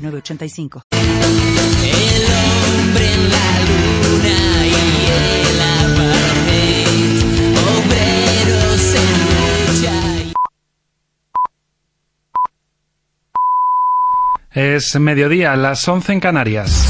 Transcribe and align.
906985. 0.00 0.82
El 0.92 1.00
hombre 2.32 3.12
en 3.12 3.30
la 3.30 3.48
luna 3.68 4.38
y 4.66 4.74
el 5.12 5.60
apartheid, 5.60 7.18
obreros 7.76 8.84
en 8.94 9.10
lucha. 9.74 9.96
Es 14.52 14.98
mediodía, 14.98 15.54
las 15.56 15.86
11 15.86 16.12
en 16.12 16.20
Canarias. 16.20 16.86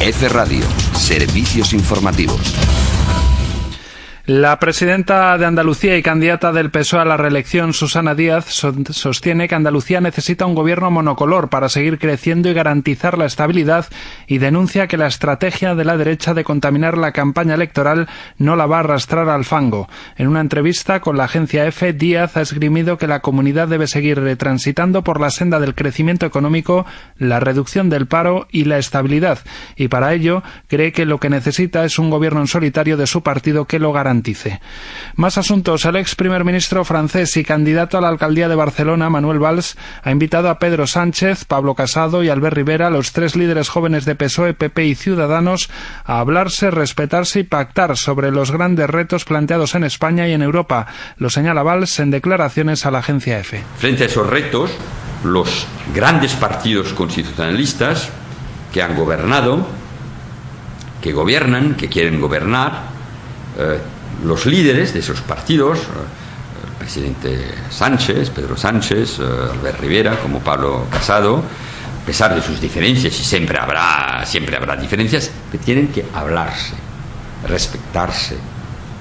F 0.00 0.28
Radio, 0.28 0.64
servicios 0.94 1.72
informativos. 1.72 2.71
La 4.26 4.60
presidenta 4.60 5.36
de 5.36 5.46
Andalucía 5.46 5.96
y 5.96 6.02
candidata 6.02 6.52
del 6.52 6.70
PSOE 6.70 7.00
a 7.00 7.04
la 7.04 7.16
reelección, 7.16 7.72
Susana 7.72 8.14
Díaz, 8.14 8.44
sostiene 8.90 9.48
que 9.48 9.56
Andalucía 9.56 10.00
necesita 10.00 10.46
un 10.46 10.54
gobierno 10.54 10.92
monocolor 10.92 11.48
para 11.48 11.68
seguir 11.68 11.98
creciendo 11.98 12.48
y 12.48 12.54
garantizar 12.54 13.18
la 13.18 13.24
estabilidad 13.24 13.86
y 14.28 14.38
denuncia 14.38 14.86
que 14.86 14.96
la 14.96 15.08
estrategia 15.08 15.74
de 15.74 15.84
la 15.84 15.96
derecha 15.96 16.34
de 16.34 16.44
contaminar 16.44 16.96
la 16.96 17.10
campaña 17.10 17.54
electoral 17.54 18.08
no 18.38 18.54
la 18.54 18.66
va 18.66 18.76
a 18.76 18.80
arrastrar 18.80 19.28
al 19.28 19.44
fango. 19.44 19.88
En 20.16 20.28
una 20.28 20.40
entrevista 20.40 21.00
con 21.00 21.16
la 21.16 21.24
agencia 21.24 21.66
EFE, 21.66 21.92
Díaz 21.92 22.36
ha 22.36 22.42
esgrimido 22.42 22.98
que 22.98 23.08
la 23.08 23.22
comunidad 23.22 23.66
debe 23.66 23.88
seguir 23.88 24.36
transitando 24.36 25.02
por 25.02 25.20
la 25.20 25.30
senda 25.30 25.58
del 25.58 25.74
crecimiento 25.74 26.26
económico, 26.26 26.86
la 27.16 27.40
reducción 27.40 27.90
del 27.90 28.06
paro 28.06 28.46
y 28.52 28.66
la 28.66 28.78
estabilidad, 28.78 29.40
y 29.74 29.88
para 29.88 30.14
ello 30.14 30.44
cree 30.68 30.92
que 30.92 31.06
lo 31.06 31.18
que 31.18 31.28
necesita 31.28 31.84
es 31.84 31.98
un 31.98 32.08
gobierno 32.08 32.40
en 32.40 32.46
solitario 32.46 32.96
de 32.96 33.08
su 33.08 33.24
partido 33.24 33.64
que 33.64 33.80
lo 33.80 33.92
garantice 33.92 34.11
más 35.16 35.38
asuntos. 35.38 35.84
El 35.84 35.96
ex 35.96 36.14
primer 36.14 36.44
ministro 36.44 36.84
francés 36.84 37.36
y 37.36 37.44
candidato 37.44 37.96
a 37.96 38.00
la 38.00 38.08
alcaldía 38.08 38.48
de 38.48 38.54
Barcelona, 38.54 39.08
Manuel 39.08 39.38
Valls, 39.38 39.76
ha 40.02 40.10
invitado 40.10 40.50
a 40.50 40.58
Pedro 40.58 40.86
Sánchez, 40.86 41.44
Pablo 41.44 41.74
Casado 41.74 42.22
y 42.22 42.28
Albert 42.28 42.56
Rivera, 42.56 42.90
los 42.90 43.12
tres 43.12 43.36
líderes 43.36 43.68
jóvenes 43.68 44.04
de 44.04 44.14
PSOE, 44.14 44.54
PP 44.54 44.84
y 44.86 44.94
Ciudadanos, 44.94 45.70
a 46.04 46.20
hablarse, 46.20 46.70
respetarse 46.70 47.40
y 47.40 47.44
pactar 47.44 47.96
sobre 47.96 48.30
los 48.30 48.50
grandes 48.50 48.88
retos 48.90 49.24
planteados 49.24 49.74
en 49.74 49.84
España 49.84 50.28
y 50.28 50.32
en 50.32 50.42
Europa. 50.42 50.86
Lo 51.16 51.30
señala 51.30 51.62
Valls 51.62 51.98
en 52.00 52.10
declaraciones 52.10 52.84
a 52.84 52.90
la 52.90 52.98
agencia 52.98 53.38
EFE. 53.38 53.62
Frente 53.78 54.04
a 54.04 54.06
esos 54.06 54.26
retos, 54.26 54.70
los 55.24 55.66
grandes 55.94 56.34
partidos 56.34 56.92
constitucionalistas 56.92 58.10
que 58.72 58.82
han 58.82 58.96
gobernado, 58.96 59.66
que 61.00 61.12
gobiernan, 61.12 61.74
que 61.74 61.88
quieren 61.88 62.20
gobernar, 62.20 62.84
eh, 63.58 63.78
los 64.24 64.46
líderes 64.46 64.92
de 64.92 65.00
esos 65.00 65.20
partidos, 65.20 65.78
eh, 65.78 65.82
el 66.64 66.72
presidente 66.78 67.38
Sánchez, 67.70 68.30
Pedro 68.30 68.56
Sánchez, 68.56 69.18
eh, 69.18 69.22
Albert 69.52 69.80
Rivera, 69.80 70.18
como 70.20 70.40
Pablo 70.40 70.86
Casado, 70.90 71.42
a 72.02 72.06
pesar 72.06 72.34
de 72.34 72.42
sus 72.42 72.60
diferencias, 72.60 73.18
y 73.18 73.24
siempre 73.24 73.58
habrá, 73.58 74.24
siempre 74.26 74.56
habrá 74.56 74.76
diferencias, 74.76 75.30
que 75.50 75.58
tienen 75.58 75.88
que 75.88 76.04
hablarse, 76.14 76.74
respetarse, 77.46 78.36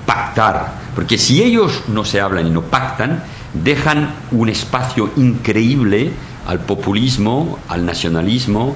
pactar, 0.05 0.73
porque 0.95 1.17
si 1.17 1.41
ellos 1.41 1.83
no 1.87 2.05
se 2.05 2.21
hablan 2.21 2.47
y 2.47 2.49
no 2.49 2.61
pactan, 2.61 3.23
dejan 3.53 4.13
un 4.31 4.49
espacio 4.49 5.11
increíble 5.15 6.11
al 6.47 6.59
populismo, 6.59 7.59
al 7.69 7.85
nacionalismo, 7.85 8.75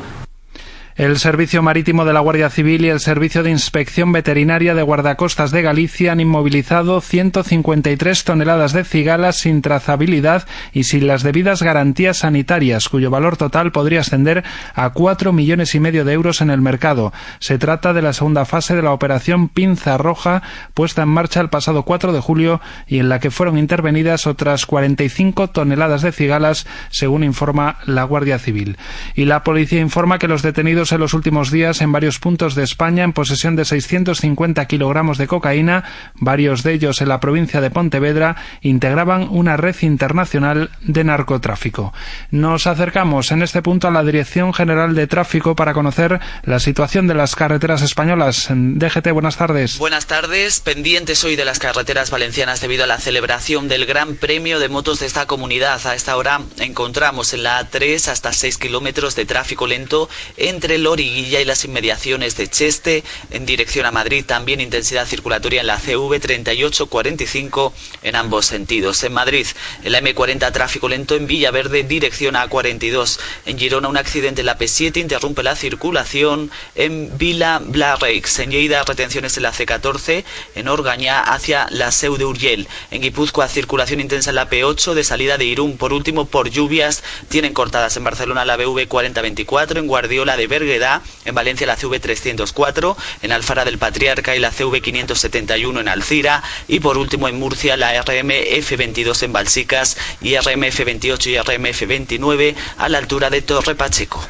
el 0.96 1.20
Servicio 1.20 1.62
Marítimo 1.62 2.06
de 2.06 2.14
la 2.14 2.22
Guardia 2.22 2.50
Civil 2.50 2.86
y 2.86 2.90
el 2.90 3.02
Servicio 3.02 3.44
de 3.44 3.50
Inspección 3.50 4.14
Veterinaria 4.14 4.74
de 4.74 4.82
Guardacostas 4.82 5.52
de 5.52 5.62
Galicia 5.62 6.14
han 6.14 6.22
inmovilizado 6.22 7.02
153 7.02 8.24
toneladas 8.24 8.72
de 8.72 8.86
cigalas 8.86 9.36
sin 9.36 9.62
trazabilidad 9.62 10.48
y 10.72 10.86
sin 10.86 11.08
las 11.08 11.22
debidas 11.22 11.62
garantías 11.62 12.20
sanitarias, 12.20 12.88
cuyo 12.88 13.10
valor 13.10 13.36
total 13.36 13.74
podría 13.74 14.00
ascender 14.00 14.46
a 14.74 14.92
cuatro 14.92 15.34
millones 15.34 15.76
y 15.76 15.82
medio 15.82 16.06
de 16.06 16.14
euros 16.14 16.40
en 16.40 16.50
el 16.50 16.62
mercado. 16.62 17.12
Se 17.40 17.58
trata 17.58 17.92
de 17.92 18.02
la 18.02 18.14
segunda 18.14 18.46
fase 18.46 18.74
de 18.74 18.82
la 18.82 18.94
operación 18.94 19.50
Pinza 19.50 19.98
Roja, 19.98 20.44
puesta 20.74 21.04
en 21.04 21.10
marcha 21.10 21.42
el 21.42 21.50
pasado 21.50 21.84
4 21.84 22.14
de 22.14 22.22
julio 22.22 22.62
y 22.88 23.00
en 23.00 23.10
la 23.10 23.20
que 23.20 23.32
fueron 23.32 23.58
intervenidas 23.58 24.28
otras 24.28 24.66
45 24.66 25.50
toneladas 25.50 26.04
de 26.04 26.14
cigalas, 26.14 26.66
según 26.90 27.26
informa 27.26 27.80
la 27.86 28.06
Guardia 28.06 28.40
Civil. 28.40 28.78
Y 29.14 29.26
la 29.26 29.44
policía 29.44 29.82
informa 29.82 30.20
que 30.20 30.30
los 30.30 30.42
detenidos 30.42 30.85
en 30.92 31.00
los 31.00 31.14
últimos 31.14 31.52
días 31.52 31.82
en 31.82 31.92
varios 31.92 32.20
puntos 32.20 32.56
de 32.56 32.64
España 32.64 33.04
en 33.04 33.14
posesión 33.14 33.56
de 33.56 33.66
650 33.66 34.66
kilogramos 34.66 35.18
de 35.18 35.28
cocaína, 35.28 35.84
varios 36.16 36.64
de 36.64 36.74
ellos 36.74 37.02
en 37.02 37.10
la 37.10 37.20
provincia 37.20 37.62
de 37.62 37.72
Pontevedra, 37.72 38.36
integraban 38.62 39.28
una 39.30 39.58
red 39.58 39.76
internacional 39.82 40.70
de 40.82 41.04
narcotráfico. 41.04 41.94
Nos 42.32 42.68
acercamos 42.68 43.32
en 43.32 43.42
este 43.42 43.62
punto 43.62 43.88
a 43.88 43.92
la 43.92 44.04
Dirección 44.04 44.54
General 44.54 44.96
de 44.96 45.08
Tráfico 45.08 45.56
para 45.56 45.74
conocer 45.74 46.20
la 46.44 46.60
situación 46.60 47.08
de 47.08 47.14
las 47.14 47.36
carreteras 47.36 47.82
españolas. 47.82 48.48
DGT, 48.50 49.12
buenas 49.12 49.38
tardes. 49.38 49.78
Buenas 49.78 50.08
tardes. 50.08 50.60
Pendientes 50.60 51.24
hoy 51.24 51.36
de 51.36 51.46
las 51.46 51.60
carreteras 51.60 52.12
valencianas 52.12 52.62
debido 52.62 52.84
a 52.84 52.88
la 52.88 52.98
celebración 52.98 53.68
del 53.68 53.86
Gran 53.86 54.16
Premio 54.16 54.60
de 54.60 54.70
Motos 54.70 55.00
de 55.00 55.06
esta 55.06 55.26
comunidad. 55.26 55.86
A 55.86 55.96
esta 55.96 56.18
hora 56.18 56.42
encontramos 56.60 57.34
en 57.34 57.44
la 57.44 57.62
A3 57.62 58.10
hasta 58.10 58.34
6 58.34 58.58
kilómetros 58.58 59.16
de 59.16 59.26
tráfico 59.26 59.68
lento 59.68 60.10
entre 60.38 60.75
Loriguilla 60.78 61.42
y 61.42 61.46
las 61.46 61.66
inmediaciones 61.66 62.38
de 62.38 62.48
Cheste 62.48 63.04
en 63.32 63.46
dirección 63.46 63.86
a 63.86 63.92
Madrid. 63.92 64.26
También 64.26 64.62
intensidad 64.62 65.08
circulatoria 65.08 65.62
en 65.62 65.68
la 65.68 65.80
CV 65.80 66.20
3845 66.20 67.74
en 68.04 68.16
ambos 68.16 68.46
sentidos. 68.46 69.04
En 69.04 69.14
Madrid, 69.14 69.48
en 69.84 69.92
la 69.92 70.02
M40 70.02 70.52
tráfico 70.52 70.90
lento 70.90 71.16
en 71.16 71.28
Villaverde 71.28 71.84
dirección 71.84 72.36
a 72.36 72.48
42. 72.48 73.20
En 73.46 73.58
Girona 73.58 73.88
un 73.88 73.98
accidente 73.98 74.42
en 74.42 74.48
la 74.48 74.58
P7 74.58 74.98
interrumpe 74.98 75.44
la 75.44 75.56
circulación 75.56 76.52
en 76.76 77.18
Vila 77.18 77.62
Blareix. 77.64 78.40
En 78.40 78.52
Lleida 78.52 78.84
retenciones 78.84 79.38
en 79.38 79.44
la 79.44 79.54
C14 79.54 80.24
en 80.56 80.68
Orgaña 80.68 81.22
hacia 81.22 81.68
la 81.72 81.92
Seu 81.92 82.18
de 82.18 82.26
Urgel. 82.26 82.68
En 82.92 83.02
Guipúzcoa 83.02 83.48
circulación 83.48 84.00
intensa 84.00 84.32
en 84.32 84.36
la 84.36 84.50
P8 84.50 84.94
de 84.94 85.04
salida 85.04 85.38
de 85.38 85.46
Irún. 85.46 85.78
Por 85.78 85.94
último, 85.94 86.26
por 86.26 86.50
lluvias 86.50 87.04
tienen 87.30 87.54
cortadas 87.54 87.96
en 87.98 88.04
Barcelona 88.04 88.46
la 88.46 88.58
BV 88.58 88.88
4024, 88.88 89.80
en 89.80 89.88
Guardiola 89.88 90.38
de 90.38 90.48
Vergueda, 90.66 91.02
en 91.26 91.36
Valencia 91.36 91.68
la 91.68 91.76
CV 91.76 92.00
304, 92.00 92.98
en 93.22 93.32
Alfara 93.32 93.66
del 93.66 93.78
Patriarca 93.78 94.36
y 94.36 94.40
la 94.40 94.52
CV 94.52 94.82
571 94.82 95.80
en 95.80 95.88
Alcira 95.88 96.44
y 96.68 96.80
por 96.80 96.98
último 96.98 97.28
en 97.28 97.38
Murcia 97.38 97.78
la 97.78 98.02
RMF 98.02 98.78
22 98.78 99.24
en 99.24 99.34
Balsicas 99.34 99.96
y 100.22 100.36
RMF 100.36 100.84
28 100.84 101.30
y 101.30 101.38
RMF 101.38 101.88
29 101.88 102.56
a 102.78 102.90
la 102.90 102.98
altura 102.98 103.30
de 103.30 103.42
Torre 103.44 103.76
Pacheco. 103.76 104.22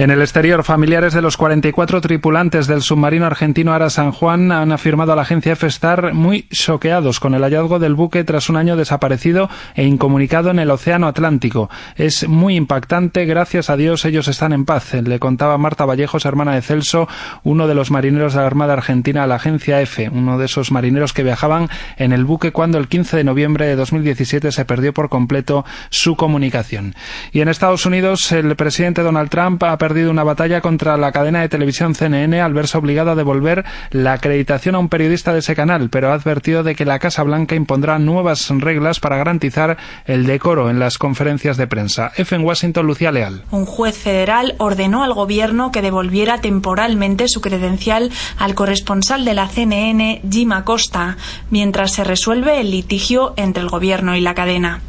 En 0.00 0.10
el 0.10 0.22
exterior, 0.22 0.64
familiares 0.64 1.12
de 1.12 1.20
los 1.20 1.36
44 1.36 2.00
tripulantes 2.00 2.66
del 2.66 2.80
submarino 2.80 3.26
argentino 3.26 3.74
Ara 3.74 3.90
San 3.90 4.12
Juan 4.12 4.50
han 4.50 4.72
afirmado 4.72 5.12
a 5.12 5.16
la 5.16 5.20
agencia 5.20 5.52
F-Star 5.52 6.14
muy 6.14 6.48
choqueados 6.48 7.20
con 7.20 7.34
el 7.34 7.42
hallazgo 7.42 7.78
del 7.78 7.94
buque 7.94 8.24
tras 8.24 8.48
un 8.48 8.56
año 8.56 8.76
desaparecido 8.76 9.50
e 9.74 9.84
incomunicado 9.84 10.48
en 10.48 10.58
el 10.58 10.70
Océano 10.70 11.06
Atlántico. 11.06 11.68
Es 11.96 12.26
muy 12.26 12.56
impactante, 12.56 13.26
gracias 13.26 13.68
a 13.68 13.76
Dios 13.76 14.06
ellos 14.06 14.26
están 14.28 14.54
en 14.54 14.64
paz, 14.64 14.94
le 14.94 15.18
contaba 15.18 15.58
Marta 15.58 15.84
Vallejos, 15.84 16.24
hermana 16.24 16.54
de 16.54 16.62
Celso, 16.62 17.06
uno 17.42 17.68
de 17.68 17.74
los 17.74 17.90
marineros 17.90 18.32
de 18.32 18.40
la 18.40 18.46
Armada 18.46 18.72
Argentina 18.72 19.24
a 19.24 19.26
la 19.26 19.34
agencia 19.34 19.82
F, 19.82 20.08
uno 20.08 20.38
de 20.38 20.46
esos 20.46 20.72
marineros 20.72 21.12
que 21.12 21.24
viajaban 21.24 21.68
en 21.98 22.12
el 22.12 22.24
buque 22.24 22.52
cuando 22.52 22.78
el 22.78 22.88
15 22.88 23.18
de 23.18 23.24
noviembre 23.24 23.66
de 23.66 23.76
2017 23.76 24.50
se 24.50 24.64
perdió 24.64 24.94
por 24.94 25.10
completo 25.10 25.66
su 25.90 26.16
comunicación. 26.16 26.94
Y 27.32 27.42
en 27.42 27.48
Estados 27.48 27.84
Unidos, 27.84 28.32
el 28.32 28.56
presidente 28.56 29.02
Donald 29.02 29.28
Trump 29.28 29.62
ha 29.64 29.76
perdido 29.90 30.12
una 30.12 30.22
batalla 30.22 30.60
contra 30.60 30.96
la 30.96 31.10
cadena 31.10 31.40
de 31.40 31.48
televisión 31.48 31.96
CNN 31.96 32.40
al 32.40 32.54
verse 32.54 32.78
obligado 32.78 33.10
a 33.10 33.16
devolver 33.16 33.64
la 33.90 34.12
acreditación 34.12 34.76
a 34.76 34.78
un 34.78 34.88
periodista 34.88 35.32
de 35.32 35.40
ese 35.40 35.56
canal, 35.56 35.90
pero 35.90 36.12
ha 36.12 36.14
advertido 36.14 36.62
de 36.62 36.76
que 36.76 36.84
la 36.84 37.00
Casa 37.00 37.24
Blanca 37.24 37.56
impondrá 37.56 37.98
nuevas 37.98 38.48
reglas 38.50 39.00
para 39.00 39.16
garantizar 39.16 39.78
el 40.04 40.26
decoro 40.26 40.70
en 40.70 40.78
las 40.78 40.96
conferencias 40.96 41.56
de 41.56 41.66
prensa. 41.66 42.12
F 42.16 42.36
en 42.36 42.44
Washington, 42.44 42.86
Lucía 42.86 43.10
Leal. 43.10 43.42
Un 43.50 43.66
juez 43.66 43.98
federal 43.98 44.54
ordenó 44.58 45.02
al 45.02 45.12
gobierno 45.12 45.72
que 45.72 45.82
devolviera 45.82 46.40
temporalmente 46.40 47.26
su 47.26 47.40
credencial 47.40 48.12
al 48.38 48.54
corresponsal 48.54 49.24
de 49.24 49.34
la 49.34 49.48
CNN, 49.48 50.22
Jim 50.30 50.52
Acosta, 50.52 51.16
mientras 51.50 51.94
se 51.94 52.04
resuelve 52.04 52.60
el 52.60 52.70
litigio 52.70 53.34
entre 53.36 53.64
el 53.64 53.68
gobierno 53.68 54.14
y 54.14 54.20
la 54.20 54.36
cadena. 54.36 54.82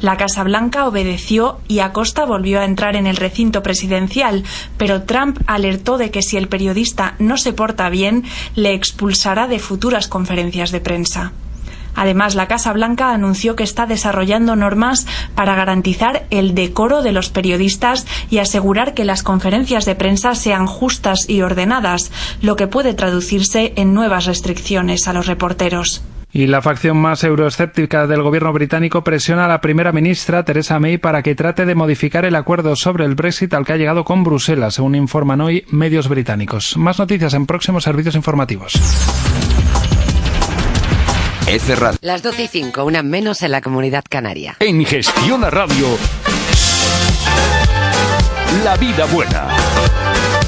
La 0.00 0.16
Casa 0.16 0.44
Blanca 0.44 0.86
obedeció 0.86 1.60
y 1.68 1.80
Acosta 1.80 2.24
volvió 2.24 2.60
a 2.60 2.64
entrar 2.64 2.96
en 2.96 3.06
el 3.06 3.16
recinto 3.16 3.62
presidencial, 3.62 4.44
pero 4.76 5.02
Trump 5.02 5.40
alertó 5.46 5.98
de 5.98 6.10
que 6.10 6.22
si 6.22 6.36
el 6.36 6.48
periodista 6.48 7.14
no 7.18 7.36
se 7.36 7.52
porta 7.52 7.88
bien, 7.88 8.24
le 8.54 8.74
expulsará 8.74 9.46
de 9.46 9.58
futuras 9.58 10.08
conferencias 10.08 10.70
de 10.70 10.80
prensa. 10.80 11.32
Además, 11.94 12.34
la 12.34 12.48
Casa 12.48 12.72
Blanca 12.72 13.12
anunció 13.12 13.54
que 13.56 13.62
está 13.62 13.86
desarrollando 13.86 14.56
normas 14.56 15.06
para 15.34 15.54
garantizar 15.54 16.26
el 16.30 16.54
decoro 16.54 17.02
de 17.02 17.12
los 17.12 17.30
periodistas 17.30 18.06
y 18.30 18.38
asegurar 18.38 18.94
que 18.94 19.04
las 19.04 19.22
conferencias 19.22 19.84
de 19.84 19.94
prensa 19.94 20.34
sean 20.34 20.66
justas 20.66 21.28
y 21.28 21.42
ordenadas, 21.42 22.10
lo 22.42 22.56
que 22.56 22.66
puede 22.66 22.94
traducirse 22.94 23.72
en 23.76 23.94
nuevas 23.94 24.26
restricciones 24.26 25.06
a 25.06 25.12
los 25.12 25.26
reporteros. 25.26 26.02
Y 26.34 26.48
la 26.48 26.60
facción 26.60 26.96
más 26.96 27.22
euroescéptica 27.22 28.08
del 28.08 28.20
gobierno 28.20 28.52
británico 28.52 29.04
presiona 29.04 29.44
a 29.44 29.48
la 29.48 29.60
primera 29.60 29.92
ministra 29.92 30.44
Theresa 30.44 30.80
May 30.80 30.98
para 30.98 31.22
que 31.22 31.36
trate 31.36 31.64
de 31.64 31.76
modificar 31.76 32.24
el 32.24 32.34
acuerdo 32.34 32.74
sobre 32.74 33.04
el 33.04 33.14
Brexit 33.14 33.54
al 33.54 33.64
que 33.64 33.72
ha 33.72 33.76
llegado 33.76 34.04
con 34.04 34.24
Bruselas, 34.24 34.74
según 34.74 34.96
informan 34.96 35.40
hoy 35.40 35.64
medios 35.70 36.08
británicos. 36.08 36.76
Más 36.76 36.98
noticias 36.98 37.34
en 37.34 37.46
próximos 37.46 37.84
servicios 37.84 38.16
informativos. 38.16 38.72
F 41.46 41.76
Radio. 41.76 41.98
Las 42.02 42.24
12 42.24 42.42
y 42.42 42.48
5, 42.48 42.84
una 42.84 43.04
menos 43.04 43.42
en 43.42 43.52
la 43.52 43.60
comunidad 43.60 44.02
canaria. 44.10 44.56
En 44.58 44.84
Gestión 44.84 45.44
a 45.44 45.50
Radio. 45.50 45.86
La 48.64 48.76
vida 48.76 49.04
buena. 49.04 49.46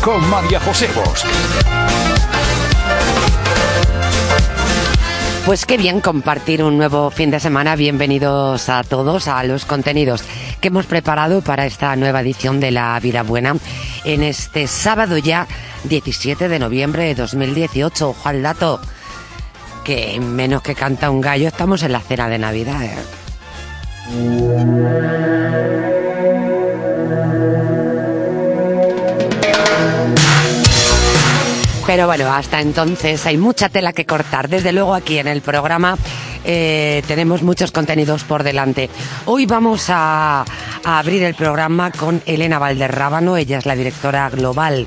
Con 0.03 0.29
María 0.29 0.59
José 0.59 0.89
Bosch. 0.97 1.25
Pues 5.47 5.65
qué 5.65 5.77
bien 5.77 6.01
compartir 6.01 6.65
un 6.65 6.77
nuevo 6.77 7.09
fin 7.09 7.31
de 7.31 7.39
semana. 7.39 7.77
Bienvenidos 7.77 8.69
a 8.69 8.83
todos 8.83 9.29
a 9.29 9.45
los 9.45 9.65
contenidos 9.65 10.25
que 10.61 10.67
hemos 10.69 10.87
preparado 10.87 11.41
para 11.41 11.67
esta 11.67 11.95
nueva 11.95 12.21
edición 12.23 12.59
de 12.59 12.73
La 12.73 12.99
Vida 12.99 13.23
Buena 13.23 13.55
en 14.05 14.25
este 14.25 14.67
sábado 14.67 15.19
ya 15.19 15.47
17 15.85 16.49
de 16.49 16.59
noviembre 16.59 17.05
de 17.05 17.15
2018. 17.15 18.09
Ojo 18.09 18.29
al 18.29 18.43
dato 18.43 18.81
que 19.85 20.19
menos 20.19 20.63
que 20.63 20.75
canta 20.75 21.11
un 21.11 21.21
gallo 21.21 21.47
estamos 21.47 21.85
en 21.85 21.93
la 21.93 22.01
cena 22.01 22.29
de 22.29 22.39
Navidad. 22.39 22.83
¿eh? 22.83 22.97
Pero 31.87 32.07
bueno, 32.07 32.33
hasta 32.33 32.61
entonces 32.61 33.25
hay 33.27 33.37
mucha 33.37 33.69
tela 33.69 33.93
que 33.93 34.05
cortar. 34.05 34.49
Desde 34.49 34.73
luego 34.73 34.93
aquí 34.93 35.19
en 35.19 35.29
el 35.29 35.41
programa 35.41 35.97
eh, 36.45 37.03
tenemos 37.07 37.43
muchos 37.43 37.71
contenidos 37.71 38.25
por 38.25 38.43
delante. 38.43 38.91
Hoy 39.25 39.47
vamos 39.47 39.87
a, 39.89 40.45
a 40.85 40.99
abrir 40.99 41.23
el 41.23 41.37
programa 41.37 41.93
con 41.93 42.23
Elena 42.27 42.59
Valderrábano. 42.59 43.37
Ella 43.37 43.59
es 43.59 43.67
la 43.67 43.77
directora 43.77 44.29
global 44.31 44.87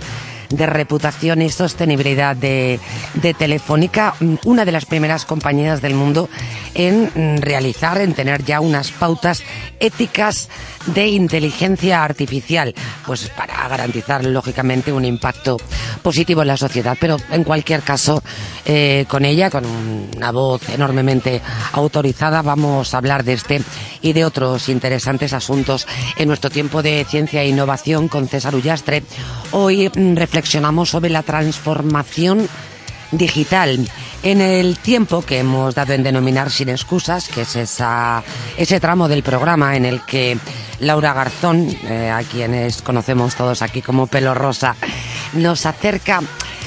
de 0.49 0.65
reputación 0.65 1.41
y 1.41 1.49
sostenibilidad 1.49 2.35
de, 2.35 2.79
de 3.15 3.33
Telefónica, 3.33 4.15
una 4.45 4.65
de 4.65 4.71
las 4.71 4.85
primeras 4.85 5.25
compañías 5.25 5.81
del 5.81 5.93
mundo 5.93 6.29
en 6.73 7.41
realizar, 7.41 7.99
en 8.01 8.13
tener 8.13 8.43
ya 8.43 8.61
unas 8.61 8.91
pautas 8.91 9.43
éticas 9.79 10.49
de 10.87 11.07
inteligencia 11.07 12.03
artificial, 12.03 12.73
pues 13.05 13.29
para 13.29 13.67
garantizar 13.67 14.23
lógicamente 14.25 14.91
un 14.91 15.05
impacto 15.05 15.57
positivo 16.01 16.41
en 16.41 16.47
la 16.47 16.57
sociedad. 16.57 16.97
Pero 16.99 17.17
en 17.31 17.43
cualquier 17.43 17.81
caso, 17.81 18.23
eh, 18.65 19.05
con 19.07 19.25
ella, 19.25 19.49
con 19.49 19.65
una 19.65 20.31
voz 20.31 20.67
enormemente 20.69 21.41
autorizada, 21.73 22.41
vamos 22.41 22.93
a 22.93 22.97
hablar 22.97 23.23
de 23.23 23.33
este 23.33 23.61
y 24.01 24.13
de 24.13 24.25
otros 24.25 24.69
interesantes 24.69 25.33
asuntos 25.33 25.87
en 26.17 26.27
nuestro 26.27 26.49
tiempo 26.49 26.81
de 26.81 27.05
ciencia 27.07 27.41
e 27.41 27.49
innovación 27.49 28.07
con 28.07 28.27
César 28.27 28.55
Ullastre. 28.55 29.03
Hoy 29.51 29.89
mm, 29.93 30.15
reflexionamos 30.39 30.89
sobre 30.89 31.09
la 31.09 31.21
transformación 31.21 32.47
digital 33.11 33.85
en 34.23 34.39
el 34.39 34.77
tiempo 34.77 35.21
que 35.21 35.39
hemos 35.39 35.75
dado 35.75 35.91
en 35.91 36.01
denominar 36.01 36.49
sin 36.49 36.69
excusas, 36.69 37.27
que 37.27 37.41
es 37.41 37.57
esa, 37.57 38.23
ese 38.55 38.79
tramo 38.79 39.09
del 39.09 39.21
programa 39.21 39.75
en 39.75 39.83
el 39.83 39.99
que 40.05 40.37
Laura 40.79 41.11
Garzón, 41.11 41.75
eh, 41.83 42.09
a 42.09 42.23
quienes 42.23 42.81
conocemos 42.81 43.35
todos 43.35 43.61
aquí 43.61 43.81
como 43.81 44.07
pelo 44.07 44.33
rosa, 44.33 44.77
nos 45.33 45.65
acerca 45.65 46.21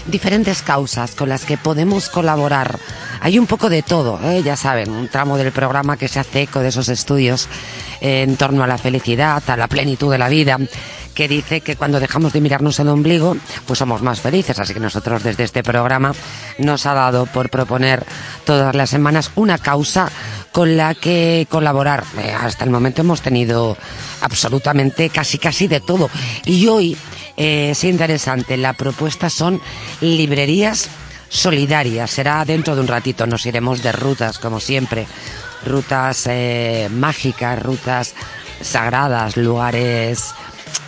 diferentes 0.07 0.61
causas 0.61 1.15
con 1.15 1.31
las 1.31 1.47
que 1.47 1.57
podemos 1.57 2.11
colaborar. 2.11 2.79
Hay 3.21 3.39
un 3.39 3.47
poco 3.47 3.71
de 3.71 3.81
todo, 3.81 4.21
¿eh? 4.23 4.43
ya 4.45 4.57
saben, 4.57 4.91
un 4.91 5.09
tramo 5.09 5.39
del 5.39 5.53
programa 5.53 5.97
que 5.97 6.09
se 6.09 6.21
hace 6.21 6.43
eco 6.43 6.61
de 6.61 6.69
esos 6.69 6.91
estudios 6.91 7.49
eh, 8.03 8.23
en 8.23 8.37
torno 8.37 8.65
a 8.65 8.67
la 8.67 8.77
felicidad, 8.77 9.43
a 9.47 9.57
la 9.57 9.69
plenitud 9.69 10.13
de 10.13 10.19
la 10.19 10.29
vida 10.29 10.59
que 11.13 11.29
dice 11.29 11.61
que 11.61 11.77
cuando 11.77 12.01
dejamos 12.01 12.33
de 12.33 12.41
mirarnos 12.41 12.79
el 12.81 12.89
ombligo, 12.89 13.37
pues 13.67 13.79
somos 13.79 14.03
más 14.03 14.21
felices. 14.21 14.59
Así 14.59 14.75
que 14.75 14.81
nosotros 14.81 15.23
desde 15.23 15.45
este 15.45 15.63
programa 15.63 16.13
nos 16.59 16.87
ha 16.87 16.95
dado 16.95 17.27
por 17.27 17.51
proponer 17.51 18.05
todas 18.45 18.75
las 18.75 18.91
semanas 18.91 19.31
una 19.37 19.59
causa 19.59 20.11
con 20.53 20.77
la 20.77 20.95
que 20.95 21.47
colaborar. 21.51 22.05
Eh, 22.19 22.33
hasta 22.33 22.65
el 22.65 22.71
momento 22.71 23.03
hemos 23.03 23.23
tenido 23.23 23.77
absolutamente 24.21 25.11
casi 25.11 25.39
casi 25.39 25.69
de 25.69 25.81
todo. 25.81 26.11
Y 26.45 26.67
hoy 26.69 26.97
eh, 27.37 27.71
es 27.71 27.85
interesante, 27.85 28.57
la 28.57 28.75
propuesta 28.75 29.31
son 29.31 29.61
librerías 30.01 30.89
solidarias. 31.29 32.11
Será 32.11 32.45
dentro 32.45 32.75
de 32.75 32.83
un 32.83 32.89
ratito, 32.89 33.27
nos 33.27 33.47
iremos 33.47 33.83
de 33.83 33.93
rutas, 33.93 34.39
como 34.39 34.61
siempre. 34.61 35.07
Rutas 35.65 36.27
eh, 36.27 36.89
mágicas, 36.91 37.63
rutas 37.63 38.15
sagradas, 38.61 39.37
lugares 39.37 40.35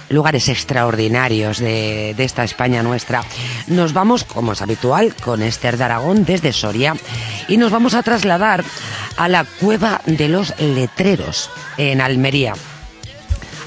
lugares 0.08 0.48
extraordinarios 0.48 1.58
de, 1.58 2.14
esta 2.18 2.44
España 2.44 2.82
nuestra. 2.82 3.22
Nos 3.66 3.92
vamos, 3.92 4.24
como 4.24 4.52
es 4.52 4.62
habitual, 4.62 5.14
con 5.14 5.42
Esther 5.42 5.76
de 5.76 5.84
Aragón 5.84 6.24
desde 6.24 6.52
Soria 6.52 6.96
y 7.48 7.56
nos 7.56 7.70
vamos 7.70 7.94
a 7.94 8.02
trasladar 8.02 8.64
a 9.16 9.28
la 9.28 9.44
Cueva 9.44 10.00
de 10.06 10.28
los 10.28 10.58
Letreros 10.58 11.50
en 11.76 12.00
Almería. 12.00 12.54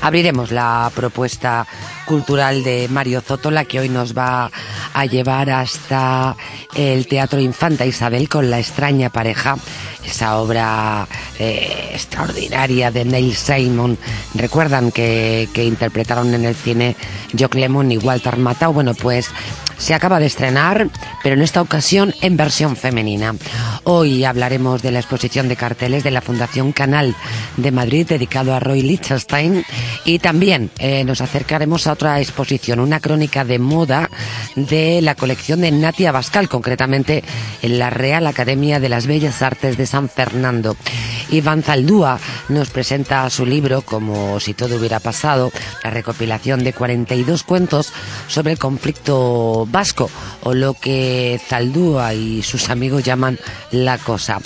Abriremos 0.02 0.52
la 0.52 0.92
propuesta 0.94 1.66
cultural 2.08 2.64
de 2.64 2.88
Mario 2.88 3.22
Zotola 3.22 3.66
que 3.66 3.82
hoy 3.82 3.90
nos 3.90 4.18
va 4.18 4.50
a 4.94 5.06
llevar 5.06 5.50
hasta 5.50 6.36
el 6.74 7.06
Teatro 7.06 7.40
Infanta 7.40 7.86
Isabel 7.86 8.30
con 8.30 8.50
la 8.50 8.60
extraña 8.60 9.10
pareja 9.10 9.58
esa 10.06 10.38
obra 10.38 11.06
eh, 11.38 11.92
extraordinaria 11.94 12.92
de 12.92 13.04
Neil 13.04 13.36
Simon. 13.36 13.98
Recuerdan 14.34 14.92
que, 14.92 15.50
que, 15.54 15.66
interpretaron 15.66 16.34
en 16.34 16.46
el 16.46 16.56
cine 16.56 16.96
Jock 17.38 17.56
Lemon 17.56 17.92
y 17.92 17.98
Walter 17.98 18.38
Matthau. 18.38 18.72
Bueno, 18.72 18.94
pues 18.96 19.30
se 19.78 19.94
acaba 19.94 20.20
de 20.20 20.26
estrenar, 20.26 20.90
pero 21.24 21.36
en 21.36 21.42
esta 21.42 21.62
ocasión 21.62 22.14
en 22.22 22.38
versión 22.38 22.76
femenina. 22.76 23.36
Hoy 23.84 24.24
hablaremos 24.24 24.82
de 24.82 24.92
la 24.92 25.00
exposición 25.00 25.48
de 25.48 25.56
carteles 25.56 26.04
de 26.04 26.12
la 26.12 26.22
Fundación 26.22 26.72
Canal 26.72 27.16
de 27.58 27.72
Madrid 27.72 28.08
dedicado 28.08 28.54
a 28.54 28.60
Roy 28.60 28.82
Lichtenstein 28.82 29.66
y 30.06 30.20
también 30.20 30.72
eh, 30.80 31.04
nos 31.04 31.22
acercaremos 31.22 31.88
a 31.88 31.94
otra 31.94 32.20
exposición, 32.20 32.80
una 32.80 33.00
crónica 33.00 33.46
de 33.46 33.60
moda 33.60 34.10
de 34.56 35.02
la 35.02 35.16
colección 35.16 35.62
de 35.62 35.72
Natia 35.72 36.12
Bascal, 36.12 36.50
concretamente 36.50 37.24
en 37.62 37.80
la 37.80 37.90
Real 37.90 38.28
Academia 38.28 38.80
de 38.80 38.90
las 38.90 39.08
Bellas 39.08 39.42
Artes 39.42 39.78
de 39.78 39.86
San 39.86 40.10
Fernando. 40.10 40.76
Iván 41.30 41.62
Zaldúa 41.62 42.20
nos 42.50 42.70
presenta 42.70 43.30
su 43.30 43.46
libro, 43.46 43.82
como 43.82 44.40
si 44.40 44.54
todo 44.54 44.78
hubiera 44.78 45.00
pasado, 45.00 45.52
la 45.84 45.90
recopilación 45.90 46.64
de 46.64 46.74
42 46.74 47.44
cuentos 47.44 47.92
sobre 48.28 48.54
el 48.54 48.60
conflicto 48.60 49.67
vasco 49.72 50.10
o 50.44 50.54
lo 50.54 50.74
que 50.74 51.40
Zaldúa 51.46 52.14
y 52.14 52.42
sus 52.42 52.70
amigos 52.70 53.04
llaman 53.04 53.40
la 53.72 53.98
cosa. 53.98 54.40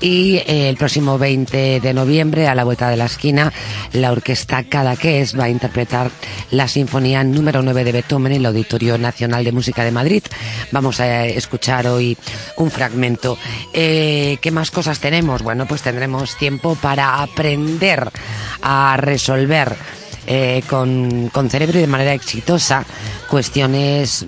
Y 0.00 0.36
eh, 0.36 0.68
el 0.68 0.76
próximo 0.76 1.18
20 1.18 1.80
de 1.80 1.94
noviembre, 1.94 2.48
a 2.48 2.54
la 2.54 2.64
vuelta 2.64 2.88
de 2.88 2.96
la 2.96 3.06
esquina, 3.06 3.52
la 3.92 4.12
orquesta 4.12 4.64
Cadaqués 4.64 5.38
va 5.38 5.44
a 5.44 5.48
interpretar 5.48 6.10
la 6.50 6.68
sinfonía 6.68 7.24
número 7.24 7.62
9 7.62 7.84
de 7.84 7.92
Beethoven 7.92 8.32
en 8.32 8.40
el 8.40 8.46
Auditorio 8.46 8.98
Nacional 8.98 9.44
de 9.44 9.52
Música 9.52 9.84
de 9.84 9.90
Madrid. 9.90 10.22
Vamos 10.72 11.00
a 11.00 11.26
escuchar 11.26 11.86
hoy 11.86 12.16
un 12.56 12.70
fragmento. 12.70 13.38
Eh, 13.72 14.38
¿Qué 14.40 14.50
más 14.50 14.70
cosas 14.70 14.98
tenemos? 15.00 15.42
Bueno, 15.42 15.66
pues 15.66 15.82
tendremos 15.82 16.36
tiempo 16.36 16.74
para 16.74 17.22
aprender 17.22 18.10
a 18.62 18.96
resolver 18.98 19.76
eh, 20.26 20.62
con, 20.68 21.28
con 21.28 21.50
cerebro 21.50 21.78
y 21.78 21.82
de 21.82 21.86
manera 21.86 22.14
exitosa 22.14 22.84
cuestiones 23.28 24.26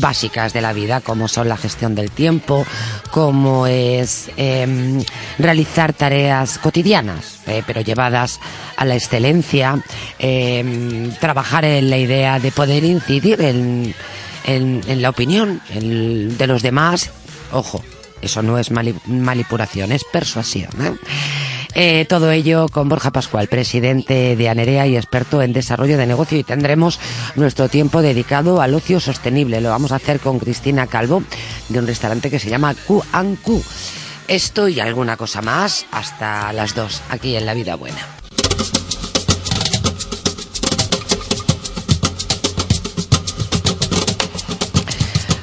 básicas 0.00 0.52
de 0.52 0.60
la 0.60 0.72
vida, 0.72 1.00
como 1.00 1.28
son 1.28 1.48
la 1.48 1.56
gestión 1.56 1.94
del 1.94 2.10
tiempo, 2.10 2.64
como 3.10 3.66
es 3.66 4.30
eh, 4.36 5.04
realizar 5.38 5.92
tareas 5.92 6.58
cotidianas, 6.58 7.40
eh, 7.46 7.62
pero 7.66 7.80
llevadas 7.80 8.40
a 8.76 8.84
la 8.84 8.94
excelencia, 8.94 9.82
eh, 10.18 11.10
trabajar 11.20 11.64
en 11.64 11.90
la 11.90 11.98
idea 11.98 12.38
de 12.38 12.52
poder 12.52 12.84
incidir 12.84 13.40
en, 13.40 13.94
la 15.00 15.10
opinión 15.10 15.60
de 15.70 16.46
los 16.46 16.62
demás. 16.62 17.10
Ojo, 17.52 17.82
eso 18.20 18.42
no 18.42 18.58
es 18.58 18.70
manipulación, 18.70 19.92
es 19.92 20.02
persuasión. 20.04 20.70
Eh, 21.74 22.04
todo 22.08 22.30
ello 22.30 22.68
con 22.68 22.88
Borja 22.88 23.12
Pascual, 23.12 23.48
presidente 23.48 24.36
de 24.36 24.48
Anerea 24.48 24.86
y 24.86 24.96
experto 24.96 25.40
en 25.40 25.52
desarrollo 25.52 25.96
de 25.96 26.06
negocio. 26.06 26.38
Y 26.38 26.44
tendremos 26.44 27.00
nuestro 27.34 27.68
tiempo 27.68 28.02
dedicado 28.02 28.60
al 28.60 28.74
ocio 28.74 29.00
sostenible. 29.00 29.60
Lo 29.60 29.70
vamos 29.70 29.92
a 29.92 29.96
hacer 29.96 30.20
con 30.20 30.38
Cristina 30.38 30.86
Calvo, 30.86 31.22
de 31.68 31.78
un 31.78 31.86
restaurante 31.86 32.30
que 32.30 32.38
se 32.38 32.50
llama 32.50 32.74
Q 32.74 33.02
Q. 33.42 33.62
Esto 34.28 34.68
y 34.68 34.80
alguna 34.80 35.16
cosa 35.16 35.42
más 35.42 35.86
hasta 35.90 36.52
las 36.52 36.74
dos, 36.74 37.02
aquí 37.10 37.36
en 37.36 37.46
La 37.46 37.54
Vida 37.54 37.74
Buena. 37.74 38.21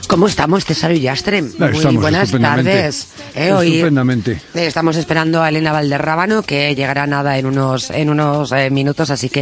¿Cómo 0.10 0.26
estamos, 0.26 0.66
César 0.66 0.92
Villastre? 0.92 1.44
Muy 1.44 1.52
estamos 1.52 2.02
buenas 2.02 2.32
tardes. 2.32 3.10
Eh, 3.36 3.52
hoy 3.52 3.76
Estupendamente. 3.76 4.42
estamos 4.56 4.96
esperando 4.96 5.44
a 5.44 5.50
Elena 5.50 5.72
Valderrábano, 5.72 6.42
que 6.42 6.74
llegará 6.74 7.06
nada 7.06 7.38
en 7.38 7.46
unos, 7.46 7.92
en 7.92 8.10
unos 8.10 8.52
eh, 8.52 8.72
minutos, 8.72 9.12
así 9.12 9.30
que 9.30 9.42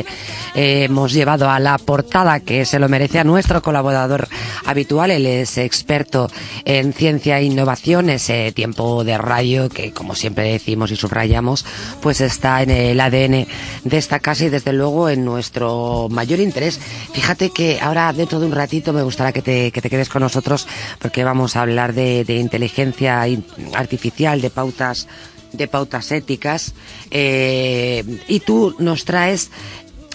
eh, 0.55 0.83
hemos 0.83 1.13
llevado 1.13 1.49
a 1.49 1.61
la 1.61 1.77
portada 1.77 2.41
que 2.41 2.65
se 2.65 2.79
lo 2.79 2.89
merece 2.89 3.17
a 3.17 3.23
nuestro 3.23 3.61
colaborador 3.61 4.27
habitual. 4.65 5.11
Él 5.11 5.25
es 5.25 5.57
experto 5.57 6.29
en 6.65 6.91
ciencia 6.91 7.39
e 7.39 7.45
innovación, 7.45 8.09
ese 8.09 8.51
tiempo 8.51 9.05
de 9.05 9.17
radio 9.17 9.69
que, 9.69 9.93
como 9.93 10.15
siempre 10.15 10.51
decimos 10.51 10.91
y 10.91 10.97
subrayamos, 10.97 11.65
pues 12.01 12.19
está 12.19 12.61
en 12.61 12.71
el 12.71 12.99
ADN 12.99 13.47
de 13.85 13.97
esta 13.97 14.19
casa 14.19 14.43
y 14.43 14.49
desde 14.49 14.73
luego 14.73 15.07
en 15.07 15.23
nuestro 15.23 16.09
mayor 16.11 16.41
interés. 16.41 16.77
Fíjate 17.13 17.51
que 17.51 17.79
ahora 17.79 18.11
dentro 18.11 18.41
de 18.41 18.47
un 18.47 18.51
ratito 18.51 18.91
me 18.91 19.03
gustaría 19.03 19.31
que 19.31 19.41
te, 19.41 19.71
que 19.71 19.81
te 19.81 19.89
quedes 19.89 20.09
con 20.09 20.21
nosotros 20.21 20.56
porque 20.99 21.23
vamos 21.23 21.55
a 21.55 21.61
hablar 21.61 21.93
de, 21.93 22.23
inteligencia 22.39 23.27
in- 23.27 23.45
artificial, 23.75 24.41
de 24.41 24.49
pautas 24.49 25.07
de 25.53 25.67
pautas 25.67 26.11
éticas 26.11 26.73
eh, 27.09 28.03
y 28.27 28.41
tú 28.41 28.75
nos 28.79 29.05
traes 29.05 29.49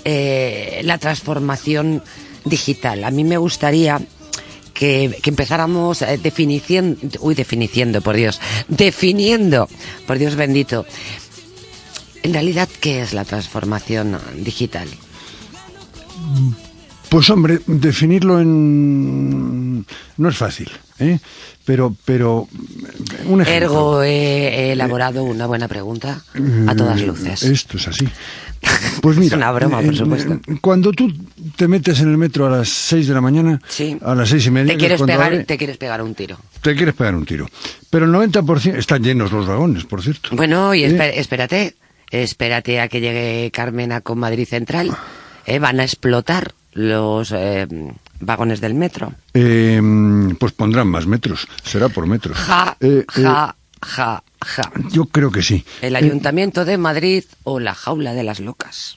eh, 0.05 0.81
la 0.85 0.99
transformación 0.99 2.03
digital. 2.45 3.03
A 3.05 3.11
mí 3.11 3.25
me 3.25 3.39
gustaría 3.39 4.01
que, 4.75 5.19
empezáramos 5.25 6.03
eh, 6.03 6.19
definición, 6.23 6.99
uy, 7.21 7.35
definiendo, 7.35 8.03
por 8.03 8.15
Dios, 8.17 8.41
definiendo, 8.69 9.69
por 10.07 10.19
Dios 10.19 10.35
bendito, 10.37 10.85
en 12.23 12.35
realidad, 12.35 12.69
¿qué 12.81 13.01
es 13.03 13.15
la 13.15 13.25
transformación 13.25 14.19
digital? 14.37 14.89
Pues 17.13 17.29
hombre, 17.29 17.61
definirlo 17.67 18.41
en 18.41 19.85
no 20.17 20.29
es 20.31 20.37
fácil, 20.39 20.71
¿eh? 20.99 21.19
Pero, 21.67 21.95
pero 22.07 22.49
un 23.27 23.43
ejemplo. 23.43 23.53
Ergo, 23.67 24.03
he, 24.03 24.73
elaborado 24.73 25.23
una 25.23 25.47
buena 25.47 25.69
pregunta 25.69 26.23
a 26.67 26.75
todas 26.75 27.03
luces. 27.03 27.43
Esto 27.43 27.77
es 27.77 27.89
así. 27.89 28.09
Pues 29.03 29.17
mira, 29.17 29.27
Es 29.29 29.33
una 29.43 29.51
broma, 29.53 29.81
por 29.83 29.93
eh, 29.93 29.97
supuesto. 29.97 30.35
eh, 30.35 30.59
Cuando 30.61 30.93
tú 30.93 31.13
te 31.57 31.67
metes 31.69 31.99
en 32.01 32.11
el 32.13 32.17
metro 32.17 32.47
a 32.47 32.51
las 32.51 32.69
6 32.69 33.09
de 33.09 33.15
la 33.15 33.21
mañana, 33.21 33.61
Sí. 33.69 33.99
a 34.01 34.15
las 34.15 34.29
seis 34.31 34.47
y 34.47 34.51
media, 34.53 34.73
Te 34.75 34.79
quieres, 34.79 35.03
pegar, 35.03 35.21
abre, 35.27 35.45
te 35.45 35.59
quieres 35.59 35.77
pegar 35.77 36.01
un 36.01 36.15
tiro. 36.15 36.39
te 36.63 36.75
quieres 36.77 36.95
pegar 36.95 37.15
un 37.17 37.27
tiro. 37.27 37.49
Pero 37.91 38.05
el 38.07 38.13
90% 38.13 38.77
están 38.77 39.03
llenos 39.03 39.33
los 39.33 39.47
vagones, 39.49 39.85
por 39.85 40.01
cierto. 40.03 40.31
Bueno, 40.37 40.73
y 40.75 40.85
¿Eh? 40.85 40.91
espé- 40.97 41.13
espérate, 41.17 41.75
espérate 42.13 42.81
a 42.81 42.87
que 42.89 43.01
llegue 43.01 43.51
Carmena 43.53 44.01
con 44.01 44.19
Madrid 44.21 44.47
Central. 44.49 44.97
¿eh? 45.47 45.59
Van 45.59 45.81
a 45.81 45.83
explotar 45.85 46.55
los 46.73 47.33
eh, 47.33 47.67
vagones 48.21 48.61
del 48.61 48.75
metro. 48.75 49.13
Eh, 49.35 49.81
pues 50.39 50.53
pondrán 50.53 50.89
más 50.89 51.07
metros, 51.07 51.47
será 51.63 51.89
por 51.89 52.07
metros. 52.07 52.37
Ja, 52.39 52.77
Eh, 52.81 53.05
eh, 53.17 53.23
ja, 53.23 53.55
ja, 53.83 54.23
ja. 54.41 54.73
yo 54.91 55.05
creo 55.07 55.31
que 55.31 55.43
sí. 55.43 55.65
El 55.81 55.95
Eh, 55.95 55.99
Ayuntamiento 55.99 56.65
de 56.65 56.79
Madrid 56.79 57.25
o 57.45 57.61
la 57.61 57.75
jaula 57.75 58.15
de 58.15 58.23
las 58.25 58.41
locas. 58.41 58.97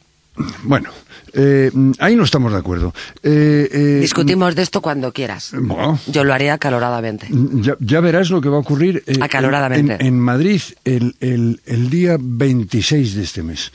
Bueno, 0.64 0.90
eh, 1.34 1.72
ahí 2.00 2.16
no 2.16 2.24
estamos 2.24 2.52
de 2.52 2.58
acuerdo. 2.58 2.94
Eh, 3.24 3.70
eh, 3.72 3.98
Discutimos 4.02 4.54
de 4.56 4.62
esto 4.64 4.82
cuando 4.82 5.12
quieras. 5.14 5.52
bueno, 5.54 5.98
Yo 6.08 6.24
lo 6.24 6.34
haré 6.34 6.52
acaloradamente. 6.52 7.28
ya, 7.30 7.76
ya 7.80 8.00
verás 8.02 8.30
lo 8.30 8.42
que 8.42 8.50
va 8.50 8.58
a 8.58 8.60
ocurrir 8.60 9.04
eh, 9.08 9.16
Acaloradamente. 9.22 9.96
En, 10.00 10.02
en 10.08 10.20
Madrid 10.20 10.62
el, 10.84 11.16
el, 11.20 11.62
el 11.66 11.90
día 11.90 12.18
26 12.20 13.16
de 13.16 13.24
este 13.24 13.44
mes. 13.44 13.72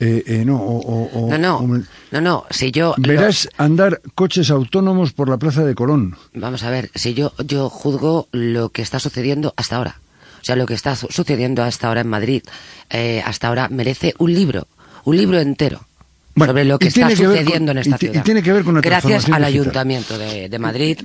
Eh, 0.00 0.22
eh, 0.26 0.44
no, 0.44 0.56
o- 0.60 1.30
No, 1.30 1.38
no, 1.38 1.56
o- 1.58 1.66
no, 2.10 2.20
no, 2.20 2.44
si 2.50 2.72
yo... 2.72 2.94
lo- 2.98 3.08
verás 3.08 3.48
andar 3.56 4.00
coches 4.14 4.50
autónomos 4.50 5.12
por 5.12 5.28
la 5.28 5.38
plaza 5.38 5.64
de 5.64 5.74
Colón. 5.74 6.16
Vamos 6.34 6.62
a 6.64 6.70
ver, 6.70 6.90
si 6.94 7.14
yo, 7.14 7.32
yo 7.46 7.70
juzgo 7.70 8.28
lo 8.32 8.70
que 8.70 8.82
está 8.82 8.98
sucediendo 8.98 9.54
hasta 9.56 9.76
ahora. 9.76 10.00
O 10.40 10.44
sea, 10.44 10.56
lo 10.56 10.66
que 10.66 10.74
está 10.74 10.96
su- 10.96 11.06
sucediendo 11.08 11.62
hasta 11.62 11.86
ahora 11.88 12.00
en 12.00 12.08
Madrid, 12.08 12.42
eh, 12.90 13.22
hasta 13.24 13.46
ahora 13.48 13.68
merece 13.68 14.14
un 14.18 14.34
libro, 14.34 14.66
un 15.04 15.16
libro 15.16 15.38
entero. 15.38 15.86
Bueno, 16.34 16.52
sobre 16.52 16.64
lo 16.64 16.78
que 16.78 16.88
está 16.88 17.08
que 17.08 17.16
con- 17.16 17.26
sucediendo 17.26 17.72
en 17.72 17.78
esta 17.78 17.98
ti- 17.98 18.06
y 18.06 18.08
ciudad. 18.10 18.24
tiene 18.24 18.42
que 18.42 18.52
ver 18.52 18.64
con 18.64 18.80
Gracias 18.80 19.24
al 19.24 19.30
digital. 19.30 19.44
Ayuntamiento 19.44 20.18
de, 20.18 20.48
de 20.48 20.58
Madrid, 20.58 20.98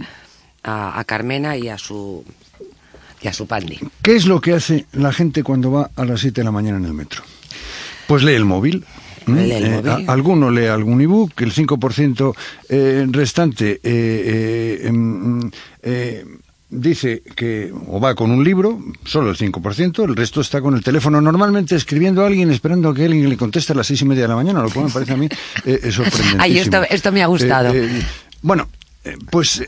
a, 0.64 1.00
a 1.00 1.04
Carmena 1.04 1.58
y 1.58 1.68
a 1.70 1.78
su 1.78 2.24
y 3.22 3.28
a 3.28 3.34
su 3.34 3.48
pandi. 3.48 3.80
¿Qué 4.02 4.16
es 4.16 4.26
lo 4.26 4.40
que 4.40 4.54
hace 4.54 4.86
la 4.94 5.12
gente 5.12 5.42
cuando 5.44 5.72
va 5.72 5.90
a 5.96 6.06
las 6.06 6.22
7 6.22 6.42
de 6.42 6.46
la 6.46 6.52
mañana 6.52 6.78
en 6.78 6.86
el 6.86 6.94
metro? 6.94 7.24
Pues 8.08 8.24
lee 8.24 8.34
el 8.36 8.46
móvil. 8.46 8.86
¿m? 9.26 9.42
Lee 9.46 9.52
el 9.54 9.66
Eh, 9.66 9.82
a- 10.08 10.12
alguno 10.14 10.50
lee 10.52 10.68
algún 10.68 11.02
ebook, 11.02 11.34
el 11.42 11.52
5% 11.52 12.34
eh, 12.70 13.06
restante 13.10 13.72
eh, 13.72 13.80
eh, 13.84 14.82
em, 14.88 15.50
eh, 15.82 16.24
dice 16.70 17.22
que 17.36 17.72
o 17.88 18.00
va 18.00 18.14
con 18.16 18.32
un 18.32 18.44
libro, 18.44 18.80
solo 19.06 19.30
el 19.30 19.38
5%, 19.38 20.04
el 20.04 20.16
resto 20.16 20.42
está 20.42 20.62
con 20.62 20.76
el 20.76 20.84
teléfono, 20.84 21.22
normalmente 21.22 21.76
escribiendo 21.76 22.24
a 22.24 22.28
alguien, 22.28 22.52
esperando 22.52 22.90
a 22.90 22.94
que 22.94 23.06
alguien 23.06 23.30
le 23.30 23.38
conteste 23.38 23.74
a 23.74 23.76
las 23.76 23.88
seis 23.88 24.02
y 24.02 24.06
media 24.06 24.24
de 24.24 24.28
la 24.30 24.36
mañana, 24.36 24.62
lo 24.62 24.70
cual 24.70 24.86
me 24.88 24.92
parece 24.92 25.14
a 25.14 25.18
mí 25.18 25.28
eh, 25.66 25.92
sorprendentísimo. 25.92 26.42
Ay, 26.42 26.58
esto- 26.60 26.84
esto 26.90 27.12
me 27.12 27.24
ha 27.24 27.28
gustado. 27.28 27.74
Eh, 27.74 27.86
eh, 28.00 28.04
bueno, 28.42 28.68
eh, 29.06 29.16
pues 29.32 29.64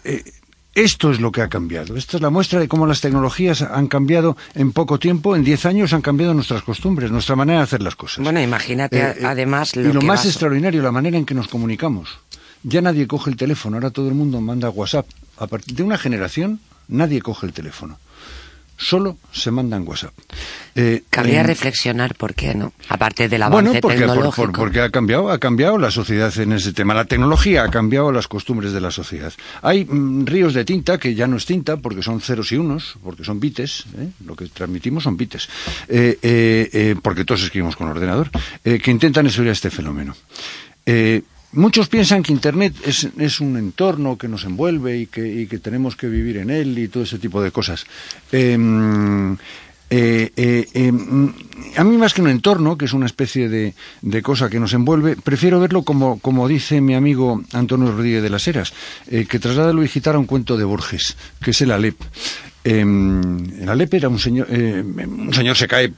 esto 0.75 1.11
es 1.11 1.19
lo 1.19 1.31
que 1.31 1.41
ha 1.41 1.49
cambiado. 1.49 1.95
Esta 1.97 2.17
es 2.17 2.21
la 2.21 2.29
muestra 2.29 2.59
de 2.59 2.67
cómo 2.67 2.85
las 2.85 3.01
tecnologías 3.01 3.61
han 3.61 3.87
cambiado 3.87 4.37
en 4.53 4.71
poco 4.71 4.99
tiempo, 4.99 5.35
en 5.35 5.43
10 5.43 5.65
años 5.65 5.93
han 5.93 6.01
cambiado 6.01 6.33
nuestras 6.33 6.61
costumbres, 6.63 7.11
nuestra 7.11 7.35
manera 7.35 7.59
de 7.59 7.63
hacer 7.63 7.81
las 7.81 7.95
cosas. 7.95 8.23
Bueno, 8.23 8.41
imagínate 8.41 8.99
Eh, 8.99 9.15
además 9.25 9.75
y 9.75 9.79
lo 9.83 9.93
lo 9.93 9.99
que 10.01 10.05
más 10.05 10.25
extraordinario, 10.25 10.81
la 10.83 10.91
manera 10.91 11.17
en 11.17 11.25
que 11.25 11.33
nos 11.33 11.47
comunicamos. 11.47 12.19
Ya 12.63 12.81
nadie 12.81 13.07
coge 13.07 13.29
el 13.29 13.37
teléfono, 13.37 13.77
ahora 13.77 13.89
todo 13.89 14.09
el 14.09 14.15
mundo 14.15 14.39
manda 14.41 14.69
WhatsApp. 14.69 15.07
A 15.37 15.47
partir 15.47 15.75
de 15.75 15.83
una 15.83 15.97
generación, 15.97 16.59
nadie 16.89 17.21
coge 17.21 17.45
el 17.47 17.53
teléfono. 17.53 17.97
Solo 18.81 19.17
se 19.33 19.51
mandan 19.51 19.85
WhatsApp. 19.85 20.13
Eh, 20.73 21.03
Cabría 21.09 21.41
eh, 21.41 21.43
reflexionar 21.43 22.15
por 22.15 22.33
qué, 22.33 22.55
¿no? 22.55 22.71
Aparte 22.87 23.27
del 23.27 23.43
avance 23.43 23.61
bueno, 23.71 23.81
porque, 23.81 23.97
por- 23.97 24.07
tecnológico. 24.07 24.41
por- 24.47 24.55
porque 24.57 24.79
ha 24.79 24.89
cambiado, 24.89 25.29
ha 25.31 25.37
cambiado 25.37 25.77
la 25.77 25.91
sociedad 25.91 26.31
en 26.39 26.53
ese 26.53 26.71
tema. 26.71 26.93
La 26.93 27.03
tecnología 27.03 27.63
ha 27.63 27.69
cambiado 27.69 28.13
las 28.13 28.29
costumbres 28.29 28.71
de 28.71 28.79
la 28.79 28.89
sociedad. 28.89 29.33
Hay 29.61 29.83
mm, 29.83 30.25
ríos 30.25 30.53
de 30.53 30.63
tinta 30.63 30.97
que 30.97 31.13
ya 31.13 31.27
no 31.27 31.35
es 31.35 31.45
tinta 31.45 31.75
porque 31.75 32.01
son 32.01 32.21
ceros 32.21 32.53
y 32.53 32.55
unos, 32.55 32.95
porque 33.03 33.25
son 33.25 33.41
bites. 33.41 33.83
¿eh? 33.97 34.11
Lo 34.25 34.37
que 34.37 34.45
transmitimos 34.45 35.03
son 35.03 35.17
bites. 35.17 35.49
Eh, 35.89 36.17
eh, 36.21 36.69
eh, 36.71 36.95
porque 37.03 37.25
todos 37.25 37.43
escribimos 37.43 37.75
con 37.75 37.89
ordenador, 37.89 38.29
que 38.63 38.91
intentan 38.91 39.27
estudiar 39.27 39.51
este 39.51 39.69
fenómeno. 39.69 40.15
Muchos 41.51 41.89
piensan 41.89 42.21
que 42.21 42.31
Internet 42.31 42.75
es, 42.85 43.07
es 43.17 43.39
un 43.39 43.57
entorno 43.57 44.17
que 44.17 44.27
nos 44.27 44.43
envuelve 44.43 44.97
y 44.97 45.07
que, 45.07 45.27
y 45.27 45.47
que 45.47 45.57
tenemos 45.57 45.95
que 45.95 46.07
vivir 46.07 46.37
en 46.37 46.51
él 46.51 46.77
y 46.77 46.87
todo 46.87 47.03
ese 47.03 47.17
tipo 47.17 47.41
de 47.41 47.51
cosas. 47.51 47.85
Em, 48.31 49.35
eh, 49.91 50.31
eh, 50.35 50.67
em, 50.75 51.33
a 51.75 51.83
mí 51.83 51.97
más 51.97 52.13
que 52.13 52.21
un 52.21 52.29
entorno, 52.29 52.77
que 52.77 52.85
es 52.85 52.93
una 52.93 53.07
especie 53.07 53.49
de, 53.49 53.73
de 54.03 54.21
cosa 54.21 54.47
que 54.47 54.59
nos 54.59 54.73
envuelve, 54.73 55.15
prefiero 55.15 55.59
verlo 55.59 55.81
como, 55.81 56.19
como 56.19 56.47
dice 56.47 56.81
mi 56.81 56.93
amigo 56.93 57.41
Antonio 57.53 57.91
Rodríguez 57.91 58.21
de 58.21 58.29
las 58.29 58.47
Heras, 58.47 58.73
eh, 59.07 59.25
que 59.25 59.39
traslada 59.39 59.73
lo 59.73 59.81
digital 59.81 60.15
a 60.15 60.19
un 60.19 60.25
cuento 60.25 60.57
de 60.57 60.65
Borges, 60.65 61.17
que 61.41 61.51
es 61.51 61.61
el 61.61 61.71
Alep. 61.71 61.95
Eh, 62.63 62.81
el 62.81 63.69
Alep 63.69 63.93
era 63.93 64.09
un 64.09 64.19
señor, 64.19 64.47
eh, 64.49 64.83
un 64.83 65.33
señor 65.33 65.55
se 65.55 65.67
cae, 65.67 65.93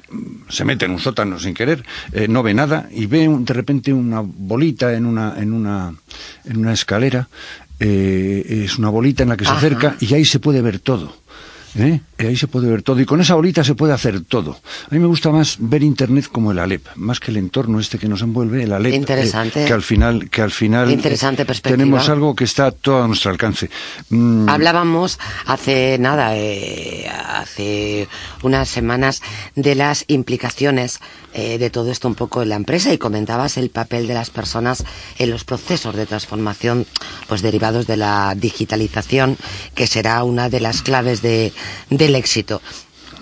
se 0.50 0.63
mete 0.63 0.86
en 0.86 0.91
un 0.91 1.00
sótano 1.00 1.39
sin 1.39 1.53
querer, 1.53 1.84
eh, 2.13 2.27
no 2.27 2.44
ve 2.44 2.53
nada 2.53 2.88
y 2.91 3.08
ve 3.08 3.27
un- 3.27 3.44
de 3.46 3.53
repente 3.53 3.91
una 3.91 4.22
bolita 4.22 4.94
en 4.94 5.06
una, 5.06 5.34
en 5.41 5.53
una, 5.53 5.94
en 6.46 6.58
una 6.58 6.74
escalera, 6.74 7.27
eh, 7.80 8.63
es 8.65 8.77
una 8.77 8.89
bolita 8.89 9.24
en 9.24 9.30
la 9.30 9.38
que 9.38 9.46
se 9.46 9.50
Ajá. 9.51 9.58
acerca 9.60 9.96
y 10.00 10.13
ahí 10.13 10.24
se 10.25 10.39
puede 10.39 10.62
ver 10.62 10.80
todo. 10.80 11.15
¿Eh? 11.78 12.01
Y 12.20 12.25
ahí 12.25 12.36
se 12.36 12.48
puede 12.48 12.70
ver 12.70 12.84
todo 12.84 13.00
y 13.00 13.06
con 13.06 13.20
esa 13.22 13.36
bolita 13.36 13.63
se 13.63 13.75
puede 13.75 13.94
hacer 13.94 14.22
todo. 14.22 14.51
A 14.90 14.94
mí 14.94 15.00
me 15.00 15.08
gusta 15.08 15.32
más 15.32 15.58
ver 15.60 15.82
Internet 15.84 16.28
como 16.32 16.51
el 16.51 16.60
Alep, 16.60 16.86
más 16.96 17.20
que 17.20 17.32
el 17.32 17.38
entorno 17.38 17.80
este 17.80 17.98
que 17.98 18.08
nos 18.08 18.22
envuelve, 18.22 18.63
el 18.63 18.74
Alep. 18.74 18.94
eh, 18.94 18.96
Interesante. 18.96 19.66
que 19.66 19.74
al 19.74 19.82
final, 19.82 20.30
que 20.30 20.42
al 20.42 20.51
final 20.51 20.90
eh, 20.90 20.94
Interesante 20.94 21.46
perspectiva. 21.46 21.78
tenemos 21.78 22.10
algo 22.10 22.36
que 22.36 22.44
está 22.44 22.68
a 22.68 22.72
todo 22.72 23.04
a 23.04 23.08
nuestro 23.08 23.32
alcance. 23.32 23.70
Mm, 24.10 24.48
Hablábamos 24.50 25.20
hace 25.46 25.98
nada, 26.00 26.36
eh, 26.38 27.10
hace 27.10 28.08
unas 28.44 28.70
semanas, 28.70 29.22
de 29.56 29.75
las 29.75 30.06
implicaciones 30.08 31.00
eh, 31.34 31.58
de 31.58 31.70
todo 31.70 31.92
esto 31.92 32.08
un 32.08 32.16
poco 32.16 32.42
en 32.42 32.50
la 32.50 32.56
empresa 32.56 32.94
y 32.94 32.98
comentabas 32.98 33.58
el 33.58 33.70
papel 33.70 34.08
de 34.08 34.14
las 34.14 34.30
personas 34.30 34.84
en 35.18 35.30
los 35.30 35.44
procesos 35.44 35.96
de 35.96 36.06
transformación 36.06 36.86
pues 37.28 37.42
derivados 37.42 37.88
de 37.88 37.98
la 37.98 38.34
digitalización, 38.36 39.38
que 39.76 39.88
será 39.88 40.24
una 40.24 40.50
de 40.50 40.60
las 40.60 40.82
claves 40.82 41.22
de, 41.22 41.54
del 41.90 42.16
éxito. 42.16 42.62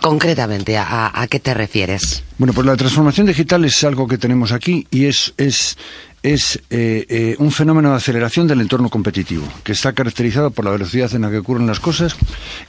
concretamente, 0.02 0.78
¿a, 0.78 1.12
a 1.14 1.28
qué 1.28 1.40
te 1.40 1.54
refieres? 1.54 2.24
Bueno, 2.38 2.54
pues 2.54 2.66
la 2.66 2.78
transformación 2.78 3.28
digital 3.28 3.66
es 3.66 3.84
algo 3.84 4.08
que 4.08 4.18
tenemos 4.18 4.52
aquí 4.52 4.88
y 4.92 5.06
es, 5.06 5.34
es, 5.38 5.78
es 6.24 6.62
eh, 6.70 7.06
eh, 7.10 7.36
un 7.40 7.52
fenómeno 7.52 7.92
de 7.92 7.96
aceleración 7.96 8.48
del 8.48 8.62
entorno 8.62 8.90
competitivo, 8.90 9.48
que 9.64 9.72
está 9.72 9.94
caracterizado 9.94 10.52
por 10.52 10.66
la 10.66 10.72
velocidad 10.72 11.14
en 11.16 11.22
la 11.22 11.30
que 11.30 11.38
ocurren 11.38 11.68
las 11.68 11.80
cosas 11.80 12.16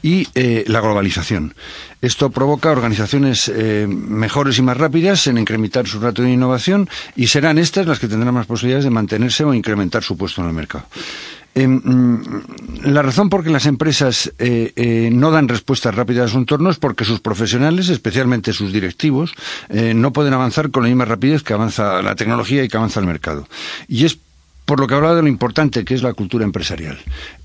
y 0.03 0.29
eh, 0.35 0.65
la 0.67 0.81
globalización. 0.81 1.55
Esto 2.01 2.31
provoca 2.31 2.71
organizaciones 2.71 3.51
eh, 3.55 3.87
mejores 3.87 4.59
y 4.59 4.63
más 4.63 4.77
rápidas 4.77 5.27
en 5.27 5.37
incrementar 5.37 5.87
su 5.87 6.01
ratio 6.01 6.25
de 6.25 6.33
innovación 6.33 6.89
y 7.15 7.27
serán 7.27 7.59
estas 7.59 7.87
las 7.87 7.99
que 7.99 8.09
tendrán 8.09 8.35
más 8.35 8.47
posibilidades 8.47 8.85
de 8.85 8.91
mantenerse 8.91 9.45
o 9.45 9.53
incrementar 9.53 10.03
su 10.03 10.17
puesto 10.17 10.41
en 10.41 10.49
el 10.49 10.55
mercado. 10.55 10.87
Eh, 11.55 11.67
mm, 11.67 12.21
la 12.85 13.03
razón 13.03 13.29
por 13.29 13.43
que 13.43 13.51
las 13.51 13.67
empresas 13.67 14.33
eh, 14.39 14.73
eh, 14.77 15.11
no 15.13 15.31
dan 15.31 15.49
respuestas 15.49 15.95
rápidas 15.95 16.27
a 16.27 16.33
su 16.33 16.39
entorno 16.39 16.71
es 16.71 16.79
porque 16.79 17.05
sus 17.05 17.21
profesionales, 17.21 17.89
especialmente 17.89 18.53
sus 18.53 18.73
directivos, 18.73 19.35
eh, 19.69 19.93
no 19.95 20.13
pueden 20.13 20.33
avanzar 20.33 20.71
con 20.71 20.85
la 20.85 20.89
misma 20.89 21.05
rapidez 21.05 21.43
que 21.43 21.53
avanza 21.53 22.03
la 22.03 22.15
tecnología 22.15 22.63
y 22.63 22.69
que 22.69 22.77
avanza 22.77 23.01
el 23.01 23.07
mercado. 23.07 23.49
Y 23.89 24.05
es 24.05 24.19
por 24.71 24.79
lo 24.79 24.87
que 24.87 24.95
hablaba 24.95 25.17
de 25.17 25.23
lo 25.23 25.27
importante 25.27 25.85
que 25.85 25.95
es 25.95 26.03
la 26.05 26.13
cultura 26.13 26.45
empresarial 26.45 26.97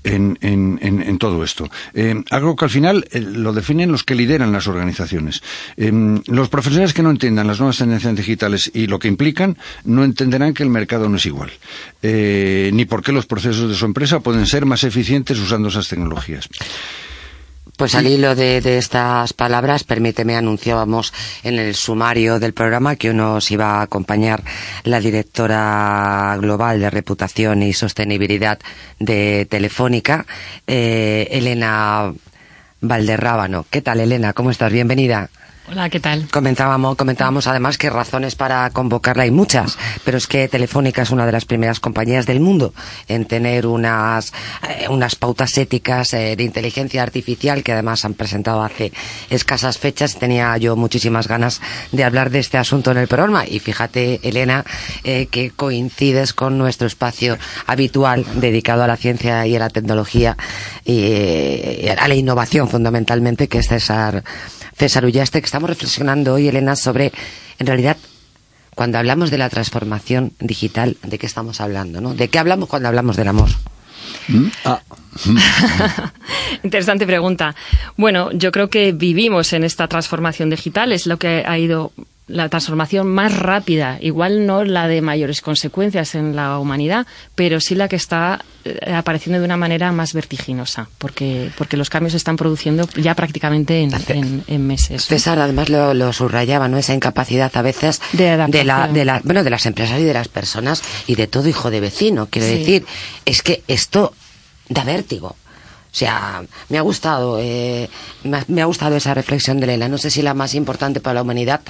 en, 0.04 0.38
en, 0.42 0.78
en, 0.80 1.02
en 1.02 1.18
todo 1.18 1.42
esto. 1.42 1.68
Eh, 1.92 2.22
algo 2.30 2.54
que 2.54 2.66
al 2.66 2.70
final 2.70 3.04
eh, 3.10 3.18
lo 3.18 3.52
definen 3.52 3.90
los 3.90 4.04
que 4.04 4.14
lideran 4.14 4.52
las 4.52 4.68
organizaciones. 4.68 5.42
Eh, 5.76 5.90
los 6.28 6.48
profesionales 6.48 6.94
que 6.94 7.02
no 7.02 7.10
entiendan 7.10 7.48
las 7.48 7.58
nuevas 7.58 7.78
tendencias 7.78 8.14
digitales 8.14 8.70
y 8.72 8.86
lo 8.86 9.00
que 9.00 9.08
implican, 9.08 9.58
no 9.82 10.04
entenderán 10.04 10.54
que 10.54 10.62
el 10.62 10.68
mercado 10.68 11.08
no 11.08 11.16
es 11.16 11.26
igual, 11.26 11.50
ni 12.00 12.84
por 12.84 13.02
qué 13.02 13.10
los 13.10 13.26
procesos 13.26 13.70
de 13.70 13.74
su 13.74 13.86
empresa 13.86 14.20
pueden 14.20 14.46
ser 14.46 14.64
más 14.64 14.84
eficientes 14.84 15.40
usando 15.40 15.66
esas 15.66 15.88
tecnologías. 15.88 16.48
Pues 17.76 17.94
al 17.94 18.06
hilo 18.06 18.34
de, 18.34 18.62
de, 18.62 18.78
estas 18.78 19.34
palabras, 19.34 19.84
permíteme, 19.84 20.34
anunciábamos 20.34 21.12
en 21.42 21.58
el 21.58 21.74
sumario 21.74 22.38
del 22.38 22.54
programa 22.54 22.96
que 22.96 23.12
nos 23.12 23.50
iba 23.50 23.72
a 23.72 23.82
acompañar 23.82 24.42
la 24.84 24.98
directora 24.98 26.38
global 26.40 26.80
de 26.80 26.88
reputación 26.88 27.62
y 27.62 27.74
sostenibilidad 27.74 28.58
de 28.98 29.46
Telefónica, 29.50 30.24
eh, 30.66 31.28
Elena 31.30 32.14
Valderrábano. 32.80 33.66
¿Qué 33.68 33.82
tal, 33.82 34.00
Elena? 34.00 34.32
¿Cómo 34.32 34.50
estás? 34.50 34.72
Bienvenida. 34.72 35.28
Hola, 35.68 35.90
¿qué 35.90 35.98
tal? 35.98 36.28
Comentábamos, 36.30 36.94
comentábamos 36.94 37.48
además 37.48 37.76
que 37.76 37.90
razones 37.90 38.36
para 38.36 38.70
convocarla 38.70 39.24
hay 39.24 39.32
muchas, 39.32 39.76
pero 40.04 40.16
es 40.16 40.28
que 40.28 40.46
Telefónica 40.46 41.02
es 41.02 41.10
una 41.10 41.26
de 41.26 41.32
las 41.32 41.44
primeras 41.44 41.80
compañías 41.80 42.24
del 42.24 42.38
mundo 42.38 42.72
en 43.08 43.24
tener 43.24 43.66
unas, 43.66 44.32
eh, 44.62 44.86
unas 44.88 45.16
pautas 45.16 45.58
éticas 45.58 46.12
eh, 46.14 46.36
de 46.36 46.44
inteligencia 46.44 47.02
artificial 47.02 47.64
que 47.64 47.72
además 47.72 48.04
han 48.04 48.14
presentado 48.14 48.62
hace 48.62 48.92
escasas 49.28 49.78
fechas. 49.78 50.20
Tenía 50.20 50.56
yo 50.56 50.76
muchísimas 50.76 51.26
ganas 51.26 51.60
de 51.90 52.04
hablar 52.04 52.30
de 52.30 52.38
este 52.38 52.58
asunto 52.58 52.92
en 52.92 52.98
el 52.98 53.08
programa 53.08 53.44
y 53.44 53.58
fíjate, 53.58 54.20
Elena, 54.22 54.64
eh, 55.02 55.26
que 55.32 55.50
coincides 55.50 56.32
con 56.32 56.58
nuestro 56.58 56.86
espacio 56.86 57.38
habitual 57.66 58.24
dedicado 58.36 58.84
a 58.84 58.86
la 58.86 58.96
ciencia 58.96 59.44
y 59.48 59.56
a 59.56 59.58
la 59.58 59.70
tecnología 59.70 60.36
y 60.84 61.88
a 61.88 62.06
la 62.06 62.14
innovación 62.14 62.68
fundamentalmente, 62.68 63.48
que 63.48 63.58
es 63.58 63.66
César 63.66 64.22
César 64.76 65.04
Ullaste, 65.04 65.40
que 65.40 65.46
estamos 65.46 65.70
reflexionando 65.70 66.34
hoy, 66.34 66.48
Elena, 66.48 66.76
sobre, 66.76 67.12
en 67.58 67.66
realidad, 67.66 67.96
cuando 68.74 68.98
hablamos 68.98 69.30
de 69.30 69.38
la 69.38 69.48
transformación 69.48 70.32
digital, 70.38 70.96
¿de 71.02 71.18
qué 71.18 71.26
estamos 71.26 71.60
hablando? 71.60 72.00
¿no? 72.00 72.14
¿De 72.14 72.28
qué 72.28 72.38
hablamos 72.38 72.68
cuando 72.68 72.88
hablamos 72.88 73.16
del 73.16 73.28
amor? 73.28 73.48
¿Mm? 74.28 74.46
Ah. 74.64 74.80
Interesante 76.62 77.06
pregunta. 77.06 77.54
Bueno, 77.96 78.30
yo 78.32 78.52
creo 78.52 78.68
que 78.68 78.92
vivimos 78.92 79.52
en 79.54 79.64
esta 79.64 79.88
transformación 79.88 80.50
digital, 80.50 80.92
es 80.92 81.06
lo 81.06 81.18
que 81.18 81.42
ha 81.46 81.58
ido 81.58 81.92
la 82.28 82.48
transformación 82.48 83.06
más 83.06 83.36
rápida, 83.38 83.98
igual 84.00 84.46
no 84.46 84.64
la 84.64 84.88
de 84.88 85.00
mayores 85.00 85.40
consecuencias 85.40 86.16
en 86.16 86.34
la 86.34 86.58
humanidad, 86.58 87.06
pero 87.36 87.60
sí 87.60 87.76
la 87.76 87.86
que 87.88 87.94
está 87.94 88.44
eh, 88.64 88.92
apareciendo 88.92 89.38
de 89.38 89.44
una 89.44 89.56
manera 89.56 89.92
más 89.92 90.12
vertiginosa, 90.12 90.88
porque, 90.98 91.50
porque 91.56 91.76
los 91.76 91.88
cambios 91.88 92.12
se 92.12 92.16
están 92.16 92.36
produciendo 92.36 92.88
ya 92.96 93.14
prácticamente 93.14 93.80
en, 93.80 93.92
en, 94.08 94.44
en 94.48 94.66
meses. 94.66 95.04
César 95.04 95.38
además 95.38 95.68
lo, 95.68 95.94
lo, 95.94 96.12
subrayaba, 96.12 96.68
¿no? 96.68 96.78
Esa 96.78 96.94
incapacidad 96.94 97.56
a 97.56 97.62
veces 97.62 98.00
de, 98.12 98.36
de, 98.48 98.64
la, 98.64 98.88
de, 98.88 99.04
la, 99.04 99.20
bueno, 99.22 99.44
de 99.44 99.50
las 99.50 99.64
empresas 99.66 100.00
y 100.00 100.04
de 100.04 100.14
las 100.14 100.26
personas 100.26 100.82
y 101.06 101.14
de 101.14 101.28
todo 101.28 101.48
hijo 101.48 101.70
de 101.70 101.80
vecino. 101.80 102.26
Quiero 102.28 102.48
sí. 102.48 102.58
decir, 102.58 102.86
es 103.24 103.42
que 103.42 103.62
esto 103.68 104.12
da 104.68 104.82
vértigo. 104.82 105.36
O 105.96 105.98
sea, 105.98 106.44
me 106.68 106.76
ha 106.76 106.82
gustado, 106.82 107.38
eh, 107.40 107.88
me, 108.22 108.36
ha, 108.36 108.44
me, 108.48 108.60
ha, 108.60 108.66
gustado 108.66 108.96
esa 108.96 109.14
reflexión 109.14 109.60
de 109.60 109.64
Elena. 109.64 109.88
No 109.88 109.96
sé 109.96 110.10
si 110.10 110.20
la 110.20 110.34
más 110.34 110.54
importante 110.54 111.00
para 111.00 111.14
la 111.14 111.22
humanidad, 111.22 111.62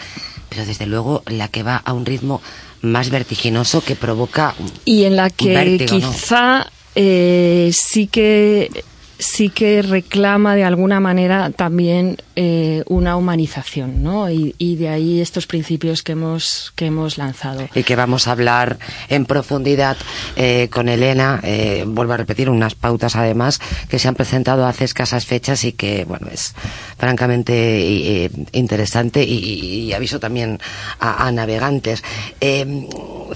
pero 0.48 0.66
desde 0.66 0.84
luego 0.86 1.22
la 1.26 1.46
que 1.46 1.62
va 1.62 1.76
a 1.76 1.92
un 1.92 2.04
ritmo 2.04 2.42
más 2.82 3.10
vertiginoso 3.10 3.84
que 3.84 3.94
provoca 3.94 4.56
y 4.84 5.04
en 5.04 5.14
la 5.14 5.30
que 5.30 5.54
vértigo, 5.54 6.10
quizá 6.10 6.58
¿no? 6.58 6.64
eh, 6.96 7.70
sí 7.72 8.08
que 8.08 8.84
sí 9.18 9.48
que 9.48 9.82
reclama 9.82 10.54
de 10.54 10.64
alguna 10.64 11.00
manera 11.00 11.50
también 11.50 12.18
eh, 12.34 12.82
una 12.86 13.16
humanización, 13.16 14.02
¿no? 14.02 14.30
Y, 14.30 14.76
de 14.76 14.90
ahí 14.90 15.20
estos 15.20 15.46
principios 15.46 16.02
que 16.02 16.12
hemos 16.12 16.72
que 16.76 16.86
hemos 16.86 17.16
lanzado. 17.16 17.66
Y 17.74 17.82
que 17.82 17.96
vamos 17.96 18.28
a 18.28 18.32
hablar 18.32 18.78
en 19.08 19.24
profundidad 19.24 19.96
eh, 20.36 20.68
con 20.70 20.88
Elena. 20.88 21.40
Eh, 21.42 21.84
vuelvo 21.86 22.12
a 22.12 22.18
repetir 22.18 22.50
unas 22.50 22.74
pautas 22.74 23.16
además 23.16 23.60
que 23.88 23.98
se 23.98 24.08
han 24.08 24.14
presentado 24.14 24.66
hace 24.66 24.84
escasas 24.84 25.24
fechas 25.24 25.64
y 25.64 25.72
que 25.72 26.04
bueno 26.04 26.28
es 26.30 26.54
francamente 26.98 28.30
interesante 28.52 29.24
y, 29.24 29.92
aviso 29.94 30.20
también 30.20 30.58
a, 31.00 31.30
navegantes. 31.32 32.02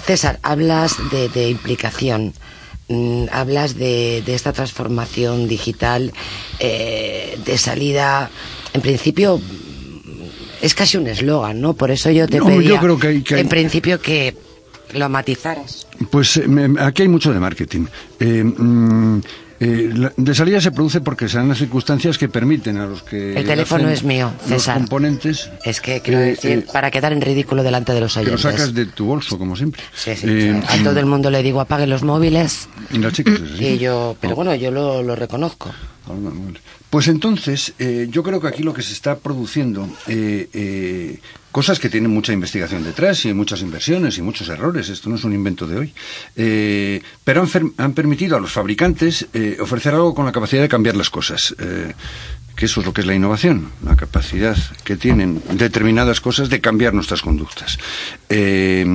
César, 0.05 0.39
hablas 0.43 0.95
de, 1.11 1.49
implicación 1.49 2.33
hablas 3.31 3.75
de, 3.75 4.23
de, 4.25 4.35
esta 4.35 4.53
transformación 4.53 5.47
digital 5.47 6.13
eh, 6.59 7.37
de 7.45 7.57
salida, 7.57 8.29
en 8.73 8.81
principio 8.81 9.39
es 10.61 10.75
casi 10.75 10.97
un 10.97 11.07
eslogan, 11.07 11.59
¿no? 11.59 11.73
Por 11.73 11.91
eso 11.91 12.11
yo 12.11 12.27
te 12.27 12.37
no, 12.37 12.45
pedía, 12.45 12.69
yo 12.69 12.79
creo 12.79 12.99
que 12.99 13.07
hay, 13.07 13.21
que 13.21 13.35
hay... 13.35 13.41
en 13.41 13.49
principio, 13.49 13.99
que 13.99 14.35
lo 14.93 15.09
matizaras. 15.09 15.87
Pues 16.09 16.37
eh, 16.37 16.45
aquí 16.79 17.03
hay 17.03 17.07
mucho 17.07 17.33
de 17.33 17.39
marketing. 17.39 17.85
Eh, 18.19 18.43
mm, 18.43 19.21
eh, 19.63 20.09
de 20.17 20.35
salida 20.35 20.59
se 20.59 20.71
produce 20.71 21.01
porque 21.01 21.29
se 21.29 21.37
dan 21.37 21.47
las 21.47 21.59
circunstancias 21.59 22.17
que 22.17 22.27
permiten 22.27 22.77
a 22.77 22.87
los 22.87 23.03
que. 23.03 23.37
El 23.37 23.45
teléfono 23.45 23.89
es 23.89 24.03
mío, 24.03 24.31
César. 24.47 24.75
Los 24.75 24.83
componentes. 24.83 25.49
Es 25.63 25.81
que 25.81 26.01
quiero 26.01 26.19
decir, 26.19 26.51
eh, 26.51 26.65
para 26.73 26.89
quedar 26.89 27.13
en 27.13 27.21
ridículo 27.21 27.61
delante 27.61 27.93
de 27.93 28.01
los 28.01 28.17
oyentes. 28.17 28.41
Que 28.41 28.47
lo 28.47 28.51
sacas 28.51 28.73
de 28.73 28.87
tu 28.87 29.05
bolso, 29.05 29.37
como 29.37 29.55
siempre. 29.55 29.83
Sí, 29.93 30.15
sí. 30.15 30.27
Eh, 30.27 30.61
a 30.67 30.83
todo 30.83 30.99
el 30.99 31.05
mundo 31.05 31.29
le 31.29 31.43
digo 31.43 31.61
apague 31.61 31.85
los 31.85 32.01
móviles. 32.01 32.67
Y 32.91 32.97
las 32.97 33.13
chicas, 33.13 33.39
sí. 33.57 33.65
Y 33.65 33.77
yo, 33.77 34.17
pero 34.19 34.33
oh. 34.33 34.35
bueno, 34.37 34.55
yo 34.55 34.71
lo, 34.71 35.03
lo 35.03 35.15
reconozco. 35.15 35.71
Pues 36.89 37.07
entonces, 37.07 37.73
eh, 37.79 38.07
yo 38.09 38.21
creo 38.21 38.41
que 38.41 38.47
aquí 38.47 38.63
lo 38.63 38.73
que 38.73 38.81
se 38.81 38.93
está 38.93 39.17
produciendo, 39.17 39.87
eh, 40.07 40.49
eh, 40.51 41.19
cosas 41.51 41.79
que 41.79 41.89
tienen 41.89 42.11
mucha 42.11 42.33
investigación 42.33 42.83
detrás 42.83 43.25
y 43.25 43.33
muchas 43.33 43.61
inversiones 43.61 44.17
y 44.17 44.21
muchos 44.21 44.47
errores, 44.49 44.89
esto 44.89 45.09
no 45.09 45.15
es 45.15 45.23
un 45.23 45.33
invento 45.33 45.67
de 45.67 45.77
hoy, 45.77 45.93
eh, 46.35 47.01
pero 47.23 47.45
han, 47.77 47.93
permitido 47.93 48.37
a 48.37 48.39
los 48.39 48.51
fabricantes 48.51 49.27
eh, 49.33 49.57
ofrecer 49.59 49.93
algo 49.93 50.13
con 50.13 50.25
la 50.25 50.31
capacidad 50.31 50.61
de 50.61 50.69
cambiar 50.69 50.95
las 50.95 51.09
cosas. 51.09 51.53
Eh, 51.59 51.93
que 52.61 52.67
eso 52.67 52.81
es 52.81 52.85
lo 52.85 52.93
que 52.93 53.01
es 53.01 53.07
la 53.07 53.15
innovación, 53.15 53.71
la 53.83 53.95
capacidad 53.95 54.55
que 54.83 54.95
tienen 54.95 55.41
determinadas 55.53 56.21
cosas 56.21 56.47
de 56.47 56.61
cambiar 56.61 56.93
nuestras 56.93 57.23
conductas. 57.23 57.79
Eh, 58.29 58.85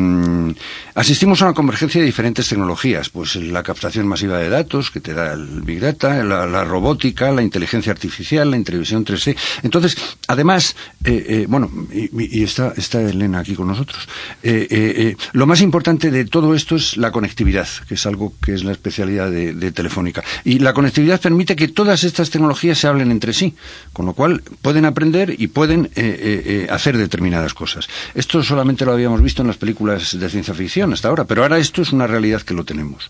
asistimos 0.95 1.43
a 1.43 1.47
una 1.47 1.55
convergencia 1.55 2.01
de 2.01 2.07
diferentes 2.07 2.47
tecnologías, 2.47 3.11
pues 3.11 3.35
la 3.35 3.65
captación 3.65 4.07
masiva 4.07 4.39
de 4.39 4.51
datos 4.51 4.93
que 4.93 5.01
te 5.01 5.15
da 5.15 5.33
el 5.33 5.63
Big 5.63 5.81
Data, 5.81 6.23
la, 6.23 6.63
robótica, 6.63 7.33
la 7.33 7.43
inteligencia 7.43 7.91
artificial, 7.91 8.49
la 8.49 8.63
televisión 8.63 9.05
3D. 9.05 9.37
Entonces, 9.65 9.97
además, 10.29 10.77
eh, 11.03 11.27
eh, 11.29 11.47
bueno, 11.49 11.69
y, 11.93 12.45
está, 12.45 12.73
está, 12.77 13.03
Elena 13.03 13.41
aquí 13.41 13.57
con 13.57 13.67
nosotros, 13.67 14.09
eh, 14.45 15.17
lo 15.33 15.47
más 15.49 15.61
importante 15.61 16.13
de 16.13 16.25
todo 16.25 16.55
esto 16.55 16.77
es 16.77 16.97
la 16.97 17.11
conectividad, 17.11 17.67
que 17.89 17.95
es 17.95 18.07
algo 18.07 18.33
que 18.41 18.55
es 18.55 18.63
la 18.63 18.71
especialidad 18.71 19.29
de 19.29 19.73
Telefónica. 19.73 20.23
Y 20.45 20.61
la 20.61 20.73
conectividad 20.73 21.21
permite 21.21 21.57
que 21.57 21.67
todas 21.67 22.05
estas 22.05 22.31
tecnologías 22.31 22.79
se 22.79 22.87
hablen 22.87 23.11
entre 23.11 23.33
sí 23.33 23.56
con 23.93 24.07
lo 24.07 24.13
cual 24.13 24.43
pueden 24.63 24.85
aprender 24.85 25.35
y 25.37 25.49
pueden 25.49 25.87
eh, 25.87 25.87
eh, 25.97 26.67
hacer 26.71 26.97
determinadas 26.97 27.55
cosas. 27.55 27.89
Esto 28.15 28.43
solamente 28.43 28.85
lo 28.85 28.93
habíamos 28.93 29.23
visto 29.23 29.43
en 29.43 29.49
las 29.49 29.57
películas 29.57 30.19
de 30.19 30.29
ciencia 30.29 30.55
ficción 30.55 30.93
hasta 30.93 31.09
ahora, 31.09 31.25
pero 31.25 31.43
ahora 31.43 31.59
esto 31.59 31.83
es 31.83 31.93
una 31.93 32.07
realidad 32.07 32.43
que 32.43 32.55
lo 32.55 32.65
tenemos. 32.65 33.09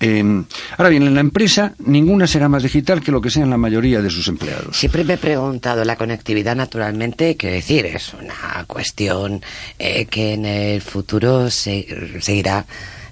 Eh, 0.00 0.44
ahora 0.76 0.90
bien, 0.90 1.02
en 1.02 1.14
la 1.14 1.20
empresa 1.20 1.74
ninguna 1.78 2.26
será 2.26 2.48
más 2.48 2.62
digital 2.62 3.02
que 3.02 3.10
lo 3.10 3.20
que 3.20 3.30
sean 3.30 3.50
la 3.50 3.56
mayoría 3.56 4.00
de 4.00 4.10
sus 4.10 4.28
empleados. 4.28 4.76
Siempre 4.76 5.02
me 5.02 5.14
he 5.14 5.18
preguntado, 5.18 5.84
la 5.84 5.96
conectividad 5.96 6.54
naturalmente, 6.54 7.36
quiero 7.36 7.56
decir, 7.56 7.86
es 7.86 8.14
una 8.14 8.64
cuestión 8.66 9.42
eh, 9.78 10.06
que 10.06 10.34
en 10.34 10.44
el 10.44 10.80
futuro 10.80 11.50
se, 11.50 12.20
seguirá 12.20 12.64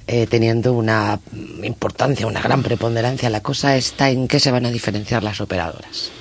eh, 0.07 0.29
teniendo 0.29 0.75
una 0.75 1.19
importancia, 1.65 2.27
una 2.27 2.41
gran 2.41 2.63
preponderancia. 2.63 3.31
La 3.31 3.41
cosa 3.41 3.77
está 3.77 4.11
en 4.11 4.29
qué 4.29 4.39
se 4.39 4.53
van 4.53 4.67
a 4.67 4.71
diferenciar 4.71 5.25
las 5.25 5.41
operadoras. 5.41 6.13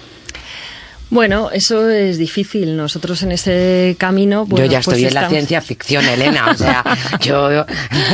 Bueno, 1.10 1.50
eso 1.52 1.88
es 1.90 2.18
difícil. 2.18 2.76
Nosotros 2.76 3.22
en 3.24 3.32
ese 3.32 3.96
camino. 3.98 4.46
Bueno, 4.46 4.66
yo 4.66 4.72
ya 4.72 4.82
pues 4.82 4.98
estoy 4.98 5.08
en 5.08 5.14
la 5.14 5.30
ciencia 5.30 5.62
ficción, 5.62 6.06
Elena. 6.06 6.48
O 6.50 6.56
sea, 6.56 6.84
yo 7.22 7.66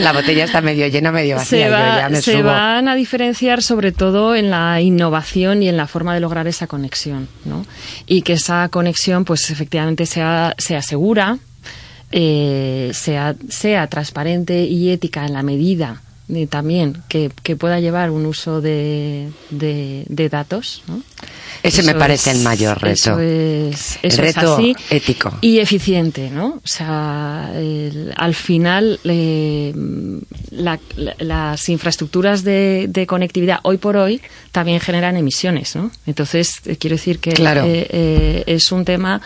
la 0.02 0.14
botella 0.14 0.44
está 0.44 0.62
medio 0.62 0.88
llena, 0.88 1.12
medio 1.12 1.38
vacía. 1.38 1.66
se, 1.66 1.72
yo 1.72 1.78
ya 1.78 2.10
me 2.10 2.22
se 2.22 2.34
subo. 2.34 2.44
van 2.44 2.88
a 2.88 2.96
diferenciar 2.96 3.64
sobre 3.64 3.92
todo 3.92 4.36
en 4.36 4.50
la 4.50 4.82
innovación 4.82 5.64
y 5.64 5.70
en 5.70 5.78
la 5.78 5.88
forma 5.88 6.14
de 6.14 6.20
lograr 6.20 6.48
esa 6.48 6.68
conexión, 6.68 7.28
¿no? 7.46 7.66
Y 8.08 8.24
que 8.24 8.34
esa 8.34 8.68
conexión, 8.70 9.26
pues 9.26 9.50
efectivamente 9.50 10.06
sea, 10.06 10.54
sea 10.58 10.82
segura, 10.82 11.38
eh, 12.12 12.92
sea, 12.94 13.36
sea 13.50 13.88
transparente 13.88 14.64
y 14.66 14.92
ética 14.92 15.26
en 15.26 15.34
la 15.34 15.44
medida 15.44 16.02
también 16.50 17.04
que, 17.10 17.32
que 17.44 17.56
pueda 17.56 17.80
llevar 17.80 18.10
un 18.12 18.26
uso 18.26 18.62
de, 18.62 19.30
de, 19.50 20.06
de 20.08 20.30
datos, 20.30 20.84
¿no? 20.88 21.02
Ese 21.63 21.84
me 21.84 21.94
parece 21.94 22.32
es- 22.32 22.38
el 22.38 22.44
mayor 22.44 22.82
reto. 22.82 22.94
Eso 22.94 23.20
es, 23.20 24.00
eso 24.02 24.22
El 24.22 24.28
es 24.28 24.36
reto 24.36 24.56
así. 24.56 24.76
ético. 24.89 25.38
Y 25.41 25.60
eficiente, 25.60 26.30
¿no? 26.32 26.56
O 26.56 26.62
sea, 26.67 27.52
el- 27.54 28.13
al 28.15 28.34
final 28.34 29.00
eh, 29.04 29.74
la- 30.52 30.80
la- 30.96 31.15
las 31.20 31.70
infraestructuras 31.70 32.44
de, 32.44 32.88
de 32.89 33.06
conectividad 33.06 33.60
hoy 33.63 33.78
por 33.78 33.98
hoy 33.98 34.22
también 34.52 34.80
generan 34.80 35.17
emisiones, 35.17 35.76
¿no? 35.76 35.91
Entonces, 36.08 36.62
eh, 36.65 36.78
quiero 36.78 36.96
decir 36.96 37.20
que 37.20 37.32
Claro. 37.34 37.63
eh, 37.65 38.44
es 38.48 38.72
un 38.72 38.84
tema 38.86 39.22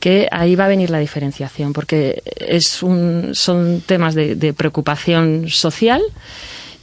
que 0.00 0.28
ahí 0.30 0.54
va 0.54 0.66
a 0.66 0.68
venir 0.68 0.90
la 0.90 0.98
diferenciación, 0.98 1.72
porque 1.72 2.22
es 2.36 2.82
un, 2.82 3.34
son 3.34 3.80
temas 3.80 4.14
de, 4.14 4.34
de 4.34 4.52
preocupación 4.52 5.48
social 5.48 6.02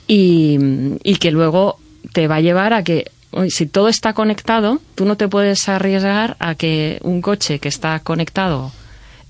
y, 0.07 0.57
y 1.03 1.15
que 1.15 1.31
luego 1.31 1.79
te 2.11 2.27
va 2.27 2.35
a 2.35 2.41
llevar 2.41 2.73
a 2.73 2.83
que 2.83 3.11
si 3.49 3.65
todo 3.65 3.87
está 3.87 4.13
conectado, 4.13 4.79
tú 4.95 5.05
no 5.05 5.17
te 5.17 5.27
puedes 5.27 5.67
arriesgar 5.67 6.35
a 6.39 6.55
que 6.55 6.99
un 7.01 7.21
coche 7.21 7.59
que 7.59 7.69
está 7.69 7.99
conectado 7.99 8.71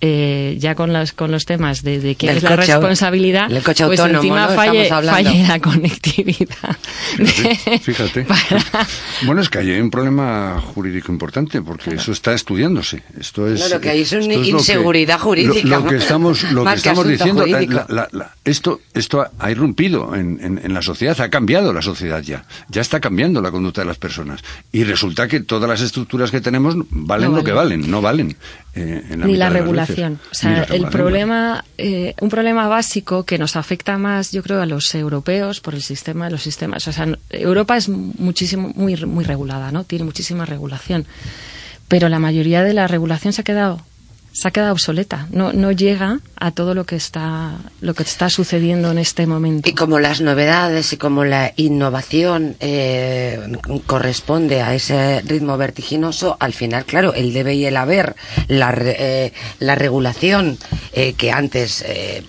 eh, 0.06 0.58
ya 0.60 0.76
con 0.76 0.92
los, 0.92 1.14
con 1.14 1.32
los 1.32 1.46
temas 1.46 1.82
de, 1.82 1.98
de 2.02 2.16
quién 2.16 2.28
Del 2.32 2.38
es 2.38 2.44
la 2.44 2.50
coche 2.58 2.74
responsabilidad, 2.74 3.48
del 3.48 3.64
coche 3.64 3.86
pues 3.86 3.98
autónomo, 4.02 4.20
encima 4.22 4.48
¿no? 4.48 4.54
falle, 4.54 5.48
la 5.48 5.60
conectividad. 5.60 6.76
Fíjate. 7.82 8.26
Bueno, 9.26 9.42
es 9.42 9.50
que 9.50 9.60
hay 9.60 9.72
un 9.80 9.90
problema 9.90 10.62
jurídico 10.74 11.12
importante 11.12 11.62
porque 11.62 11.92
eso 11.96 12.12
está 12.12 12.34
estudiándose. 12.34 13.04
Esto 13.18 13.48
es, 13.48 13.74
que 13.82 13.90
hay 13.90 14.02
es 14.02 14.12
una 14.12 14.22
esto 14.22 14.34
lo 14.38 14.42
que- 14.44 14.50
inseguridad 14.50 15.20
jurídica, 15.20 15.68
Lo, 15.78 15.80
lo 15.80 15.90
que 15.90 15.96
estamos, 15.96 16.44
lo 16.52 16.66
que 16.66 16.74
estamos 16.74 17.08
diciendo, 17.08 17.46
la- 17.46 17.54
jurídico. 17.60 17.86
la- 17.88 18.10
la- 18.12 18.36
esto, 18.44 18.82
esto 18.94 19.26
ha- 19.40 19.52
irrumpido 19.52 20.14
en, 20.16 20.40
en- 20.44 20.60
en 20.62 20.74
la 20.74 20.82
sociedad, 20.82 21.20
ha 21.22 21.30
cambiado 21.30 21.72
la 21.72 21.82
sociedad 21.82 22.22
ya. 22.22 22.44
Ya 22.68 22.82
está 22.82 23.00
cambiando 23.00 23.42
la 23.42 23.52
conducta 23.52 23.82
de 23.82 23.88
las 23.88 23.98
personas. 23.98 24.42
Y 24.74 24.84
resulta 24.84 25.28
que 25.30 25.40
todas 25.40 25.70
las 25.70 25.80
estructuras 25.82 26.32
que 26.32 26.42
tenemos 26.42 26.76
valen 26.90 27.32
No 27.32 27.38
lo 27.38 27.44
que 27.44 27.54
valen, 27.54 27.90
no 27.90 28.02
valen. 28.02 28.36
Eh, 28.76 29.04
en 29.10 29.20
la 29.20 29.26
ni 29.28 29.36
la 29.36 29.50
regulación. 29.50 30.14
veces. 30.14 30.32
O 30.32 30.36
sea, 30.36 30.50
el 30.50 30.58
regulación, 30.58 30.92
problema, 30.92 31.66
eh, 31.78 32.16
un 32.22 32.30
problema 32.30 32.68
básico 32.68 33.24
que 33.24 33.38
nos 33.38 33.56
afecta 33.56 33.98
más, 33.98 34.32
yo 34.32 34.42
creo, 34.42 34.62
a 34.62 34.66
los 34.66 34.94
europeos 34.96 35.60
por 35.60 35.76
el 35.76 35.82
sistema 35.82 36.26
de 36.26 36.32
los 36.32 36.42
sistemas. 36.42 36.88
O 36.88 36.92
sea, 36.92 37.08
Europa 37.30 37.78
es 37.78 37.90
muchísimo, 37.90 38.72
muy, 38.76 38.96
muy 39.06 39.24
regulada, 39.24 39.72
¿no? 39.72 39.84
Tiene 39.84 40.06
muchísima 40.06 40.46
regulación. 40.46 41.06
Pero 41.88 42.10
la 42.10 42.20
mayoría 42.20 42.64
de 42.64 42.74
la 42.74 42.88
regulación 42.88 43.34
se 43.34 43.42
ha 43.42 43.44
quedado, 43.44 43.82
se 44.34 44.48
ha 44.48 44.52
quedado 44.52 44.74
obsoleta. 44.74 45.28
No, 45.32 45.54
no 45.54 45.72
llega 45.72 46.20
a 46.36 46.52
todo 46.52 46.74
lo 46.74 46.86
que 46.86 46.96
está, 46.96 47.58
lo 47.82 47.94
que 47.94 48.04
está 48.04 48.30
sucediendo 48.30 48.92
en 48.92 48.98
este 48.98 49.28
momento. 49.28 49.70
Y 49.70 49.74
como 49.74 50.00
las 50.00 50.22
novedades 50.22 50.92
y 50.92 50.98
como 50.98 51.24
la 51.24 51.54
innovación 51.56 52.56
eh, 52.60 53.40
corresponde 53.86 54.62
a 54.62 54.74
ese 54.74 55.22
ritmo 55.22 55.56
vertiginoso, 55.58 56.36
al 56.40 56.54
final, 56.54 56.86
claro, 56.86 57.14
el 57.14 57.32
debe 57.32 57.54
y 57.54 57.66
el 57.66 57.78
haber, 57.78 58.16
la, 58.48 58.74
eh, 58.76 59.34
la 59.60 59.76
regulación 59.76 60.58
eh, 60.94 61.14
que 61.14 61.32
antes, 61.32 61.84
eh, 61.88 62.24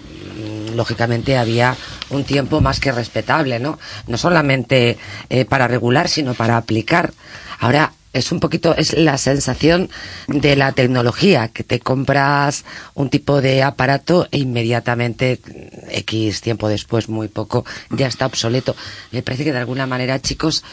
lógicamente, 0.74 1.38
había 1.38 1.74
un 2.10 2.24
tiempo 2.24 2.60
más 2.60 2.80
que 2.80 2.92
respetable, 2.92 3.58
¿no? 3.58 3.78
No 4.06 4.18
solamente 4.18 4.98
eh, 5.30 5.46
para 5.46 5.68
regular, 5.68 6.08
sino 6.10 6.34
para 6.34 6.58
aplicar. 6.58 7.14
Ahora, 7.60 7.92
es 8.14 8.32
un 8.32 8.40
poquito, 8.40 8.74
es 8.76 8.96
la 8.96 9.18
sensación 9.18 9.90
de 10.28 10.56
la 10.56 10.72
tecnología, 10.72 11.48
que 11.48 11.64
te 11.64 11.80
compras 11.80 12.64
un 12.94 13.10
tipo 13.10 13.42
de 13.42 13.62
aparato 13.62 14.28
e 14.30 14.38
inmediatamente, 14.38 15.40
mm, 15.44 15.90
X 15.90 16.40
tiempo 16.40 16.68
después, 16.68 17.08
muy 17.08 17.28
poco, 17.28 17.66
ya 17.90 18.06
está 18.06 18.26
obsoleto. 18.26 18.74
Me 19.12 19.22
parece 19.22 19.44
que 19.44 19.52
de 19.52 19.58
alguna 19.58 19.86
manera, 19.86 20.22
chicos, 20.22 20.64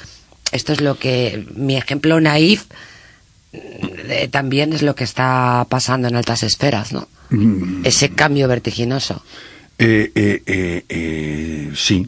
esto 0.52 0.72
es 0.72 0.82
lo 0.82 0.98
que, 0.98 1.46
mi 1.56 1.76
ejemplo 1.76 2.22
naif, 2.22 2.66
eh, 3.54 4.30
también 4.32 4.72
es 4.72 4.82
lo 4.84 4.96
que 4.96 5.04
está 5.04 5.66
pasando 5.68 6.08
en 6.08 6.16
altas 6.16 6.44
esferas, 6.44 6.94
¿no? 6.94 7.08
Mm. 7.32 7.86
Ese 7.86 8.10
cambio 8.12 8.48
vertiginoso. 8.48 9.24
Eh, 9.80 10.12
eh, 10.14 10.44
eh, 10.46 10.86
eh, 10.88 11.72
sí, 11.76 12.08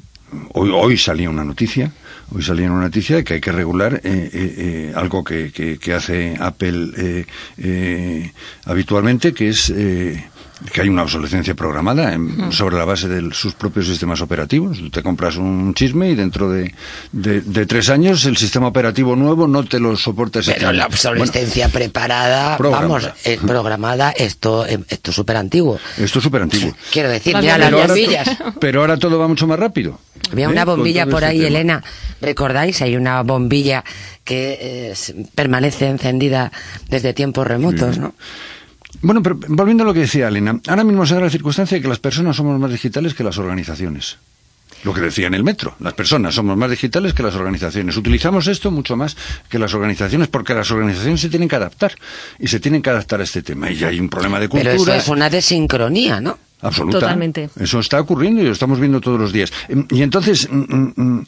hoy, 0.53 0.69
hoy 0.69 0.97
salía 0.97 1.29
una 1.29 1.43
noticia, 1.43 1.91
hoy 2.31 2.41
salía 2.41 2.71
una 2.71 2.81
noticia 2.81 3.15
de 3.17 3.23
que 3.23 3.35
hay 3.35 3.41
que 3.41 3.51
regular 3.51 3.95
eh, 3.95 4.01
eh, 4.03 4.29
eh, 4.57 4.93
algo 4.95 5.23
que, 5.23 5.51
que- 5.51 5.77
que 5.77 5.93
hace 5.93 6.35
Apple 6.39 6.89
eh, 6.97 7.25
eh, 7.57 8.31
habitualmente, 8.65 9.33
que 9.33 9.49
es 9.49 9.71
que 10.71 10.81
hay 10.81 10.89
una 10.89 11.03
obsolescencia 11.03 11.53
programada 11.55 12.13
en- 12.13 12.51
sobre 12.51 12.77
la 12.77 12.85
base 12.85 13.07
de 13.07 13.33
sus 13.33 13.53
propios 13.53 13.87
sistemas 13.87 14.21
operativos. 14.21 14.79
Te 14.91 15.03
compras 15.03 15.35
un 15.37 15.73
chisme 15.73 16.09
y 16.09 16.15
dentro 16.15 16.49
de, 16.49 16.73
de- 17.11 17.41
de 17.41 17.65
tres 17.65 17.89
años 17.89 18.25
el 18.25 18.37
sistema 18.37 18.67
operativo 18.67 19.15
nuevo 19.15 19.47
no 19.47 19.63
te 19.65 19.79
lo 19.79 19.95
soporta 19.97 20.39
ese 20.39 20.51
Pero 20.53 20.67
cambio. 20.67 20.79
la 20.79 20.85
obsolescencia 20.87 21.69
preparada, 21.69 22.57
programada. 22.57 22.87
vamos, 22.87 23.09
eh, 23.25 23.39
programada, 23.45 24.11
esto, 24.11 24.65
eh, 24.65 24.79
esto 24.87 25.11
es 25.11 25.15
súper 25.15 25.37
antiguo. 25.37 25.79
Esto 25.97 26.19
es 26.19 26.23
súper 26.23 26.41
antiguo. 26.43 26.75
Quiero 26.91 27.09
decir, 27.09 27.35
mira 27.37 27.57
las 27.57 27.71
bombillas. 27.71 28.29
pero 28.59 28.81
ahora 28.81 28.97
todo 28.97 29.19
va 29.19 29.27
mucho 29.27 29.47
más 29.47 29.59
rápido. 29.59 29.99
Había 30.31 30.45
¿eh? 30.45 30.49
una 30.49 30.65
bombilla 30.65 31.05
por 31.05 31.23
ahí, 31.25 31.37
tema. 31.37 31.47
Elena. 31.49 31.83
¿Recordáis? 32.21 32.81
Hay 32.81 32.95
una 32.95 33.21
bombilla 33.23 33.83
que 34.23 34.57
eh, 34.61 34.93
permanece 35.35 35.87
encendida 35.89 36.51
desde 36.89 37.13
tiempos 37.13 37.45
remotos, 37.45 37.95
Sí. 37.95 38.01
¿no? 38.01 38.13
Bueno, 39.01 39.21
pero 39.23 39.37
volviendo 39.47 39.83
a 39.83 39.87
lo 39.87 39.93
que 39.93 40.01
decía 40.01 40.27
Elena, 40.27 40.59
ahora 40.67 40.83
mismo 40.83 41.05
se 41.05 41.15
da 41.15 41.21
la 41.21 41.29
circunstancia 41.29 41.77
de 41.77 41.81
que 41.81 41.87
las 41.87 41.99
personas 41.99 42.35
somos 42.35 42.59
más 42.59 42.71
digitales 42.71 43.13
que 43.13 43.23
las 43.23 43.37
organizaciones. 43.37 44.17
Lo 44.83 44.93
que 44.93 44.99
decía 44.99 45.27
en 45.27 45.33
el 45.33 45.43
metro, 45.43 45.75
las 45.79 45.93
personas 45.93 46.35
somos 46.35 46.57
más 46.57 46.69
digitales 46.69 47.13
que 47.13 47.23
las 47.23 47.35
organizaciones. 47.35 47.95
Utilizamos 47.95 48.47
esto 48.47 48.69
mucho 48.69 48.97
más 48.97 49.15
que 49.49 49.57
las 49.57 49.73
organizaciones 49.73 50.27
porque 50.27 50.53
las 50.53 50.69
organizaciones 50.71 51.21
se 51.21 51.29
tienen 51.29 51.47
que 51.47 51.55
adaptar 51.55 51.93
y 52.37 52.47
se 52.47 52.59
tienen 52.59 52.81
que 52.81 52.89
adaptar 52.89 53.21
a 53.21 53.23
este 53.23 53.41
tema. 53.41 53.71
Y 53.71 53.81
hay 53.83 53.99
un 53.99 54.09
problema 54.09 54.39
de 54.39 54.49
cultura. 54.49 54.71
Pero 54.71 54.83
eso 54.83 54.93
es 54.93 55.07
una 55.07 55.29
desincronía, 55.29 56.19
¿no? 56.19 56.37
Absoluta. 56.61 56.99
Totalmente. 56.99 57.49
Eso 57.59 57.79
está 57.79 57.99
ocurriendo 57.99 58.41
y 58.41 58.45
lo 58.45 58.51
estamos 58.51 58.79
viendo 58.79 58.99
todos 58.99 59.19
los 59.19 59.31
días. 59.31 59.51
Em, 59.69 59.85
Y 59.89 60.01
entonces, 60.01 60.49
mm, 60.49 60.57
mm, 60.57 60.93
mm, 60.95 61.25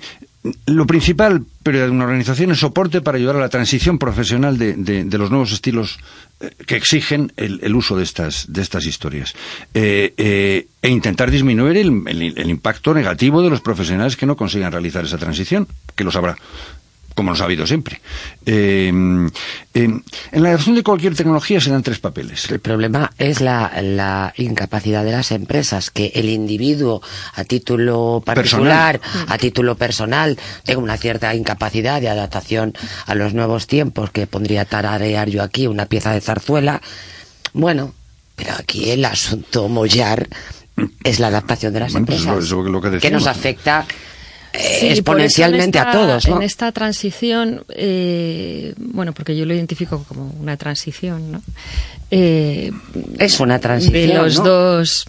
lo 0.67 0.85
principal, 0.85 1.43
pero 1.63 1.79
de 1.79 1.89
una 1.89 2.03
organización 2.05 2.51
es 2.51 2.59
soporte 2.59 3.01
para 3.01 3.17
ayudar 3.17 3.35
a 3.37 3.39
la 3.39 3.49
transición 3.49 3.97
profesional 3.97 4.57
de, 4.57 4.73
de- 4.73 5.03
de 5.05 5.17
los 5.17 5.29
nuevos 5.31 5.51
estilos 5.51 5.97
eh, 6.39 6.51
que 6.67 6.75
exigen 6.75 7.31
el, 7.37 7.59
el 7.63 7.75
uso 7.75 7.95
de 7.97 8.03
estas, 8.03 8.45
de 8.51 8.61
estas 8.61 8.85
historias. 8.85 9.33
Eh, 9.73 10.13
eh, 10.17 10.67
e 10.81 10.89
intentar 10.89 11.31
disminuir 11.31 11.77
el, 11.77 12.03
el- 12.07 12.37
el 12.37 12.49
impacto 12.49 12.93
negativo 12.93 13.41
de 13.41 13.49
los 13.49 13.61
profesionales 13.61 14.15
que 14.17 14.25
no 14.27 14.35
consigan 14.35 14.71
realizar 14.71 15.03
esa 15.05 15.17
transición, 15.17 15.67
que 15.95 16.03
los 16.03 16.15
habrá 16.15 16.37
como 17.15 17.31
los 17.31 17.41
ha 17.41 17.45
habido 17.45 17.65
siempre. 17.65 18.01
Eh, 18.45 18.89
em, 18.89 19.29
en 19.73 20.03
la 20.43 20.49
adopción 20.49 20.75
de 20.75 20.83
cualquier 20.83 21.15
tecnología 21.15 21.61
se 21.61 21.71
dan 21.71 21.81
tres 21.81 21.99
papeles. 21.99 22.51
El 22.51 22.59
problema 22.59 23.11
es 23.17 23.39
la, 23.39 23.71
la 23.81 24.33
incapacidad 24.37 25.03
de 25.03 25.11
las 25.11 25.31
empresas, 25.31 25.89
que 25.89 26.11
el 26.13 26.29
individuo 26.29 27.01
a 27.33 27.45
título 27.45 28.21
particular, 28.23 28.99
a 29.27 29.37
título 29.37 29.75
personal, 29.75 30.37
tenga 30.65 30.81
una 30.81 30.97
cierta 30.97 31.33
incapacidad 31.33 32.01
de 32.01 32.09
adaptación 32.09 32.73
a 33.05 33.15
los 33.15 33.33
nuevos 33.33 33.65
tiempos, 33.65 34.11
que 34.11 34.27
pondría 34.27 34.65
tararear 34.65 35.29
yo 35.29 35.41
aquí 35.41 35.67
una 35.67 35.85
pieza 35.85 36.11
de 36.11 36.19
zarzuela. 36.19 36.81
Bueno, 37.53 37.93
pero 38.35 38.53
aquí 38.59 38.91
el 38.91 39.05
asunto 39.05 39.69
mollar 39.69 40.27
es 41.03 41.19
la 41.21 41.27
adaptación 41.27 41.71
de 41.73 41.79
las 41.79 41.93
Bueno, 41.93 42.07
pues 42.07 42.19
empresas, 42.19 42.43
eso 42.43 42.61
lo 42.61 42.81
que 42.81 43.09
nos 43.11 43.27
afecta 43.27 43.85
eh, 43.89 44.14
Sí, 44.57 44.87
exponencialmente 44.87 45.77
esta- 45.77 45.89
a 45.89 45.93
todos, 45.93 46.27
¿no? 46.27 46.37
En 46.37 46.41
esta 46.43 46.71
transición, 46.71 47.63
eh, 47.69 48.73
bueno, 48.77 49.13
porque 49.13 49.35
yo 49.35 49.45
lo 49.45 49.53
identifico 49.53 50.03
como 50.07 50.33
una 50.39 50.57
transición, 50.57 51.31
¿no? 51.31 51.41
Eh, 52.11 52.71
Es 53.19 53.39
una 53.39 53.59
transición, 53.59 54.07
De 54.07 54.13
los 54.13 54.37
¿no? 54.37 54.43
dos 54.45 55.05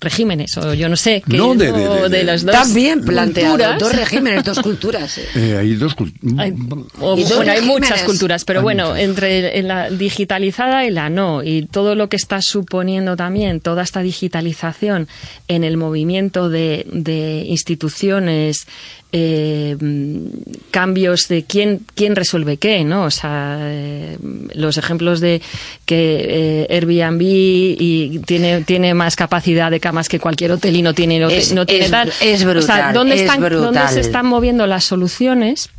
regímenes, 0.00 0.56
o 0.58 0.74
yo 0.74 0.88
no 0.88 0.96
sé, 0.96 1.22
que 1.28 1.36
No, 1.36 1.54
de- 1.54 1.72
de- 1.72 1.88
o 1.88 2.08
de- 2.08 2.18
de- 2.18 2.24
las 2.24 2.44
dos 2.44 2.54
También 2.54 3.02
planteado, 3.02 3.56
culturas. 3.56 3.78
dos 3.80 3.94
regímenes, 3.96 4.44
dos 4.44 4.58
culturas. 4.60 5.18
eh. 5.18 5.24
Eh, 5.36 5.56
hay 5.58 5.74
dos 5.74 5.96
cult- 5.96 6.14
Hay, 6.38 6.52
o- 7.00 7.16
Y 7.16 7.22
dos 7.24 7.36
bueno, 7.36 7.52
hay 7.52 7.62
muchas 7.62 8.02
culturas, 8.02 8.44
pero 8.44 8.60
Hay 8.60 8.64
bueno, 8.64 8.88
muchas. 8.90 9.02
entre 9.04 9.62
la 9.62 9.90
digitalizada 9.90 10.84
y 10.86 10.90
la 10.90 11.08
no, 11.08 11.42
y 11.42 11.66
todo 11.66 11.94
lo 11.94 12.08
que 12.08 12.16
está 12.16 12.40
suponiendo 12.42 13.16
también 13.16 13.60
toda 13.60 13.82
esta 13.82 14.02
digitalización 14.02 15.08
en 15.48 15.64
el 15.64 15.76
movimiento 15.76 16.48
de, 16.48 16.84
de 16.92 17.44
instituciones, 17.46 18.66
eh, 19.12 19.76
mm, 19.80 20.26
cambios 20.70 21.28
de 21.28 21.44
quién, 21.44 21.80
quién 21.94 22.16
resuelve 22.16 22.56
qué, 22.58 22.84
¿no? 22.84 23.04
O 23.04 23.10
sea, 23.10 23.58
eh, 23.62 24.18
los 24.54 24.76
ejemplos 24.76 25.20
de 25.20 25.40
que 25.86 26.66
eh, 26.68 26.74
Airbnb 26.74 27.22
y 27.22 28.18
tiene, 28.26 28.62
tiene 28.62 28.92
más 28.94 29.14
capacidad 29.16 29.45
de 29.54 29.80
camas 29.80 30.08
que 30.08 30.18
cualquier 30.20 30.52
hotel 30.52 30.76
y 30.76 30.82
no 30.82 30.94
tiene, 30.94 31.18
no, 31.18 31.28
Es- 31.28 31.52
no 31.52 31.66
tiene 31.66 31.86
es- 31.86 31.90
tal. 31.90 32.08
es 32.20 32.36
O 32.42 32.44
sea, 32.44 32.48
brutal, 32.52 32.94
¿dónde, 32.94 33.14
es 33.16 33.20
están, 33.22 33.40
¿dónde 33.40 33.88
se 33.88 34.00
están 34.00 34.26
moviendo 34.26 34.66
las 34.66 34.84
soluciones? 34.84 35.70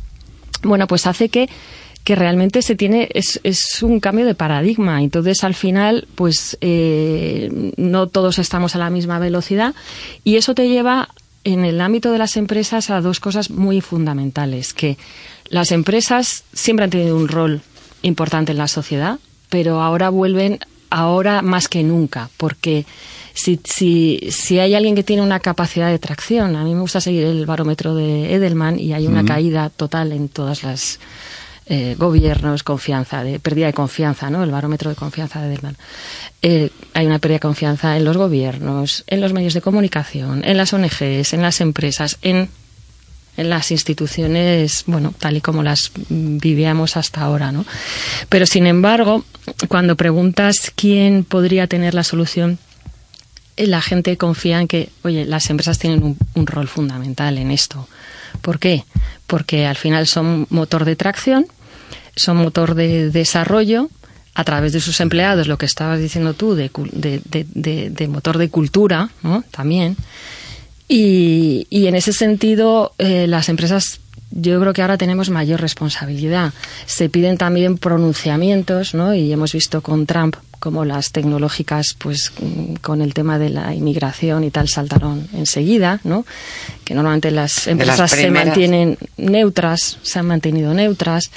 Bueno, 0.62 0.86
pues 0.86 1.06
hace 1.06 1.28
que 1.28 1.48
que 2.04 2.14
realmente 2.16 2.62
se 2.62 2.74
tiene 2.74 3.08
es, 3.12 3.38
es 3.42 3.82
un 3.82 4.00
cambio 4.00 4.24
de 4.24 4.34
paradigma 4.34 5.02
entonces 5.02 5.44
al 5.44 5.52
final 5.54 6.06
pues 6.14 6.56
eh, 6.62 7.72
no 7.76 8.06
todos 8.06 8.38
estamos 8.38 8.74
a 8.74 8.78
la 8.78 8.88
misma 8.88 9.18
velocidad 9.18 9.74
y 10.24 10.36
eso 10.36 10.54
te 10.54 10.68
lleva 10.68 11.10
en 11.44 11.66
el 11.66 11.78
ámbito 11.82 12.10
de 12.10 12.16
las 12.16 12.38
empresas 12.38 12.88
a 12.88 13.02
dos 13.02 13.20
cosas 13.20 13.50
muy 13.50 13.82
fundamentales 13.82 14.72
que 14.72 14.96
las 15.50 15.70
empresas 15.70 16.44
siempre 16.54 16.84
han 16.84 16.90
tenido 16.90 17.14
un 17.14 17.28
rol 17.28 17.60
importante 18.00 18.52
en 18.52 18.58
la 18.58 18.68
sociedad 18.68 19.18
pero 19.50 19.82
ahora 19.82 20.08
vuelven 20.08 20.60
ahora 20.88 21.42
más 21.42 21.68
que 21.68 21.82
nunca 21.82 22.30
porque 22.38 22.86
si, 23.38 23.60
si, 23.62 24.18
si 24.32 24.58
hay 24.58 24.74
alguien 24.74 24.96
que 24.96 25.04
tiene 25.04 25.22
una 25.22 25.38
capacidad 25.38 25.88
de 25.88 26.00
tracción, 26.00 26.56
a 26.56 26.64
mí 26.64 26.74
me 26.74 26.80
gusta 26.80 27.00
seguir 27.00 27.22
el 27.24 27.46
barómetro 27.46 27.94
de 27.94 28.34
Edelman 28.34 28.80
y 28.80 28.94
hay 28.94 29.06
una 29.06 29.24
caída 29.24 29.70
total 29.70 30.10
en 30.10 30.28
todas 30.28 30.64
las 30.64 30.98
eh, 31.66 31.94
gobiernos, 31.96 32.64
confianza, 32.64 33.22
de 33.22 33.38
pérdida 33.38 33.66
de 33.66 33.74
confianza, 33.74 34.28
¿no? 34.28 34.42
El 34.42 34.50
barómetro 34.50 34.90
de 34.90 34.96
confianza 34.96 35.40
de 35.40 35.52
Edelman. 35.52 35.76
Eh, 36.42 36.70
hay 36.94 37.06
una 37.06 37.20
pérdida 37.20 37.36
de 37.36 37.40
confianza 37.40 37.96
en 37.96 38.04
los 38.04 38.16
gobiernos, 38.16 39.04
en 39.06 39.20
los 39.20 39.32
medios 39.32 39.54
de 39.54 39.60
comunicación, 39.60 40.44
en 40.44 40.56
las 40.56 40.72
ONGs, 40.72 41.32
en 41.32 41.42
las 41.42 41.60
empresas, 41.60 42.18
en 42.22 42.48
en 43.36 43.50
las 43.50 43.70
instituciones, 43.70 44.82
bueno, 44.88 45.14
tal 45.16 45.36
y 45.36 45.40
como 45.40 45.62
las 45.62 45.92
vivíamos 46.08 46.96
hasta 46.96 47.20
ahora, 47.20 47.52
¿no? 47.52 47.64
Pero 48.28 48.46
sin 48.46 48.66
embargo, 48.66 49.24
cuando 49.68 49.94
preguntas 49.94 50.72
quién 50.74 51.22
podría 51.22 51.68
tener 51.68 51.94
la 51.94 52.02
solución, 52.02 52.58
la 53.66 53.80
gente 53.82 54.16
confía 54.16 54.60
en 54.60 54.68
que, 54.68 54.88
oye, 55.02 55.24
las 55.24 55.50
empresas 55.50 55.78
tienen 55.78 56.02
un, 56.02 56.16
un 56.34 56.46
rol 56.46 56.68
fundamental 56.68 57.38
en 57.38 57.50
esto. 57.50 57.88
¿Por 58.40 58.58
qué? 58.58 58.84
Porque 59.26 59.66
al 59.66 59.76
final 59.76 60.06
son 60.06 60.46
motor 60.50 60.84
de 60.84 60.96
tracción, 60.96 61.46
son 62.16 62.36
motor 62.38 62.74
de 62.74 63.10
desarrollo 63.10 63.88
a 64.34 64.44
través 64.44 64.72
de 64.72 64.80
sus 64.80 65.00
empleados, 65.00 65.48
lo 65.48 65.58
que 65.58 65.66
estabas 65.66 65.98
diciendo 65.98 66.34
tú, 66.34 66.54
de, 66.54 66.70
de, 66.92 67.20
de- 67.54 67.90
de- 67.90 68.08
motor 68.08 68.38
de 68.38 68.48
cultura, 68.50 69.10
¿no? 69.22 69.42
También. 69.50 69.96
Y, 70.88 71.66
y 71.70 71.86
en 71.86 71.94
ese 71.94 72.12
sentido, 72.12 72.92
eh, 72.98 73.26
las 73.26 73.48
empresas, 73.48 74.00
yo 74.30 74.58
creo 74.60 74.72
que 74.72 74.80
ahora 74.82 74.96
tenemos 74.96 75.28
mayor 75.30 75.60
responsabilidad. 75.60 76.52
Se 76.86 77.08
piden 77.08 77.36
también 77.36 77.76
pronunciamientos, 77.78 78.94
¿no? 78.94 79.14
Y 79.14 79.32
hemos 79.32 79.52
visto 79.52 79.82
con 79.82 80.06
Trump 80.06 80.36
como 80.58 80.84
las 80.84 81.12
tecnológicas, 81.12 81.94
pues 81.98 82.32
mm, 82.40 82.74
con 82.82 83.00
el 83.02 83.14
tema 83.14 83.38
de 83.38 83.50
la 83.50 83.74
inmigración 83.74 84.44
y 84.44 84.50
tal, 84.50 84.68
saltaron 84.68 85.28
enseguida, 85.34 86.00
¿no? 86.04 86.24
Que 86.84 86.94
normalmente 86.94 87.30
las 87.30 87.66
empresas 87.66 88.10
se 88.10 88.16
primeras. 88.22 88.46
mantienen 88.48 88.98
neutras, 89.16 89.98
se 90.02 90.18
han 90.18 90.26
mantenido 90.26 90.74
neutras. 90.74 91.30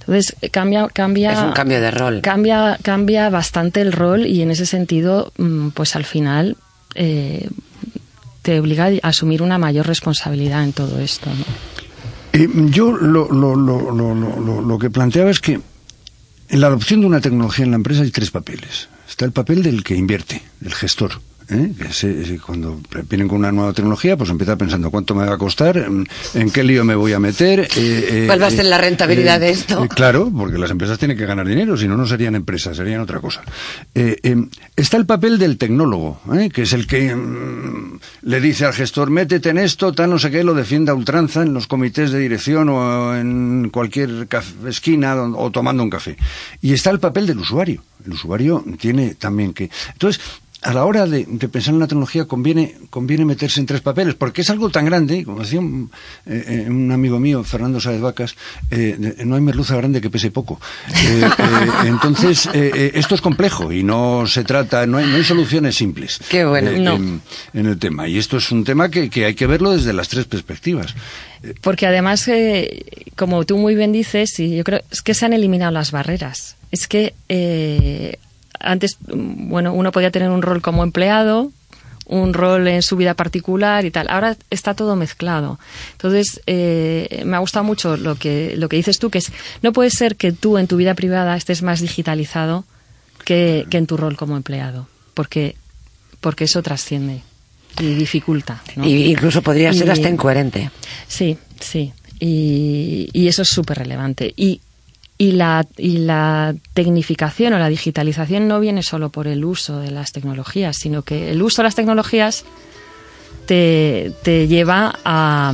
Entonces, 0.00 0.36
cambia, 0.50 0.88
cambia. 0.88 1.32
Es 1.32 1.38
un 1.40 1.52
cambio 1.52 1.80
de 1.80 1.90
rol. 1.90 2.20
Cambia, 2.22 2.78
cambia 2.82 3.28
bastante 3.30 3.80
el 3.82 3.92
rol 3.92 4.26
y 4.26 4.40
en 4.42 4.50
ese 4.50 4.64
sentido, 4.64 5.32
mm, 5.36 5.68
pues 5.70 5.96
al 5.96 6.04
final, 6.04 6.56
eh, 6.94 7.48
te 8.42 8.58
obliga 8.60 8.86
a 9.02 9.08
asumir 9.08 9.42
una 9.42 9.58
mayor 9.58 9.86
responsabilidad 9.86 10.64
en 10.64 10.72
todo 10.72 10.98
esto. 11.00 11.28
¿no? 11.28 11.44
Eh, 12.32 12.48
yo 12.70 12.92
lo, 12.92 13.28
lo, 13.30 13.54
lo, 13.56 13.92
lo, 13.92 14.14
lo- 14.14 14.40
lo- 14.40 14.62
lo 14.62 14.78
que 14.78 14.88
planteaba 14.90 15.30
es 15.30 15.40
que 15.40 15.60
en 16.48 16.60
la 16.60 16.68
adopción 16.68 17.00
de 17.00 17.06
una 17.06 17.20
tecnología 17.20 17.64
en 17.64 17.70
la 17.72 17.76
empresa 17.76 18.02
hay 18.02 18.10
tres 18.10 18.30
papeles. 18.30 18.88
Está 19.08 19.24
el 19.24 19.32
papel 19.32 19.62
del 19.62 19.84
que 19.84 19.96
invierte, 19.96 20.42
del 20.60 20.74
gestor. 20.74 21.20
¿Eh? 21.50 21.72
Que 21.78 21.92
se- 21.92 22.24
se- 22.24 22.38
cuando 22.38 22.80
vienen 23.08 23.28
con 23.28 23.38
una 23.38 23.52
nueva 23.52 23.72
tecnología, 23.72 24.16
pues 24.16 24.30
empieza 24.30 24.56
pensando 24.56 24.90
cuánto 24.90 25.14
me 25.14 25.26
va 25.26 25.34
a 25.34 25.38
costar, 25.38 25.76
en, 25.76 26.06
en 26.34 26.50
qué 26.50 26.62
lío 26.64 26.84
me 26.84 26.94
voy 26.94 27.12
a 27.12 27.18
meter. 27.18 27.60
eh, 27.60 27.68
eh, 27.76 28.24
¿Cuál 28.26 28.42
va 28.42 28.46
a 28.46 28.50
ser 28.50 28.66
eh, 28.66 28.68
la 28.70 28.78
rentabilidad 28.78 29.40
de 29.40 29.50
esto? 29.50 29.84
eh, 29.84 29.88
claro, 29.88 30.30
porque 30.34 30.58
las 30.58 30.70
empresas 30.70 30.98
tienen 30.98 31.16
que 31.16 31.26
ganar 31.26 31.46
dinero, 31.46 31.76
si 31.76 31.88
no, 31.88 31.96
no 31.96 32.06
serían 32.06 32.34
empresas, 32.34 32.76
serían 32.76 33.00
otra 33.00 33.20
cosa. 33.20 33.42
Eh, 33.94 34.16
eh, 34.22 34.36
está 34.76 34.96
el 34.96 35.06
papel 35.06 35.38
del 35.38 35.58
tecnólogo, 35.58 36.20
¿eh? 36.34 36.50
que 36.50 36.62
es 36.62 36.72
el 36.72 36.86
que 36.86 37.14
mm, 37.14 37.98
le 38.22 38.40
dice 38.40 38.64
al 38.64 38.72
gestor, 38.72 39.10
métete 39.10 39.50
en 39.50 39.58
esto, 39.58 39.92
tal, 39.92 40.10
no 40.10 40.18
sé 40.18 40.30
qué, 40.30 40.44
lo 40.44 40.54
defienda 40.54 40.92
a 40.92 40.94
ultranza 40.94 41.42
en 41.42 41.54
los 41.54 41.66
comités 41.66 42.10
de 42.10 42.18
dirección 42.18 42.68
o 42.68 43.16
en 43.16 43.70
cualquier 43.70 44.26
esquina 44.66 45.14
o 45.16 45.50
tomando 45.50 45.82
un 45.82 45.90
café. 45.90 46.16
Y 46.60 46.72
está 46.72 46.90
el 46.90 47.00
papel 47.00 47.26
del 47.26 47.38
usuario. 47.38 47.82
El 48.06 48.12
usuario 48.12 48.64
tiene 48.78 49.14
también 49.16 49.52
que... 49.52 49.70
Entonces, 49.92 50.20
a 50.62 50.74
la 50.74 50.84
hora 50.84 51.06
de, 51.06 51.24
de 51.28 51.48
pensar 51.48 51.74
en 51.74 51.80
la 51.80 51.86
tecnología 51.86 52.24
conviene, 52.24 52.74
conviene 52.90 53.24
meterse 53.24 53.60
en 53.60 53.66
tres 53.66 53.80
papeles, 53.80 54.14
porque 54.14 54.40
es 54.40 54.50
algo 54.50 54.70
tan 54.70 54.86
grande, 54.86 55.24
como 55.24 55.40
decía 55.40 55.60
un, 55.60 55.90
eh, 56.26 56.64
eh, 56.66 56.66
un 56.68 56.90
amigo 56.90 57.20
mío, 57.20 57.44
Fernando 57.44 57.80
Sáez 57.80 58.00
Vacas, 58.00 58.34
eh, 58.70 59.14
no 59.24 59.36
hay 59.36 59.40
merluza 59.40 59.76
grande 59.76 60.00
que 60.00 60.10
pese 60.10 60.30
poco. 60.32 60.60
Eh, 60.88 61.22
eh, 61.38 61.70
entonces, 61.86 62.48
esto 62.52 63.14
es 63.14 63.20
complejo 63.20 63.72
y 63.72 63.84
no 63.84 64.26
se 64.26 64.42
trata, 64.42 64.84
no 64.86 64.98
hay, 64.98 65.06
no 65.06 65.16
hay 65.16 65.24
soluciones 65.24 65.76
simples 65.76 66.20
Qué 66.28 66.44
bueno. 66.44 66.72
No. 66.72 66.96
en, 66.96 67.22
en 67.54 67.66
el 67.66 67.78
tema. 67.78 68.08
Y 68.08 68.18
esto 68.18 68.38
es 68.38 68.50
un 68.50 68.64
tema 68.64 68.88
que, 68.88 69.10
que 69.10 69.26
hay 69.26 69.34
que 69.34 69.46
verlo 69.46 69.70
desde 69.72 69.92
las 69.92 70.08
tres 70.08 70.26
perspectivas. 70.26 70.94
Porque 71.60 71.86
además, 71.86 72.28
como 73.16 73.44
tú 73.44 73.58
muy 73.58 73.76
bien 73.76 73.92
dices, 73.92 74.40
y 74.40 74.56
yo 74.56 74.64
creo 74.64 74.80
es 74.90 75.02
que 75.02 75.14
se 75.14 75.24
han 75.24 75.32
eliminado 75.32 75.70
las 75.70 75.92
barreras. 75.92 76.56
Es 76.70 76.88
que 76.88 77.14
eh, 77.28 78.18
antes, 78.60 78.96
mm, 79.12 79.48
bueno, 79.48 79.72
uno 79.72 79.92
podía 79.92 80.10
tener 80.10 80.30
un 80.30 80.42
rol 80.42 80.60
como 80.62 80.82
empleado, 80.82 81.50
un 82.06 82.32
rol 82.32 82.66
en 82.68 82.80
su 82.82 82.96
vida 82.96 83.12
particular 83.14 83.84
y 83.84 83.90
tal. 83.90 84.06
Ahora 84.08 84.36
está 84.50 84.72
todo 84.74 84.96
mezclado. 84.96 85.58
Entonces, 85.92 86.40
eh, 86.46 87.22
me 87.26 87.36
ha 87.36 87.40
gustado 87.40 87.64
mucho 87.64 87.96
lo 87.98 88.14
que, 88.14 88.54
lo 88.56 88.68
que 88.70 88.76
dices 88.76 88.98
tú, 88.98 89.10
que 89.10 89.18
es, 89.18 89.30
no 89.62 89.72
puede 89.72 89.90
ser 89.90 90.16
que 90.16 90.32
tú 90.32 90.56
en 90.56 90.66
tu 90.68 90.76
vida 90.76 90.94
privada 90.94 91.36
estés 91.36 91.62
más 91.62 91.80
digitalizado 91.80 92.64
que, 93.24 93.66
que 93.68 93.76
en 93.76 93.86
tu 93.86 93.98
rol 93.98 94.16
como 94.16 94.36
empleado, 94.38 94.88
porque, 95.12 95.56
porque 96.20 96.44
eso 96.44 96.62
trasciende 96.62 97.20
y 97.78 97.94
dificulta. 97.94 98.62
¿no? 98.76 98.86
Y 98.86 99.10
incluso 99.10 99.42
podría 99.42 99.72
ser 99.74 99.88
Y- 99.88 99.90
hasta 99.90 100.08
incoherente. 100.08 100.70
Sí, 101.08 101.36
sí. 101.60 101.92
Y, 102.20 103.10
y 103.12 103.28
eso 103.28 103.42
es 103.42 103.48
súper 103.48 103.78
relevante. 103.78 104.32
Y, 104.34 104.60
y, 105.18 105.32
la, 105.32 105.66
y 105.76 105.98
la 105.98 106.54
tecnificación 106.74 107.52
o 107.52 107.58
la 107.58 107.68
digitalización 107.68 108.46
no 108.46 108.60
viene 108.60 108.84
solo 108.84 109.10
por 109.10 109.26
el 109.26 109.44
uso 109.44 109.80
de 109.80 109.90
las 109.90 110.12
tecnologías, 110.12 110.76
sino 110.76 111.02
que 111.02 111.32
el 111.32 111.42
uso 111.42 111.62
de 111.62 111.64
las 111.64 111.74
tecnologías 111.74 112.44
te, 113.46 114.12
te 114.22 114.46
lleva 114.46 114.94
a, 115.04 115.52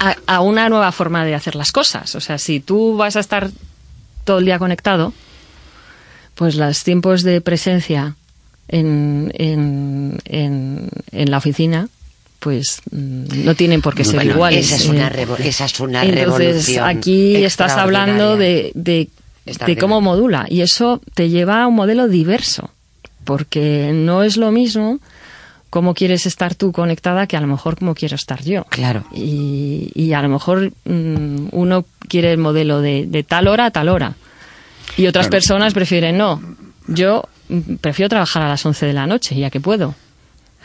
a, 0.00 0.16
a 0.26 0.40
una 0.40 0.68
nueva 0.68 0.90
forma 0.90 1.24
de 1.24 1.36
hacer 1.36 1.54
las 1.54 1.70
cosas. 1.70 2.16
O 2.16 2.20
sea, 2.20 2.36
si 2.38 2.58
tú 2.58 2.96
vas 2.96 3.14
a 3.14 3.20
estar 3.20 3.50
todo 4.24 4.40
el 4.40 4.44
día 4.44 4.58
conectado, 4.58 5.12
pues 6.34 6.56
los 6.56 6.82
tiempos 6.82 7.22
de 7.22 7.40
presencia 7.40 8.16
en, 8.66 9.32
en, 9.36 10.18
en, 10.24 10.88
en 11.12 11.30
la 11.30 11.38
oficina 11.38 11.88
pues 12.42 12.82
mm, 12.90 13.44
no 13.44 13.54
tienen 13.54 13.80
por 13.80 13.94
qué 13.94 14.02
ser 14.04 14.16
Bueno, 14.16 14.32
iguales. 14.32 14.66
esa 14.66 14.76
es 14.76 14.86
una 14.88 15.06
Eh, 15.06 15.26
revo- 15.26 15.38
esa 15.38 15.64
es 15.66 15.78
una 15.80 16.02
Entonces, 16.02 16.38
revolución 16.40 16.84
aquí 16.88 17.36
estás 17.44 17.72
hablando 17.72 18.36
de, 18.36 18.72
de, 18.74 19.08
cómo 19.78 20.00
modula 20.00 20.46
y 20.48 20.60
eso 20.62 21.00
te 21.14 21.28
lleva 21.30 21.62
a 21.62 21.66
un 21.68 21.76
modelo 21.76 22.08
diverso, 22.08 22.70
porque 23.24 23.92
no 23.94 24.24
es 24.24 24.36
lo 24.36 24.50
mismo 24.50 24.98
cómo 25.70 25.94
quieres 25.94 26.26
estar 26.26 26.54
tú 26.56 26.72
conectada 26.72 27.26
que 27.28 27.36
a 27.36 27.40
lo 27.40 27.46
mejor 27.46 27.78
cómo 27.78 27.94
quiero 27.94 28.16
estar 28.16 28.42
yo. 28.42 28.64
Claro. 28.64 29.04
Y, 29.14 29.90
y 29.94 30.12
a 30.12 30.20
lo 30.20 30.28
mejor 30.28 30.72
mm, 30.84 31.46
uno 31.52 31.84
quiere 32.08 32.32
el 32.32 32.38
modelo 32.38 32.80
de, 32.80 33.06
de 33.06 33.22
tal 33.22 33.46
hora 33.48 33.66
a 33.66 33.70
tal 33.70 33.88
hora 33.88 34.14
y 34.96 35.06
otras 35.06 35.26
Claro. 35.28 35.30
personas 35.30 35.72
prefieren 35.74 36.18
no. 36.18 36.42
Yo 36.88 37.22
mm, 37.48 37.76
prefiero 37.80 38.08
trabajar 38.10 38.42
a 38.42 38.48
las 38.48 38.66
11 38.66 38.84
de 38.86 38.92
la 38.92 39.06
noche, 39.06 39.34
ya 39.36 39.48
que 39.48 39.60
puedo. 39.60 39.94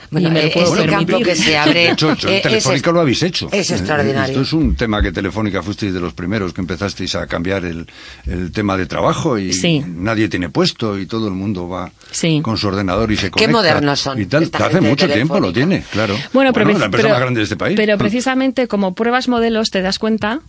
Bueno, 0.10 0.30
y 0.30 0.32
me 0.32 0.42
lo 0.42 0.48
eh, 0.48 0.52
puedo 0.54 0.76
ese 0.78 0.86
campo 0.88 1.20
que 1.20 1.36
se 1.36 1.58
abre. 1.58 1.74
De 1.86 1.90
hecho, 1.92 2.12
eh, 2.28 2.40
Telefónica 2.42 2.90
es- 2.90 2.94
lo 2.94 3.02
habéis 3.02 3.24
hecho. 3.24 3.50
Es 3.52 3.72
Eh, 3.72 3.76
extraordinario. 3.76 4.32
Esto 4.32 4.42
es 4.42 4.54
un 4.54 4.76
tema 4.76 5.02
que 5.02 5.12
Telefónica 5.12 5.62
fuisteis 5.62 5.94
de 5.94 6.00
los 6.00 6.14
primeros 6.14 6.54
que 6.54 6.62
empezasteis 6.62 7.16
a 7.16 7.28
cambiar 7.28 7.66
el, 7.66 7.86
el 8.26 8.52
tema 8.52 8.78
de 8.78 8.86
trabajo 8.86 9.38
y 9.38 9.52
Sí. 9.54 9.84
nadie 9.86 10.30
tiene 10.30 10.50
puesto 10.50 10.98
y 10.98 11.06
todo 11.06 11.28
el 11.28 11.34
mundo 11.34 11.68
va 11.68 11.92
Sí. 12.12 12.40
con 12.42 12.58
su 12.58 12.68
ordenador 12.68 13.12
y 13.12 13.18
se 13.18 13.30
conecta. 13.32 13.52
modernos 13.52 14.00
son 14.00 14.22
Y 14.22 14.26
tal. 14.26 14.44
esta 14.44 14.60
Hace 14.60 14.70
gente 14.76 14.84
de 14.86 14.90
mucho 14.90 15.08
tiempo 15.10 15.40
lo 15.40 15.52
tiene, 15.52 15.84
claro. 15.92 16.16
Bueno, 16.34 16.54
pero, 16.54 16.66
la 16.68 16.86
empresa 16.86 16.90
pero- 16.92 17.10
más 17.10 17.20
grande 17.20 17.40
de 17.40 17.44
este 17.44 17.58
país. 17.58 17.76
pero 17.76 17.98
precisamente 17.98 18.68
como 18.68 18.94
pruebas 18.96 19.28
modelos 19.28 19.70
te 19.72 19.82
das 19.82 20.00
cuenta 20.00 20.40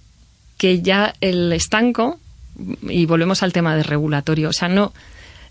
que 0.57 0.83
ya 0.83 1.15
el 1.21 1.53
estanco, 1.53 2.19
y 2.89 3.07
volvemos 3.07 3.43
al 3.43 3.53
tema 3.53 3.77
de 3.77 3.83
regulatorio, 3.85 4.49
o 4.49 4.53
sea, 4.53 4.69
no, 4.69 4.93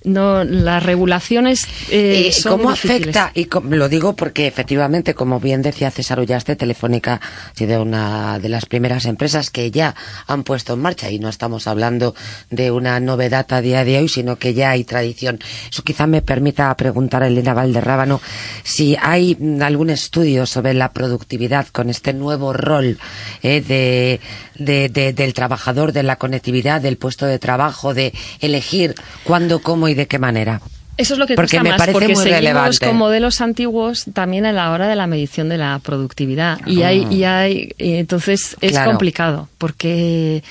no 0.04 0.44
las 0.44 0.84
regulaciones 0.84 1.62
eh, 1.90 2.28
¿Y 2.30 2.32
son 2.32 2.58
¿Cómo 2.60 2.72
difíciles. 2.72 3.16
afecta? 3.16 3.32
Y 3.34 3.46
com- 3.46 3.70
lo 3.70 3.90
digo 3.90 4.16
porque 4.16 4.48
efectivamente, 4.48 5.14
como 5.14 5.40
bien 5.40 5.62
decía 5.62 5.92
César 5.92 6.20
Ullaste, 6.20 6.56
Telefónica 6.56 7.20
ha 7.54 7.56
sido 7.58 7.82
una 7.82 8.40
de 8.40 8.50
las 8.50 8.66
primeras 8.66 9.06
empresas 9.06 9.50
que 9.50 9.72
ya 9.72 9.96
han 10.28 10.44
puesto 10.44 10.74
en 10.74 10.80
marcha 10.80 11.10
y 11.10 11.20
no 11.20 11.30
estamos 11.30 11.68
hablando 11.68 12.16
de 12.50 12.72
una 12.72 13.00
novedad 13.00 13.46
a 13.54 13.62
día 13.62 13.84
de 13.84 13.98
hoy, 13.98 14.08
sino 14.08 14.38
que 14.38 14.54
ya 14.54 14.72
hay 14.72 14.84
tradición. 14.84 15.40
Eso 15.70 15.84
quizá 15.84 16.08
me 16.08 16.22
permita 16.22 16.76
preguntar 16.76 17.24
a 17.24 17.28
Elena 17.28 17.54
Valderrábano 17.54 18.22
si 18.64 18.96
hay 19.02 19.38
algún 19.62 19.90
estudio 19.90 20.46
sobre 20.46 20.74
la 20.74 20.92
productividad 20.92 21.68
con 21.68 21.90
este 21.90 22.14
nuevo 22.14 22.54
rol 22.54 22.98
eh, 23.44 23.62
de, 23.62 24.20
de- 24.58 24.90
de- 24.90 25.14
del 25.14 25.34
trabajador, 25.34 25.92
de 25.92 26.04
la 26.04 26.16
conectividad, 26.18 26.82
del 26.82 26.98
puesto 26.98 27.26
de 27.26 27.40
trabajo, 27.40 27.94
de 27.94 28.14
elegir 28.40 28.96
cuándo, 29.24 29.60
cómo 29.62 29.88
y 29.88 29.94
de 29.98 30.08
qué 30.08 30.20
manera. 30.20 30.62
Eso 30.96 31.14
es 31.14 31.20
lo 31.20 31.28
que 31.28 31.36
Porque 31.36 31.58
cuesta 31.58 31.64
me 31.64 31.70
más, 31.70 31.78
parece 31.78 31.94
porque 31.94 32.08
muy 32.08 32.16
seguimos 32.16 32.40
relevante. 32.40 32.88
con 32.88 32.96
modelos 32.98 33.40
antiguos 33.42 34.06
también 34.14 34.46
a 34.48 34.52
la 34.52 34.72
hora 34.72 34.88
de 34.88 34.96
la 34.96 35.06
medición 35.06 35.48
de 35.50 35.58
la 35.58 35.80
productividad. 35.84 36.60
Y 36.66 36.82
Ah. 36.82 36.88
hay, 36.88 37.08
y 37.12 37.24
hay, 37.24 37.76
y 37.78 37.94
entonces 37.96 38.56
es 38.62 38.72
Claro. 38.72 38.90
complicado, 38.92 39.48
porque 39.60 40.42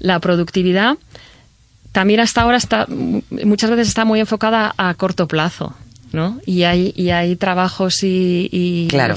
la 0.00 0.18
productividad 0.18 0.96
también 1.92 2.20
hasta 2.20 2.42
ahora 2.42 2.56
está, 2.58 2.86
muchas 2.88 3.70
veces 3.70 3.88
está 3.88 4.04
muy 4.04 4.20
enfocada 4.20 4.74
a 4.76 4.92
corto 4.94 5.26
plazo, 5.28 5.74
¿no? 6.12 6.38
Y 6.44 6.64
hay, 6.64 6.92
y 6.96 7.10
hay 7.10 7.36
trabajos 7.36 8.02
y, 8.02 8.48
y 8.52 8.88
Claro. 8.88 9.14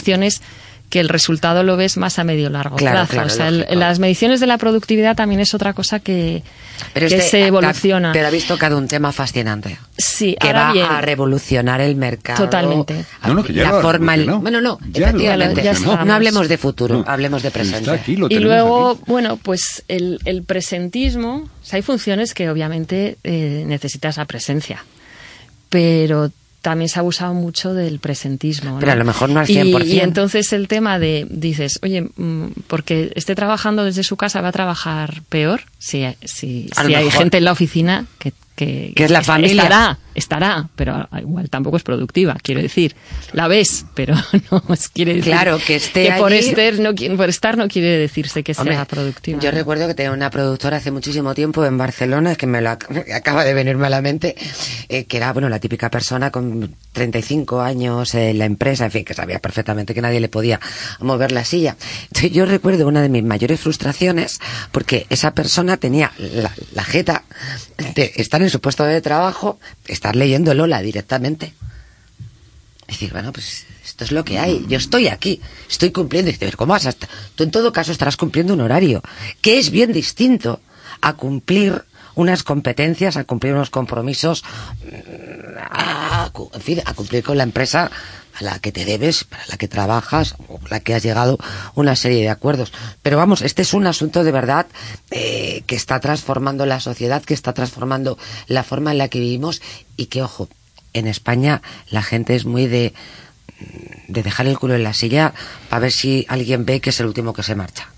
Que 0.90 1.02
el 1.02 1.10
resultado 1.10 1.64
lo 1.64 1.76
ves 1.76 1.98
más 1.98 2.18
a 2.18 2.24
medio 2.24 2.50
largo 2.50 2.78
Claro, 2.78 3.00
plazo. 3.00 3.12
claro, 3.12 3.28
o 3.28 3.30
sea, 3.30 3.48
el- 3.50 3.66
las 3.78 4.00
mediciones 4.00 4.40
de 4.40 4.48
la 4.48 4.58
productividad 4.58 5.18
también 5.18 5.42
es 5.42 5.54
otra 5.54 5.74
cosa 5.74 6.00
que, 6.00 6.44
Pero 6.94 7.10
que 7.10 7.16
este- 7.18 7.30
se 7.30 7.46
evoluciona. 7.48 8.14
Pero 8.14 8.28
habéis 8.28 8.48
tocado 8.48 8.78
un 8.78 8.88
tema 8.88 9.12
fascinante. 9.12 9.78
Sí, 9.98 10.38
que 10.40 10.48
ahora 10.48 10.64
va 10.68 10.72
bien. 10.74 10.86
a 10.86 11.02
revolucionar 11.02 11.82
el 11.82 11.96
mercado. 11.98 12.46
Totalmente. 12.46 13.04
No, 13.26 13.34
no, 13.34 13.44
que 13.44 13.52
ya 13.52 13.64
la 13.64 13.70
lo 13.72 13.78
ha 13.80 13.82
forma, 13.82 14.14
el- 14.16 14.22
revolucionado. 14.28 14.42
bueno, 14.42 14.62
no, 14.62 14.80
Ya 14.94 15.08
efectivamente. 15.10 15.64
Ya 15.64 15.74
no 16.06 16.14
hablemos 16.14 16.48
de 16.48 16.58
futuro, 16.58 17.00
No. 17.00 17.04
hablemos 17.06 17.44
de 17.44 17.52
presente. 17.52 17.92
Aquí, 17.92 18.14
y 18.30 18.40
luego, 18.40 18.92
aquí. 18.92 19.02
bueno, 19.08 19.36
pues 19.36 19.84
el, 19.90 20.20
el 20.24 20.44
presentismo, 20.44 21.50
o 21.62 21.66
sea, 21.66 21.76
hay 21.78 21.82
funciones 21.84 22.34
que 22.34 22.50
obviamente 22.50 23.18
eh, 23.26 23.66
necesitas 23.68 24.16
la 24.16 24.24
presencia, 24.26 24.86
pero 25.70 26.32
también 26.68 26.90
se 26.90 27.00
ha 27.00 27.02
abusado 27.02 27.34
mucho 27.34 27.74
del 27.74 28.00
presentismo. 28.00 28.72
¿no? 28.72 28.80
Pero 28.80 28.92
a 28.92 28.96
lo 28.96 29.06
mejor 29.06 29.30
no 29.30 29.40
al 29.40 29.50
Y- 29.50 29.54
100%. 29.54 29.86
Y, 29.86 30.00
entonces 30.02 30.52
el 30.52 30.68
tema 30.68 31.00
de, 31.00 31.26
dices, 31.30 31.80
oye, 31.82 32.02
mm, 32.02 32.48
porque 32.68 33.14
esté 33.16 33.36
trabajando 33.36 33.86
desde 33.86 34.04
su 34.04 34.18
casa 34.18 34.42
va 34.42 34.50
a 34.50 34.52
trabajar 34.52 35.22
peor 35.30 35.62
si, 35.78 36.04
si, 36.26 36.68
si 36.68 36.94
hay 36.94 37.10
gente 37.10 37.38
en 37.38 37.46
la 37.46 37.54
oficina 37.54 38.06
que... 38.20 38.34
Que, 38.58 38.92
Que 38.96 39.04
es 39.04 39.12
la 39.12 39.22
familia. 39.22 39.62
Estará, 39.62 40.00
estará, 40.16 40.70
pero 40.76 41.08
igual 41.22 41.48
tampoco 41.48 41.78
es 41.78 41.84
productiva, 41.84 42.36
quiero 42.42 42.60
decir. 42.60 42.96
La 43.34 43.48
ves, 43.48 43.86
pero 43.94 44.16
no 44.50 44.64
quiere 44.94 45.14
decir 45.14 45.32
Claro, 45.32 45.60
que 45.64 45.76
esté 45.76 46.12
por, 46.18 46.32
allí- 46.34 46.50
estar 46.50 46.74
no, 46.80 46.96
por 47.16 47.30
estar 47.30 47.56
no 47.56 47.68
quiere 47.68 48.00
decirse 48.00 48.42
que 48.42 48.54
Hombre, 48.58 48.74
sea 48.74 48.86
productiva. 48.86 49.40
Yo 49.40 49.52
recuerdo 49.52 49.86
que 49.88 49.94
tenía 49.94 50.12
una 50.12 50.32
productora 50.32 50.78
hace 50.78 50.90
muchísimo 50.90 51.36
tiempo 51.36 51.64
en 51.66 51.78
Barcelona, 51.78 52.34
que 52.36 52.48
me 52.48 52.60
lo 52.62 52.72
ac- 52.72 53.14
acaba 53.14 53.44
de 53.46 53.54
venirme 53.54 53.86
a 53.86 53.90
la 53.92 54.02
mente, 54.02 54.36
eh, 54.90 55.06
que 55.06 55.18
era, 55.18 55.32
bueno, 55.34 55.50
la 55.50 55.60
típica 55.60 55.92
persona 55.92 56.32
con 56.32 56.74
35 56.94 57.62
años 57.62 58.16
en 58.16 58.40
la 58.40 58.46
empresa, 58.46 58.86
en 58.86 58.92
fin, 58.92 59.06
que 59.06 59.14
sabía 59.14 59.38
perfectamente 59.38 59.94
que 59.94 60.02
nadie 60.02 60.20
le 60.20 60.30
podía 60.30 60.60
mover 61.00 61.32
la 61.32 61.46
silla. 61.46 61.78
Entonces, 62.08 62.32
yo 62.32 62.48
recuerdo 62.48 62.88
una 62.88 63.04
de 63.04 63.10
mis 63.10 63.24
mayores 63.24 63.60
frustraciones, 63.60 64.40
porque 64.72 65.06
esa 65.12 65.36
persona 65.36 65.78
tenía 65.78 66.12
la, 66.18 66.52
la 66.74 66.84
jeta 66.84 67.24
de 67.94 68.14
estar 68.16 68.42
en 68.42 68.47
su 68.50 68.60
puesto 68.60 68.84
de 68.84 69.02
trabajo, 69.02 69.60
estar 69.88 70.16
leyendo 70.16 70.54
Lola 70.54 70.82
directamente. 70.82 71.54
decir, 72.88 73.12
bueno, 73.12 73.34
pues 73.34 73.66
esto 73.84 74.04
es 74.04 74.12
lo 74.12 74.24
que 74.24 74.40
hay. 74.40 74.66
Yo 74.68 74.78
estoy 74.78 75.08
aquí, 75.08 75.42
estoy 75.70 75.92
cumpliendo. 75.92 76.30
Y 76.30 76.34
dice, 76.34 76.52
¿cómo 76.54 76.74
vas 76.74 76.86
a 76.86 76.90
estar? 76.90 77.10
Tú 77.36 77.44
en 77.44 77.52
todo 77.52 77.74
caso 77.74 77.92
estarás 77.92 78.18
cumpliendo 78.18 78.54
un 78.54 78.62
horario, 78.62 79.02
que 79.42 79.60
es 79.60 79.72
bien 79.72 79.92
distinto 79.92 80.62
a 81.02 81.14
cumplir 81.14 81.84
unas 82.16 82.44
competencias, 82.44 83.16
a 83.16 83.26
cumplir 83.26 83.54
unos 83.54 83.70
compromisos, 83.70 84.44
mm, 84.84 86.56
en 86.56 86.62
fin, 86.62 86.82
a 86.84 86.94
cumplir 86.94 87.24
con 87.24 87.38
la 87.38 87.44
empresa 87.44 87.92
a 88.40 88.44
la 88.44 88.60
que 88.60 88.72
te 88.72 88.86
debes, 88.86 89.24
para 89.24 89.44
la 89.48 89.58
que 89.58 89.68
trabajas, 89.68 90.36
o 90.48 90.60
la 90.70 90.80
que 90.80 90.94
has 90.94 91.04
llegado 91.04 91.38
una 91.76 91.96
serie 91.96 92.22
de 92.22 92.30
acuerdos. 92.30 92.72
Pero 93.02 93.18
vamos, 93.18 93.42
este 93.42 93.62
es 93.62 93.74
un 93.74 93.88
asunto 93.88 94.24
de 94.24 94.32
verdad 94.32 94.68
eh, 95.12 95.64
que 95.66 95.76
está 95.76 96.00
transformando 96.00 96.66
la 96.66 96.80
sociedad, 96.80 97.24
que 97.24 97.34
está 97.34 97.54
transformando 97.54 98.18
la 98.48 98.64
forma 98.64 98.92
en 98.92 98.98
la 98.98 99.08
que 99.08 99.20
vivimos 99.20 99.62
y 99.96 100.08
que, 100.08 100.22
ojo, 100.22 100.50
en 100.94 101.08
España 101.08 101.62
la 101.90 102.02
gente 102.02 102.36
es 102.36 102.46
muy 102.46 102.68
de, 102.68 102.94
de 104.08 104.24
dejar 104.24 104.48
el 104.48 104.58
culo 104.58 104.76
en 104.76 104.84
la 104.84 104.94
silla 104.94 105.34
para 105.70 105.82
ver 105.82 105.92
si 105.92 106.26
alguien 106.30 106.66
ve 106.66 106.82
que 106.82 106.92
es 106.92 107.00
el 107.00 107.08
último 107.08 107.34
que 107.34 107.44
se 107.44 107.56
marcha. 107.56 107.90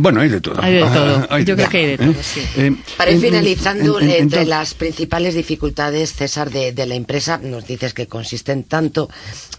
Bueno, 0.00 0.20
hay 0.20 0.28
de 0.28 0.40
todo. 0.40 0.62
Hay 0.62 0.74
de 0.74 0.80
todo. 0.80 1.26
Hay 1.28 1.44
Yo 1.44 1.56
creo 1.56 1.68
que 1.68 1.76
hay 1.78 1.86
de 1.86 1.98
todo, 1.98 2.10
¿Eh? 2.10 2.16
sí. 2.22 2.40
Eh, 2.56 2.72
Para 2.96 3.10
ir 3.10 3.16
en- 3.16 3.22
finalizando, 3.22 4.00
en- 4.00 4.10
en- 4.10 4.16
entre 4.22 4.46
las 4.46 4.74
principales 4.74 5.34
dificultades, 5.34 6.12
César, 6.14 6.50
de, 6.50 6.72
de 6.72 6.86
la 6.86 6.94
empresa, 6.94 7.38
nos 7.42 7.66
dices 7.66 7.94
que 7.94 8.06
consisten 8.06 8.62
tanto 8.62 9.10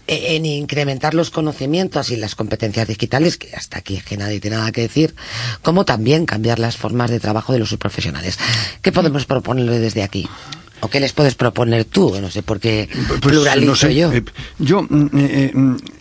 e- 0.06 0.36
en 0.36 0.46
incrementar 0.46 1.12
los 1.12 1.30
conocimientos 1.30 2.10
y 2.10 2.16
las 2.16 2.34
competencias 2.34 2.88
digitales, 2.88 3.36
que 3.36 3.54
hasta 3.54 3.78
aquí 3.78 3.96
es 3.96 4.04
que 4.04 4.16
nadie 4.16 4.40
tiene 4.40 4.56
nada 4.56 4.72
que 4.72 4.80
decir, 4.80 5.14
como 5.62 5.84
también 5.84 6.24
cambiar 6.24 6.58
las 6.58 6.76
formas 6.78 7.10
de 7.10 7.20
trabajo 7.20 7.52
de 7.52 7.58
los 7.58 7.68
subprofesionales. 7.68 8.38
¿Qué 8.80 8.92
podemos 8.92 9.26
proponerle 9.26 9.78
desde 9.78 10.02
aquí? 10.02 10.26
¿O 10.82 10.88
qué 10.88 10.98
les 11.00 11.12
puedes 11.12 11.34
proponer 11.34 11.84
tú? 11.84 12.18
No 12.20 12.30
sé 12.30 12.42
por 12.42 12.58
qué 12.58 12.88
Pues, 13.08 13.20
pluralizo 13.20 13.70
no 13.70 13.76
sé, 13.76 13.94
yo. 13.94 14.12
eh, 14.12 14.24
yo, 14.58 14.86
eh, 15.16 15.52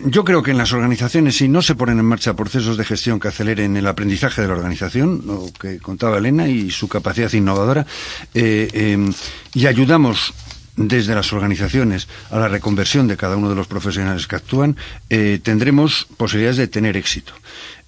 yo 0.06 0.24
creo 0.24 0.42
que 0.42 0.52
en 0.52 0.58
las 0.58 0.72
organizaciones, 0.74 1.36
si 1.38 1.48
no 1.50 1.62
se 1.62 1.76
ponen 1.76 2.00
en 2.00 2.06
marcha 2.06 2.36
procesos 2.36 2.78
de 2.78 2.86
gestión 2.86 3.20
que 3.20 3.28
aceleren 3.28 3.76
el 3.78 3.88
aprendizaje 3.88 4.42
de 4.42 4.48
la 4.48 4.54
organización, 4.54 5.22
lo 5.26 5.48
que 5.60 5.80
contaba 5.80 6.18
Elena 6.18 6.48
y 6.48 6.72
su 6.72 6.88
capacidad 6.88 7.32
innovadora, 7.34 7.86
eh, 8.34 8.70
eh, 8.74 9.12
y 9.54 9.66
ayudamos 9.68 10.34
desde 10.76 11.14
las 11.14 11.34
organizaciones 11.34 12.08
a 12.32 12.40
la 12.40 12.48
reconversión 12.48 13.08
de 13.10 13.18
cada 13.18 13.36
uno 13.36 13.50
de 13.50 13.56
los 13.56 13.68
profesionales 13.68 14.28
que 14.28 14.38
actúan, 14.38 14.78
eh, 15.10 15.40
tendremos 15.44 16.08
posibilidades 16.16 16.56
de 16.58 16.68
tener 16.70 16.96
éxito. 16.96 17.34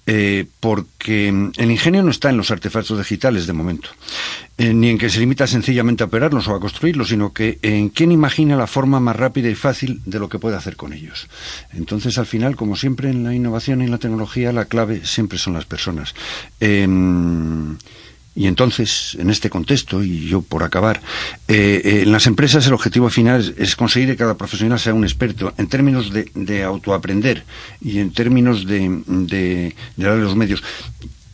Eh, 0.04 0.46
porque 0.58 1.30
mm, 1.30 1.52
el 1.58 1.70
ingenio 1.70 2.02
no 2.02 2.10
está 2.10 2.30
en 2.30 2.36
los 2.36 2.50
artefactos 2.50 2.98
digitales 2.98 3.46
de 3.46 3.52
momento, 3.52 3.88
eh, 4.58 4.74
ni 4.74 4.88
en 4.88 4.98
que 4.98 5.08
se 5.08 5.20
limita 5.20 5.46
sencillamente 5.46 6.02
a 6.02 6.06
operarlos 6.06 6.48
o 6.48 6.54
a 6.56 6.60
construirlos, 6.60 7.08
sino 7.08 7.32
que 7.32 7.60
en 7.62 7.88
quién 7.88 8.10
imagina 8.10 8.56
la 8.56 8.66
forma 8.66 8.98
más 8.98 9.14
rápida 9.14 9.48
y 9.48 9.54
fácil 9.54 10.00
de 10.04 10.18
lo 10.18 10.28
que 10.28 10.40
puede 10.40 10.56
hacer 10.56 10.74
con 10.74 10.92
ellos. 10.92 11.28
Entonces, 11.72 12.18
al 12.18 12.26
final, 12.26 12.56
como 12.56 12.74
siempre 12.74 13.10
en 13.10 13.22
la 13.22 13.32
innovación 13.32 13.80
y 13.80 13.84
en 13.84 13.92
la 13.92 13.98
tecnología, 13.98 14.52
la 14.52 14.64
clave 14.64 15.06
siempre 15.06 15.38
son 15.38 15.54
las 15.54 15.66
personas. 15.66 16.14
Em, 16.58 17.76
y 18.34 18.46
entonces, 18.46 19.16
en 19.20 19.28
este 19.30 19.50
contexto, 19.50 20.02
y 20.02 20.26
yo 20.26 20.40
por 20.42 20.62
acabar, 20.62 21.00
eh, 21.48 21.80
eh, 21.84 22.00
en 22.02 22.12
las 22.12 22.26
empresas 22.26 22.66
el 22.66 22.72
objetivo 22.72 23.10
final 23.10 23.40
es, 23.40 23.52
es 23.58 23.76
conseguir 23.76 24.08
que 24.10 24.16
cada 24.16 24.34
profesional 24.36 24.78
sea 24.78 24.94
un 24.94 25.04
experto 25.04 25.52
en 25.58 25.66
términos 25.66 26.12
de, 26.12 26.30
de 26.34 26.62
autoaprender 26.62 27.44
y 27.80 27.98
en 27.98 28.12
términos 28.12 28.66
de, 28.66 29.02
de, 29.06 29.74
de 29.96 30.04
darle 30.04 30.22
los 30.22 30.34
medios 30.36 30.62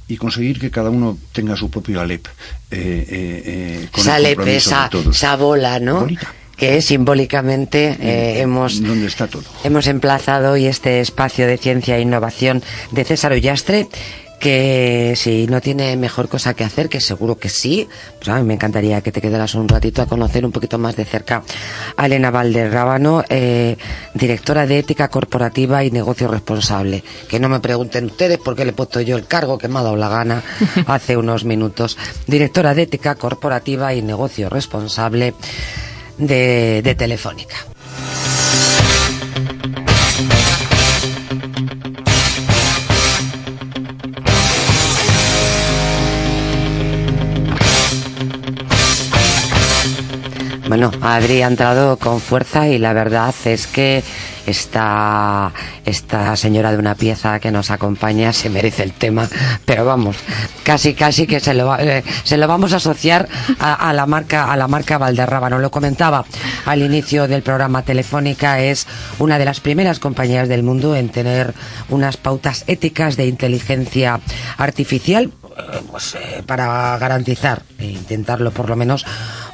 y 0.09 0.17
conseguir 0.17 0.59
que 0.59 0.71
cada 0.71 0.91
uno 0.91 1.19
tenga 1.33 1.55
su 1.55 1.71
propio 1.71 2.01
Alep. 2.01 2.27
eh, 2.27 2.33
eh, 2.71 3.43
eh, 3.83 3.89
con 3.93 4.01
esa, 4.01 4.19
de 4.85 4.89
todos. 4.91 5.17
esa 5.17 5.37
bola, 5.37 5.79
¿no? 5.81 6.07
Que 6.57 6.83
simbólicamente 6.83 7.97
eh, 8.01 8.41
hemos 8.41 8.83
¿Dónde 8.83 9.07
está 9.07 9.29
todo? 9.29 9.45
Hemos 9.63 9.87
emplazado 9.87 10.53
hoy 10.53 10.67
este 10.67 11.01
espacio 11.01 11.47
de 11.47 11.57
ciencia 11.59 11.97
e 11.97 12.01
innovación 12.01 12.63
de 12.91 13.05
César 13.05 13.33
Ullastre, 13.33 13.87
que 14.39 15.15
si 15.17 15.47
no 15.47 15.61
tiene 15.61 15.97
mejor 15.97 16.29
cosa 16.29 16.55
que 16.55 16.65
hacer, 16.65 16.89
que 16.89 17.01
seguro 17.01 17.39
que 17.39 17.49
sí, 17.49 17.89
pues 18.19 18.29
a 18.29 18.39
mí 18.39 18.45
me 18.45 18.55
encantaría 18.55 19.01
que 19.01 19.13
te 19.13 19.21
quedaras 19.21 19.55
un 19.55 19.69
ratito 19.69 20.03
a 20.03 20.07
conocer 20.07 20.45
un 20.45 20.53
poquito 20.53 20.79
más 20.79 20.97
de 20.97 21.05
cerca 21.05 21.43
a 21.97 22.07
Elena 22.07 22.31
Valderrábano, 22.31 23.25
eh, 23.29 23.77
directora 24.15 24.67
de 24.67 24.79
Ética 24.79 25.09
Corporativa 25.09 25.85
y 25.85 25.91
Negocio 25.91 26.29
Responsable. 26.29 27.03
Que 27.29 27.41
no 27.41 27.49
me 27.49 27.61
pregunten 27.61 28.07
ustedes 28.07 28.39
por 28.39 28.55
qué 28.55 28.65
le 28.65 28.71
he 28.71 28.75
puesto 28.75 29.01
yo 29.01 29.17
el 29.17 29.27
cargo 29.27 29.59
que 29.59 29.69
me 29.69 29.79
ha 29.81 29.83
dado 29.83 29.97
la 29.97 30.09
gana 30.09 30.43
hace 30.87 31.17
unos 31.17 31.45
minutos. 31.45 31.99
Directora 32.27 32.75
de 32.75 32.83
Ética 32.83 33.17
Corporativa 33.17 33.95
y 33.95 34.03
Negocio 34.03 34.49
Responsable 34.49 35.35
de, 36.19 36.81
de 36.83 36.95
Telefónica. 36.95 37.57
Bueno, 50.79 50.93
Adri 51.03 51.43
ha 51.43 51.49
entrado 51.49 51.97
con 51.97 52.21
fuerza 52.21 52.69
y 52.69 52.79
la 52.79 52.93
verdad 52.93 53.35
es 53.47 53.67
que 53.67 54.05
esta, 54.47 55.53
esta 55.85 56.37
señora 56.37 56.71
de 56.71 56.79
una 56.79 56.95
pieza 56.95 57.41
que 57.41 57.51
nos 57.51 57.73
acompaña 57.73 58.33
se 58.33 58.49
merece 58.49 58.85
el 58.85 58.93
tema, 58.93 59.29
pero 59.65 59.85
vamos, 59.85 60.15
casi 60.63 60.95
casi 60.95 61.27
que 61.27 61.41
se 61.41 61.53
lo, 61.53 61.77
eh, 61.77 62.05
se 62.23 62.37
lo 62.37 62.47
vamos 62.47 62.75
a 62.75 62.77
asociar 62.77 63.29
a, 63.59 63.93
la 63.93 64.07
marca 64.07 64.53
a 64.53 64.57
la 64.57 64.69
marca 64.69 64.99
Valderrábano. 64.99 65.59
Lo 65.59 65.73
comentaba 65.73 66.25
al 66.65 66.81
inicio 66.81 67.27
del 67.27 67.43
programa 67.43 67.83
Telefónica 67.83 68.61
es 68.61 68.87
una 69.19 69.37
de 69.37 69.47
las 69.47 69.59
primeras 69.59 69.99
compañías 69.99 70.49
del 70.49 70.63
mundo 70.63 70.95
en 70.95 71.09
tener 71.09 71.55
unas 71.89 72.17
pautas 72.17 72.63
éticas 72.69 73.17
de 73.17 73.27
inteligencia 73.27 74.21
artificial 74.57 75.33
pues, 75.91 76.15
eh, 76.15 76.43
para 76.47 76.97
garantizar 76.99 77.63
e 77.79 77.87
intentarlo 77.87 78.51
por 78.51 78.69
lo 78.69 78.77
menos 78.77 79.05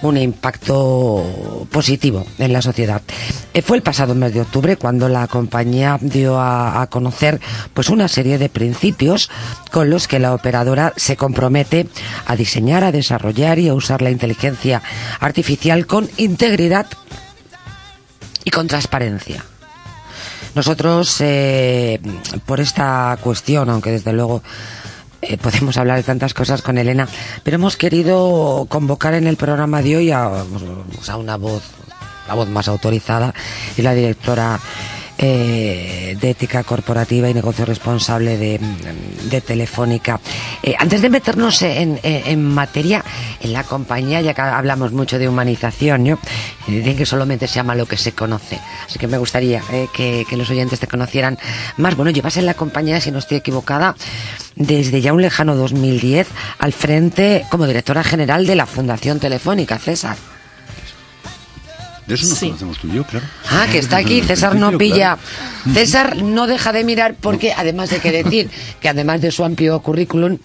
un 0.02 0.16
impacto 0.16 1.66
positivo 1.70 2.26
en 2.38 2.52
la 2.52 2.62
sociedad. 2.62 3.02
Eh, 3.54 3.62
fue 3.62 3.76
el 3.76 3.82
pasado 3.82 4.14
mes 4.14 4.34
de 4.34 4.42
octubre 4.42 4.76
cuando 4.76 5.08
la 5.08 5.26
compañía 5.28 5.98
dio 6.00 6.40
a, 6.40 6.86
conocer 6.90 7.40
pues 7.72 7.88
una 7.88 8.08
serie 8.08 8.36
de 8.36 8.48
principios 8.48 9.30
con 9.70 9.90
los 9.90 10.06
que 10.06 10.18
la 10.18 10.34
operadora 10.34 10.92
se 10.96 11.16
compromete 11.16 11.88
a 12.26 12.36
diseñar, 12.36 12.84
a 12.84 12.92
desarrollar 12.92 13.58
y 13.58 13.68
a 13.68 13.74
usar 13.74 14.02
la 14.02 14.10
inteligencia 14.10 14.82
artificial 15.20 15.86
con 15.86 16.10
integridad 16.18 16.86
y 18.44 18.50
con 18.50 18.66
transparencia. 18.66 19.44
Nosotros, 20.54 21.16
eh, 21.20 22.00
por 22.46 22.60
esta 22.60 23.18
cuestión, 23.20 23.70
aunque 23.70 23.90
desde 23.90 24.12
luego 24.12 24.42
eh, 25.28 25.38
podemos 25.38 25.76
hablar 25.76 25.96
de 25.96 26.02
tantas 26.02 26.34
cosas 26.34 26.62
con 26.62 26.78
Elena, 26.78 27.08
pero 27.42 27.56
hemos 27.56 27.76
querido 27.76 28.66
convocar 28.68 29.14
en 29.14 29.26
el 29.26 29.36
programa 29.36 29.82
de 29.82 29.96
hoy 29.96 30.10
a, 30.10 30.24
a 30.24 31.16
una 31.16 31.36
voz, 31.36 31.62
la 32.28 32.34
voz 32.34 32.48
más 32.48 32.68
autorizada, 32.68 33.34
y 33.76 33.82
la 33.82 33.94
directora 33.94 34.60
eh, 35.18 36.16
de 36.20 36.30
ética 36.30 36.64
corporativa 36.64 37.28
y 37.28 37.34
negocio 37.34 37.64
responsable 37.64 38.36
de, 38.36 38.60
de 39.30 39.40
Telefónica. 39.40 40.20
Eh, 40.62 40.74
antes 40.78 41.02
de 41.02 41.10
meternos 41.10 41.62
en, 41.62 42.44
materia, 42.44 43.04
en 43.40 43.52
la 43.52 43.64
compañía, 43.64 44.20
ya 44.20 44.34
que 44.34 44.40
hablamos 44.40 44.92
mucho 44.92 45.18
de 45.18 45.28
humanización, 45.28 46.04
¿no? 46.04 46.18
Dicen 46.66 46.96
que 46.96 47.06
solamente 47.06 47.46
se 47.46 47.56
llama 47.56 47.74
lo 47.74 47.86
que 47.86 47.96
se 47.96 48.12
conoce. 48.12 48.58
Así 48.86 48.98
que 48.98 49.06
me 49.06 49.18
gustaría 49.18 49.62
eh, 49.72 49.88
que, 49.92 50.24
que 50.28 50.36
los 50.36 50.50
oyentes 50.50 50.80
te 50.80 50.86
conocieran 50.86 51.38
más. 51.76 51.96
Bueno, 51.96 52.10
llevas 52.10 52.36
en 52.36 52.46
la 52.46 52.54
compañía, 52.54 53.00
si 53.00 53.10
no 53.10 53.18
estoy 53.18 53.38
equivocada, 53.38 53.94
desde 54.56 55.00
ya 55.00 55.12
un 55.12 55.22
lejano 55.22 55.54
2010 55.54 56.26
al 56.58 56.72
frente 56.72 57.44
como 57.50 57.66
directora 57.66 58.02
general 58.02 58.46
de 58.46 58.56
la 58.56 58.66
Fundación 58.66 59.20
Telefónica, 59.20 59.78
César. 59.78 60.33
De 62.06 62.14
eso 62.14 62.26
nos 62.26 62.38
Sí. 62.38 62.46
conocemos 62.46 62.78
tú 62.78 62.88
y 62.88 62.92
yo, 62.92 63.04
claro. 63.04 63.24
Ah, 63.50 63.66
que 63.70 63.78
está 63.78 63.96
aquí, 63.98 64.20
César 64.26 64.54
no 64.56 64.76
pilla. 64.76 65.16
claro. 65.64 65.74
César 65.78 66.16
no 66.22 66.46
deja 66.46 66.72
de 66.72 66.84
mirar 66.84 67.14
porque, 67.20 67.52
además 67.56 67.90
de 67.90 67.98
que 68.00 68.12
decir 68.12 68.50
que 68.80 68.88
además 68.88 69.20
de 69.22 69.30
su 69.30 69.44
amplio 69.44 69.80
currículum, 69.80 70.38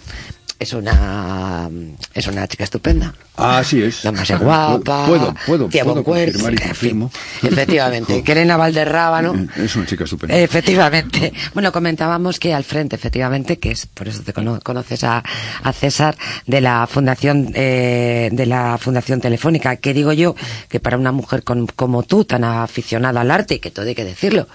es 0.59 0.73
una 0.73 1.69
es 2.13 2.27
una 2.27 2.47
chica 2.47 2.65
estupenda. 2.65 3.13
Así 3.37 3.81
es. 3.81 4.03
La 4.03 4.11
más 4.11 4.29
guapa. 4.29 5.05
Puedo, 5.07 5.33
puedo, 5.45 5.69
puedo 5.69 6.03
confirmar 6.03 6.53
y 6.53 6.57
confirmo. 6.57 7.11
Efectivamente, 7.43 8.21
que 8.25 8.31
Elena 8.33 8.57
Valderrábano. 8.57 9.47
Es 9.57 9.75
una 9.77 9.85
chica 9.85 10.03
estupenda. 10.03 10.35
Efectivamente. 10.37 11.33
Bueno, 11.53 11.71
comentábamos 11.71 12.37
que 12.39 12.53
al 12.53 12.63
frente, 12.65 12.95
efectivamente, 12.97 13.57
que 13.59 13.71
es 13.71 13.85
por 13.85 14.07
eso 14.09 14.21
te 14.23 14.33
cono- 14.33 14.59
conoces 14.61 15.03
a, 15.05 15.23
a 15.63 15.73
César 15.73 16.17
de 16.45 16.61
la 16.61 16.85
Fundación 16.87 17.51
eh, 17.55 18.29
de 18.31 18.45
la 18.45 18.77
Fundación 18.77 19.21
Telefónica, 19.21 19.77
que 19.77 19.93
digo 19.93 20.11
yo 20.13 20.35
que 20.67 20.79
para 20.81 20.97
una 20.97 21.11
mujer 21.13 21.43
con- 21.43 21.67
como 21.67 22.03
tú, 22.03 22.25
tan 22.25 22.43
aficionada 22.43 23.21
al 23.21 23.31
arte, 23.31 23.55
y 23.55 23.59
que 23.59 23.71
todo 23.71 23.85
hay 23.85 23.95
que 23.95 24.03
decirlo, 24.05 24.47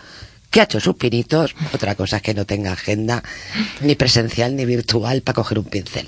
que 0.55 0.61
ha 0.61 0.65
hecho 0.65 0.79
sus 0.79 0.95
pinitos, 0.95 1.53
otra 1.73 1.97
cosa 1.97 2.19
es 2.19 2.23
que 2.23 2.33
no 2.33 2.45
tenga 2.45 2.71
agenda 2.71 3.25
ni 3.81 3.97
presencial 3.97 4.55
ni 4.55 4.65
virtual 4.65 5.21
para 5.23 5.35
coger 5.35 5.59
un 5.59 5.65
pincel. 5.65 6.07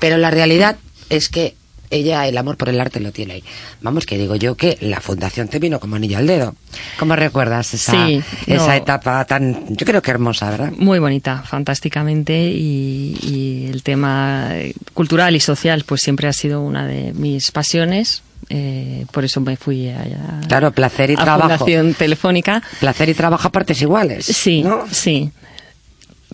Pero 0.00 0.16
la 0.16 0.32
realidad 0.32 0.76
es 1.10 1.28
que 1.28 1.54
ella 1.90 2.26
el 2.26 2.36
amor 2.36 2.56
por 2.56 2.68
el 2.70 2.80
arte 2.80 2.98
lo 2.98 3.12
tiene 3.12 3.34
ahí. 3.34 3.44
Vamos, 3.82 4.04
que 4.04 4.18
digo 4.18 4.34
yo 4.34 4.56
que 4.56 4.78
la 4.80 5.00
fundación 5.00 5.46
te 5.46 5.60
vino 5.60 5.78
como 5.78 5.94
anillo 5.94 6.18
al 6.18 6.26
dedo. 6.26 6.56
¿Cómo 6.98 7.14
recuerdas 7.14 7.72
esa, 7.72 7.92
Sí, 8.04 8.20
esa 8.48 8.76
etapa 8.76 9.24
tan, 9.26 9.76
yo 9.76 9.86
creo 9.86 10.02
que 10.02 10.10
hermosa, 10.10 10.50
¿verdad? 10.50 10.72
Muy 10.76 10.98
bonita, 10.98 11.44
fantásticamente 11.46 12.50
y, 12.50 13.16
y 13.22 13.70
el 13.70 13.84
tema 13.84 14.50
cultural 14.92 15.36
y 15.36 15.40
social 15.40 15.84
pues 15.86 16.00
siempre 16.00 16.26
ha 16.26 16.32
sido 16.32 16.62
una 16.62 16.88
de 16.88 17.12
mis 17.12 17.52
pasiones. 17.52 18.24
Eh, 18.56 19.06
por 19.10 19.24
eso 19.24 19.40
me 19.40 19.56
fui 19.56 19.88
a, 19.88 20.00
a- 20.00 20.46
Claro, 20.46 20.70
placer 20.70 21.10
y 21.10 21.14
a 21.14 21.16
trabajo. 21.16 21.58
Fundación 21.58 21.94
Telefónica. 21.94 22.62
Placer 22.78 23.08
y 23.08 23.14
trabajo 23.14 23.48
a 23.48 23.50
partes 23.52 23.82
iguales. 23.82 24.26
Sí, 24.26 24.62
¿no? 24.62 24.84
sí. 24.90 25.30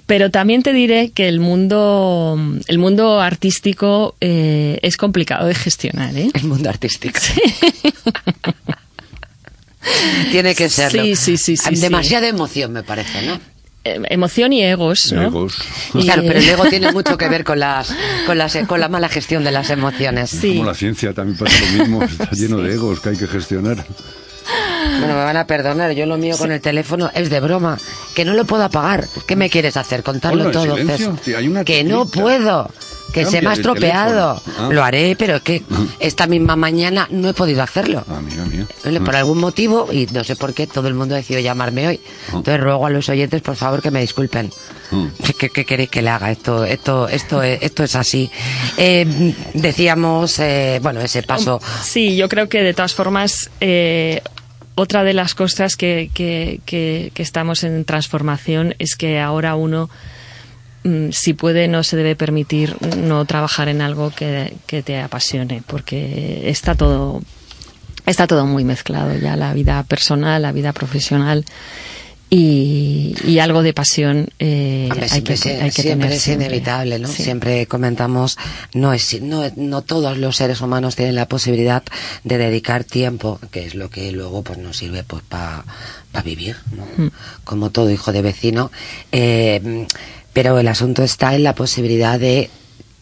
Pero 0.07 0.31
también 0.31 0.63
te 0.63 0.73
diré 0.73 1.11
que 1.11 1.29
el 1.29 1.41
mundo, 1.41 2.37
el 2.67 2.79
mundo 2.79 3.21
artístico 3.21 4.17
eh, 4.21 4.79
es 4.83 4.97
complicado 4.97 5.47
de 5.47 5.55
gestionar, 5.55 6.17
¿eh? 6.17 6.31
El 6.35 6.45
mundo 6.45 6.69
artístico. 6.69 7.19
Tiene 10.31 10.55
que 10.55 10.69
serlo. 10.69 11.03
Sí, 11.03 11.17
sí, 11.17 11.37
sí, 11.37 11.57
sí, 11.57 11.75
Demasiada 11.77 12.29
emoción, 12.29 12.73
me 12.73 12.83
parece, 12.83 13.23
¿no? 13.23 13.41
Eh, 13.83 13.99
emoción 14.11 14.53
y 14.53 14.63
egos, 14.63 15.11
¿no? 15.13 15.23
Egos. 15.23 15.57
Y- 15.95 16.03
Claro, 16.03 16.23
pero 16.27 16.39
el 16.39 16.49
ego 16.49 16.65
tiene 16.67 16.93
mucho 16.93 17.17
que 17.17 17.29
ver 17.29 17.45
con 17.45 17.59
las, 17.61 17.95
con 18.27 18.37
las, 18.37 18.57
con 18.67 18.79
la 18.81 18.89
mala 18.89 19.09
gestión 19.09 19.43
de 19.43 19.51
las 19.53 19.71
emociones. 19.71 20.29
Sí. 20.31 20.57
Como 20.57 20.67
la 20.69 20.75
ciencia 20.75 21.15
también 21.15 21.39
pasa 21.39 21.57
lo 21.61 21.79
mismo, 21.83 22.03
está 22.05 22.31
lleno 22.33 22.59
de 22.59 22.75
egos 22.75 23.01
que 23.01 23.09
hay 23.11 23.17
que 23.17 23.27
gestionar. 23.27 23.85
Bueno, 24.99 25.15
me 25.15 25.25
van 25.25 25.37
a 25.37 25.47
perdonar, 25.47 25.93
yo 25.93 26.07
lo 26.07 26.17
mío 26.19 26.37
con 26.37 26.51
el 26.53 26.61
teléfono 26.61 27.11
es 27.15 27.31
de 27.31 27.41
broma, 27.41 27.79
que 28.15 28.25
no 28.25 28.35
lo 28.35 28.45
puedo 28.45 28.65
apagar. 28.65 29.07
¿Qué 29.27 29.37
me 29.37 29.49
quieres 29.49 29.77
hacer? 29.77 30.03
Contarlo 30.03 30.45
en 30.47 30.53
todo, 30.53 30.63
silencio, 30.77 30.97
César. 30.97 31.15
tío, 31.25 31.39
hay 31.39 31.49
una 31.49 31.65
Que 31.65 31.85
no 31.85 32.07
puedo, 32.07 32.71
que 33.13 33.25
se 33.27 33.43
me 33.43 33.49
ha 33.51 33.53
estropeado. 33.55 34.43
Ah. 34.59 34.69
Lo 34.71 34.83
haré, 34.85 35.17
pero 35.17 35.43
que 35.43 35.63
esta 35.99 36.27
misma 36.27 36.57
mañana 36.57 37.07
no 37.11 37.29
he 37.29 37.35
podido 37.35 37.63
hacerlo. 37.63 38.05
Amiga 38.09 38.45
mía. 38.47 38.67
Bueno, 38.85 39.05
Por 39.05 39.17
algún 39.17 39.39
motivo, 39.39 39.89
y 39.93 40.07
no 40.13 40.25
sé 40.25 40.37
por 40.37 40.55
qué, 40.55 40.67
todo 40.67 40.89
el 40.89 40.95
mundo 40.95 41.15
ha 41.15 41.19
decidido 41.19 41.43
llamarme 41.43 41.87
hoy. 41.89 42.01
Entonces 42.29 42.61
ruego 42.61 42.87
a 42.87 42.91
los 42.91 43.09
oyentes, 43.09 43.43
por 43.43 43.57
favor, 43.57 43.83
que 43.83 43.91
me 43.91 44.01
disculpen. 44.01 44.51
Mm. 44.91 45.07
¿Qué, 45.39 45.51
qué- 45.51 45.65
queréis 45.65 45.89
que 45.91 46.03
le 46.03 46.11
haga? 46.11 46.31
Esto, 46.31 46.65
esto, 46.65 47.09
esto, 47.09 47.43
es, 47.43 47.63
esto 47.63 47.85
es 47.85 47.95
así. 47.95 48.31
Eh, 48.77 49.35
decíamos, 49.55 50.39
eh, 50.41 50.81
bueno, 50.83 51.01
ese 51.01 51.23
paso. 51.23 51.61
Sí, 51.83 52.17
yo 52.17 52.29
creo 52.29 52.49
que 52.49 52.63
de 52.63 52.75
todas 52.75 52.95
formas, 52.95 53.51
eh, 53.61 54.21
otra 54.75 55.05
de 55.05 55.13
las 55.15 55.35
cosas 55.35 55.77
que, 55.77 56.11
que, 56.15 56.61
que- 56.65 57.13
que 57.15 57.23
estamos 57.23 57.63
en 57.65 57.85
transformación 57.85 58.75
es 58.79 58.97
que 58.97 59.21
ahora 59.21 59.55
uno, 59.55 59.91
si 61.11 61.35
puede, 61.35 61.69
no 61.69 61.83
se 61.83 61.97
debe 61.97 62.17
permitir 62.17 62.77
no 62.97 63.25
trabajar 63.25 63.69
en 63.69 63.83
algo 63.83 64.11
que, 64.11 64.55
que 64.67 64.83
te 64.83 65.01
apasione, 65.01 65.63
porque 65.67 66.49
está 66.49 66.75
todo, 66.75 67.21
está 68.07 68.27
todo 68.27 68.47
muy 68.47 68.65
mezclado 68.65 69.17
ya, 69.19 69.37
la 69.37 69.53
vida 69.53 69.83
personal, 69.85 70.43
la 70.43 70.53
vida 70.53 70.73
profesional. 70.73 71.45
Y, 72.33 73.17
y 73.25 73.41
algo 73.41 73.65
de 73.65 73.75
pasión 73.75 74.29
eh, 74.39 74.87
Hombre, 74.89 75.09
hay, 75.11 75.23
que, 75.23 75.37
siempre, 75.37 75.65
hay 75.65 75.71
que 75.73 75.83
siempre 75.83 76.07
tener 76.07 76.17
es 76.17 76.23
siempre. 76.23 76.47
inevitable, 76.47 76.99
¿no? 77.01 77.09
Sí. 77.09 77.25
Siempre 77.25 77.67
comentamos, 77.67 78.39
no 78.73 78.93
es, 78.93 79.21
no, 79.21 79.43
no 79.57 79.83
todos 79.83 80.17
los 80.17 80.37
seres 80.37 80.61
humanos 80.61 80.95
tienen 80.95 81.17
la 81.17 81.27
posibilidad 81.27 81.83
de 82.23 82.39
dedicar 82.39 82.85
tiempo, 82.85 83.41
que 83.51 83.67
es 83.67 83.75
lo 83.75 83.91
que 83.91 84.13
luego 84.13 84.45
pues 84.45 84.59
nos 84.59 84.77
sirve 84.77 85.03
pues 85.03 85.25
para 85.25 85.65
vivir, 86.25 86.55
¿no? 86.71 86.87
Mm. 87.05 87.11
Como 87.43 87.71
todo 87.71 87.91
hijo 87.91 88.13
de 88.13 88.23
vecino. 88.23 88.71
Eh, 89.11 89.89
pero 90.33 90.59
el 90.59 90.69
asunto 90.69 91.03
está 91.03 91.35
en 91.35 91.43
la 91.43 91.55
posibilidad 91.55 92.19
de 92.19 92.51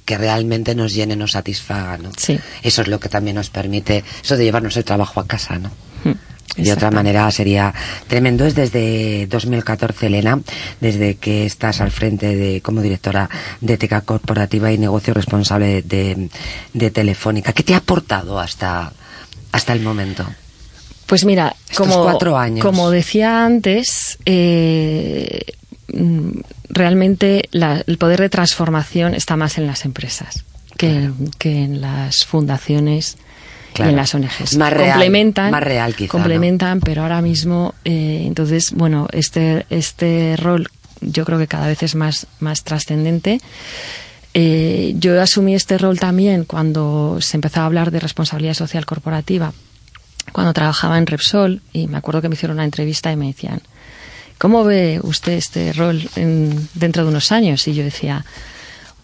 que 0.05 0.16
realmente 0.16 0.74
nos 0.74 0.95
llene, 0.95 1.16
nos 1.16 1.33
satisfaga, 1.33 1.99
¿no? 1.99 2.11
Sí. 2.16 2.39
Eso 2.62 2.83
es 2.83 2.89
lo 2.89 2.99
que 2.99 3.09
también 3.11 3.37
nos 3.37 3.51
permite, 3.51 4.05
eso 4.22 4.37
de 4.37 4.45
llevarnos 4.45 4.76
el 4.76 4.85
trabajo 4.85 5.20
a 5.20 5.26
casa, 5.26 5.59
¿no? 5.59 5.70
Mm. 6.05 6.62
De 6.62 6.72
otra 6.72 6.91
manera 6.91 7.31
sería 7.31 7.72
tremendo. 8.09 8.47
Es 8.47 8.55
desde 8.55 9.26
2014, 9.26 10.07
Elena, 10.07 10.41
desde 10.81 11.16
que 11.16 11.45
estás 11.47 11.81
al 11.81 11.91
frente 11.91 12.35
de 12.35 12.62
como 12.62 12.81
directora 12.81 13.29
de 13.61 13.74
ética 13.74 14.01
corporativa 14.01 14.72
y 14.72 14.79
negocio 14.79 15.14
responsable 15.14 15.83
de, 15.83 16.31
de 16.72 16.91
Telefónica. 16.91 17.53
¿Qué 17.53 17.62
te 17.62 17.74
ha 17.74 17.76
aportado 17.76 18.41
hasta, 18.41 18.93
hasta 19.53 19.72
el 19.72 19.83
momento? 19.83 20.26
Pues 21.07 21.24
mira, 21.24 21.55
Estos 21.70 21.87
como, 21.87 22.03
cuatro 22.03 22.37
años. 22.37 22.64
como 22.64 22.91
decía 22.91 23.45
antes, 23.45 24.18
eh, 24.26 25.41
realmente 26.68 27.49
la- 27.51 27.82
el 27.86 27.99
poder 27.99 28.20
de 28.20 28.28
transformación 28.28 29.14
está 29.14 29.36
más 29.36 29.59
en 29.59 29.66
las 29.66 29.84
empresas 29.84 30.45
que, 30.76 31.11
que 31.39 31.62
en 31.64 31.80
las 31.80 32.24
fundaciones 32.24 33.16
Claro. 33.74 33.91
y 33.91 33.93
en 33.93 33.97
las 33.97 34.14
ONGs. 34.14 34.57
Más 34.57 34.72
real, 34.72 34.93
complementan, 34.93 35.51
más 35.51 35.62
real 35.62 35.95
quizá, 35.95 36.11
complementan, 36.11 36.80
pero 36.80 37.03
ahora 37.03 37.20
mismo, 37.20 37.74
eh, 37.84 38.22
entonces, 38.26 38.72
bueno, 38.72 39.09
este 39.12 39.66
este 39.70 40.36
rol 40.36 40.68
yo 41.01 41.24
creo 41.24 41.39
que 41.39 41.47
cada 41.47 41.66
vez 41.68 41.82
es 41.82 41.95
más 41.95 42.26
más 42.41 42.64
trascendente. 42.64 43.41
Eh, 44.34 44.95
yo 44.99 45.20
asumí 45.20 45.55
este 45.55 45.78
rol 45.78 45.99
también 45.99 46.45
cuando 46.45 47.18
se 47.20 47.36
empezó 47.36 47.61
a 47.61 47.66
hablar 47.66 47.91
de 47.91 48.01
responsabilidad 48.01 48.55
social 48.55 48.84
corporativa 48.86 49.53
cuando 50.32 50.53
trabajaba 50.53 50.99
en 50.99 51.07
Repsol 51.07 51.62
y 51.72 51.86
me 51.89 51.97
acuerdo 51.99 52.20
que 52.22 52.28
me 52.28 52.34
hicieron 52.34 52.57
una 52.59 52.64
entrevista 52.64 53.11
y 53.12 53.16
me 53.16 53.26
decían, 53.28 53.61
¿cómo 54.39 54.64
ve 54.64 55.01
usted 55.03 55.32
este 55.32 55.72
rol 55.72 56.09
en- 56.16 56.68
dentro 56.74 57.03
de 57.05 57.11
unos 57.11 57.32
años? 57.32 57.66
Y 57.68 57.74
yo 57.74 57.84
decía, 57.84 58.24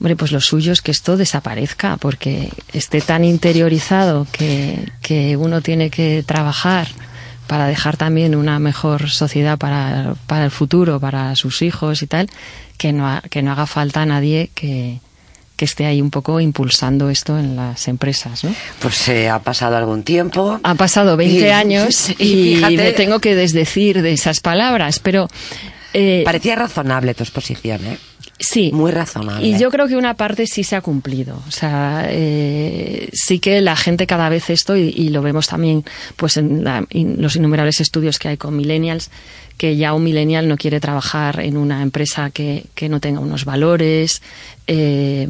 hombre, 0.01 0.17
pues 0.17 0.33
lo 0.33 0.41
suyo 0.41 0.73
es 0.73 0.81
que 0.83 0.91
esto 0.91 1.17
desaparezca 1.17 1.97
porque 1.99 2.51
esté 2.73 3.01
tan 3.01 3.25
interiorizado 3.25 4.27
que, 4.33 4.91
que 5.03 5.37
uno 5.37 5.61
tiene 5.61 5.91
que 5.91 6.23
trabajar 6.27 6.89
para 7.47 7.67
dejar 7.67 7.97
también 7.99 8.35
una 8.35 8.59
mejor 8.59 9.11
sociedad 9.11 9.59
para, 9.59 10.15
para 10.27 10.47
el 10.47 10.51
futuro, 10.51 10.99
para 10.99 11.37
sus 11.37 11.61
hijos 11.63 12.03
y 12.03 12.07
tal, 12.07 12.29
que 12.79 12.93
no, 12.93 13.07
ha- 13.07 13.21
que 13.23 13.43
no 13.43 13.53
haga 13.53 13.67
falta 13.67 14.03
a 14.03 14.07
nadie 14.07 14.51
que, 14.55 14.99
que 15.57 15.65
esté 15.65 15.87
ahí 15.87 16.01
un 16.03 16.11
poco 16.11 16.41
impulsando 16.41 17.11
esto 17.11 17.39
en 17.39 17.55
las 17.57 17.87
empresas, 17.89 18.43
¿no? 18.45 18.55
Pues 18.81 18.97
se 18.97 19.29
ha 19.31 19.39
pasado 19.39 19.77
algún 19.77 20.03
tiempo. 20.03 20.59
Ha 20.63 20.75
pasado 20.75 21.17
20 21.17 21.47
Y- 21.47 21.51
años 21.51 22.11
y 22.19 22.65
y, 22.65 22.77
me 22.77 22.93
tengo 22.93 23.21
que 23.21 23.35
desdecir 23.37 24.03
de 24.03 24.13
esas 24.13 24.41
palabras, 24.41 24.99
pero 24.99 25.29
eh, 25.93 26.23
Parecía 26.25 26.57
razonable 26.57 27.15
tu 27.15 27.23
exposición, 27.23 27.87
¿eh? 27.87 27.99
sí. 28.37 28.73
Muy 28.75 28.91
razonable. 28.91 29.47
Y 29.47 29.57
yo 29.57 29.71
creo 29.71 29.87
que 29.87 29.97
una 29.97 30.15
parte 30.15 30.49
sí 30.49 30.65
se 30.65 30.75
ha 30.75 30.81
cumplido. 30.81 31.41
O 31.47 31.51
sea, 31.53 32.07
eh, 32.11 33.09
sí 33.13 33.39
que 33.39 33.61
la 33.61 33.77
gente 33.77 34.09
cada 34.09 34.29
vez 34.29 34.51
esto, 34.51 34.77
y, 34.77 34.89
y 34.89 35.11
lo 35.11 35.23
vemos 35.23 35.47
también 35.47 35.85
pues 36.17 36.37
en 36.37 36.65
la- 36.65 36.85
in- 36.91 37.23
los 37.23 37.37
innumerables 37.37 37.81
estudios 37.81 38.19
que 38.19 38.29
hay 38.29 38.37
con 38.37 38.57
millennials, 38.57 39.11
que 39.57 39.77
ya 39.77 39.95
un 39.95 40.05
millennial 40.05 40.49
no 40.49 40.57
quiere 40.57 40.81
trabajar 40.81 41.41
en 41.41 41.57
una 41.57 41.83
empresa 41.83 42.31
que, 42.31 42.67
que 42.75 42.89
no 42.89 43.01
tenga 43.01 43.21
unos 43.21 43.45
valores 43.45 44.23
eh, 44.67 45.29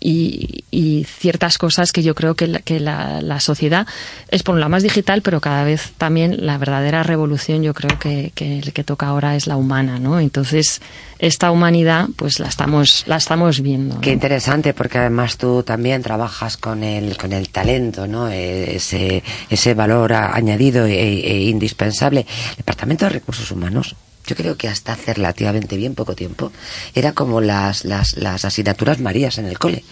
y, 0.00 0.64
ciertas 1.04 1.58
cosas 1.58 1.92
que 1.92 2.02
yo 2.02 2.14
creo 2.14 2.34
que, 2.34 2.46
la, 2.46 2.58
que 2.60 2.80
la, 2.80 3.20
la 3.20 3.40
sociedad 3.40 3.86
es 4.30 4.42
por 4.42 4.54
un 4.54 4.60
lado 4.60 4.70
más 4.70 4.82
digital, 4.82 5.22
pero 5.22 5.40
cada 5.40 5.64
vez 5.64 5.92
también 5.98 6.46
la 6.46 6.58
verdadera 6.58 7.02
revolución 7.02 7.62
yo 7.62 7.74
creo 7.74 7.98
que, 7.98 8.32
que, 8.34 8.60
que 8.60 8.84
toca 8.84 9.06
ahora 9.06 9.36
es 9.36 9.46
la 9.46 9.56
humana, 9.56 9.98
¿no? 9.98 10.20
Entonces, 10.20 10.80
esta 11.18 11.50
humanidad 11.50 12.08
pues 12.16 12.38
la 12.38 12.48
estamos, 12.48 13.04
la 13.06 13.16
estamos 13.16 13.60
viendo. 13.60 13.96
¿no? 13.96 14.00
Qué 14.00 14.12
interesante, 14.12 14.74
porque 14.74 14.98
además 14.98 15.36
tú 15.36 15.62
también 15.62 16.02
trabajas 16.02 16.56
con 16.56 16.82
el, 16.84 17.16
con 17.16 17.32
el 17.32 17.48
talento, 17.48 18.06
¿no? 18.06 18.28
Eh, 18.28 18.76
Ese, 18.76 19.22
ese 19.50 19.74
valor 19.74 20.12
añadido 20.12 20.86
e, 20.86 20.94
e 20.94 21.42
indispensable. 21.48 22.26
El 22.50 22.56
Departamento 22.56 23.04
de 23.06 23.10
Recursos 23.10 23.50
Humanos, 23.50 23.96
yo 24.26 24.36
creo 24.36 24.56
que 24.56 24.68
hasta 24.68 24.92
hace 24.92 25.14
relativamente 25.14 25.76
bien 25.76 25.94
poco 25.94 26.14
tiempo, 26.14 26.52
era 26.94 27.12
como 27.12 27.40
las, 27.40 27.84
las, 27.84 28.16
las 28.16 28.44
asignaturas 28.44 29.00
Marías 29.00 29.38
en 29.38 29.46
el 29.46 29.58
cole. 29.58 29.82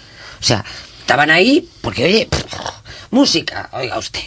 O 0.40 0.44
sea, 0.44 0.64
estaban 1.00 1.30
ahí 1.30 1.68
porque, 1.80 2.04
oye, 2.04 2.28
música, 3.10 3.68
oiga 3.72 3.98
usted, 3.98 4.20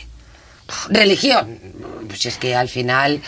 religión, 0.90 1.60
pues 2.08 2.26
es 2.26 2.38
que 2.38 2.56
al 2.56 2.70
final 2.70 3.22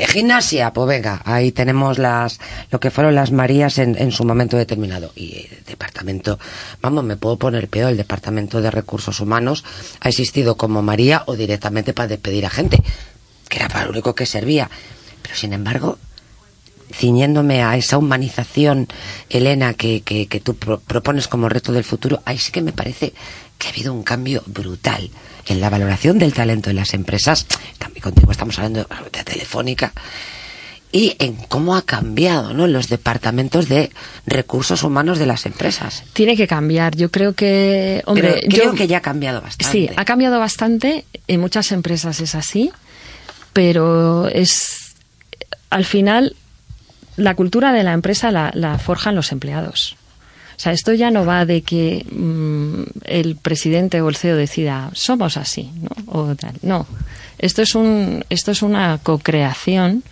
gimnasia, 0.00 0.72
pues 0.72 0.88
venga, 0.88 1.20
ahí 1.24 1.52
tenemos 1.52 1.98
las 1.98 2.40
lo 2.70 2.80
que 2.80 2.90
fueron 2.90 3.14
las 3.14 3.30
Marías 3.32 3.78
en, 3.78 4.10
su 4.12 4.24
momento 4.24 4.56
determinado. 4.56 5.12
Y 5.14 5.46
el 5.50 5.64
departamento, 5.64 6.38
vamos, 6.80 7.04
me 7.04 7.16
puedo 7.16 7.36
poner 7.36 7.68
peor, 7.68 7.90
el 7.90 7.96
departamento 7.96 8.60
de 8.60 8.70
recursos 8.70 9.20
humanos 9.20 9.64
ha 10.00 10.08
existido 10.08 10.56
como 10.56 10.82
María 10.82 11.22
o 11.26 11.36
directamente 11.36 11.92
para 11.92 12.08
despedir 12.08 12.46
a 12.46 12.50
gente, 12.50 12.82
que 13.48 13.58
era 13.58 13.68
para 13.68 13.84
lo 13.84 13.90
único 13.90 14.14
que 14.14 14.26
servía. 14.26 14.70
Pero 15.22 15.34
sin 15.34 15.52
embargo, 15.52 15.98
ciñéndome 16.92 17.62
a 17.62 17.76
esa 17.76 17.98
humanización, 17.98 18.88
Elena, 19.30 19.74
que, 19.74 20.02
que, 20.02 20.26
que 20.26 20.40
tú 20.40 20.56
pro- 20.56 20.80
propones 20.80 21.28
como 21.28 21.48
reto 21.48 21.72
del 21.72 21.84
futuro, 21.84 22.20
ahí 22.24 22.38
sí 22.38 22.52
que 22.52 22.60
me 22.62 22.72
parece 22.72 23.12
que 23.58 23.68
ha 23.68 23.70
habido 23.70 23.92
un 23.94 24.02
cambio 24.02 24.42
brutal 24.46 25.10
en 25.46 25.60
la 25.60 25.70
valoración 25.70 26.18
del 26.18 26.32
talento 26.34 26.70
en 26.70 26.76
las 26.76 26.94
empresas. 26.94 27.46
También 27.78 28.02
contigo 28.02 28.30
estamos 28.32 28.58
hablando 28.58 28.86
de 29.12 29.24
Telefónica. 29.24 29.92
Y 30.94 31.16
en 31.20 31.36
cómo 31.36 31.74
ha 31.74 31.82
cambiado 31.82 32.52
¿no? 32.52 32.66
los 32.66 32.88
departamentos 32.90 33.66
de 33.68 33.90
recursos 34.26 34.82
humanos 34.82 35.18
de 35.18 35.24
las 35.24 35.46
empresas. 35.46 36.02
Tiene 36.12 36.36
que 36.36 36.46
cambiar. 36.46 36.94
Yo 36.96 37.10
creo 37.10 37.32
que, 37.32 38.02
hombre, 38.04 38.40
Pero 38.42 38.48
creo 38.54 38.64
yo- 38.72 38.74
que 38.74 38.86
ya 38.86 38.98
ha 38.98 39.00
cambiado 39.00 39.40
bastante. 39.40 39.72
Sí, 39.72 39.88
ha 39.96 40.04
cambiado 40.04 40.38
bastante. 40.38 41.06
En 41.28 41.40
muchas 41.40 41.72
empresas 41.72 42.20
es 42.20 42.34
así, 42.34 42.70
pero 43.54 44.28
es 44.28 44.94
al 45.70 45.86
final 45.86 46.36
la 47.16 47.34
cultura 47.34 47.72
de 47.72 47.84
la 47.84 47.92
empresa 47.94 48.30
la, 48.30 48.50
la 48.54 48.78
forjan 48.78 49.14
los 49.14 49.32
empleados. 49.32 49.96
O 50.62 50.64
sea, 50.64 50.72
esto 50.74 50.94
ya 50.94 51.10
no 51.10 51.26
va 51.26 51.44
de 51.44 51.62
que 51.62 52.06
mm, 52.08 52.82
el 53.06 53.34
presidente 53.34 54.00
o 54.00 54.08
el 54.08 54.14
CEO 54.14 54.36
decida 54.36 54.92
somos 54.94 55.36
así, 55.36 55.72
¿no? 55.80 55.90
O 56.06 56.36
tal. 56.36 56.54
No, 56.62 56.86
esto 57.40 57.62
es 57.62 57.74
un 57.74 58.24
esto 58.30 58.52
es 58.52 58.62
una 58.62 59.00
co-creación 59.02 60.04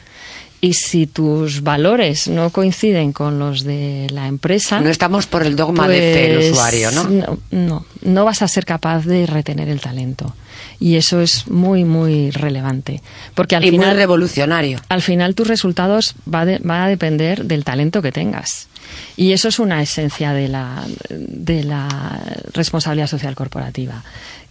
y 0.61 0.73
si 0.73 1.07
tus 1.07 1.63
valores 1.63 2.27
no 2.27 2.51
coinciden 2.51 3.13
con 3.13 3.39
los 3.39 3.63
de 3.63 4.09
la 4.11 4.27
empresa, 4.27 4.81
No 4.81 4.91
estamos 4.91 5.29
por 5.29 5.47
el 5.47 5.55
dogma 5.55 5.87
de 5.87 5.99
fe 5.99 6.29
del 6.31 6.37
pues, 6.39 6.51
usuario, 6.51 6.91
¿no? 6.91 7.05
No, 7.05 7.39
no, 7.53 7.87
no 8.03 8.25
vas 8.25 8.43
a 8.43 8.49
ser 8.49 8.67
capaz 8.67 9.05
de 9.05 9.27
retener 9.27 9.69
el 9.69 9.81
talento. 9.81 10.35
Y 10.79 10.97
eso 10.97 11.21
es 11.21 11.49
muy, 11.49 11.85
muy 11.85 12.31
relevante. 12.31 13.03
Porque 13.35 13.57
al 13.57 13.65
y 13.65 13.71
muy 13.71 13.81
final, 13.81 13.97
revolucionario. 13.97 14.81
al 14.89 15.03
final 15.03 15.35
tus 15.35 15.49
resultados 15.49 16.15
va, 16.33 16.45
de- 16.45 16.59
va 16.59 16.85
a 16.85 16.89
depender 16.89 17.45
del 17.45 17.65
talento 17.65 18.03
que 18.03 18.13
tengas. 18.13 18.69
Y 19.17 19.33
eso 19.33 19.49
es 19.49 19.59
una 19.59 19.83
esencia 19.83 20.33
de 20.33 20.49
la, 20.49 20.85
de 21.11 21.65
la 21.65 22.21
responsabilidad 22.55 23.07
social 23.09 23.35
corporativa. 23.35 24.03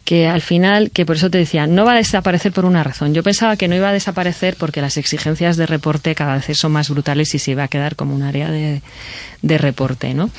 Que 0.05 0.27
al 0.27 0.41
final, 0.41 0.89
que 0.91 1.05
por 1.05 1.17
eso 1.17 1.29
te 1.29 1.37
decía, 1.37 1.67
no 1.67 1.85
va 1.85 1.91
a 1.91 1.97
desaparecer 1.97 2.51
por 2.51 2.65
una 2.65 2.83
razón. 2.83 3.13
Yo 3.13 3.21
pensaba 3.21 3.57
que 3.57 3.67
no 3.67 3.75
iba 3.75 3.89
a 3.89 3.93
desaparecer 3.93 4.55
porque 4.55 4.81
las 4.81 4.97
exigencias 4.97 5.55
de 5.57 5.67
reporte 5.67 6.15
cada 6.15 6.35
vez 6.37 6.57
son 6.57 6.71
más 6.71 6.89
brutales 6.89 7.35
y 7.35 7.39
se 7.39 7.51
iba 7.51 7.63
a 7.63 7.67
quedar 7.67 7.95
como 7.95 8.15
un 8.15 8.23
área 8.23 8.49
de, 8.49 8.81
de 9.43 9.57
reporte, 9.59 10.13
¿no? 10.15 10.31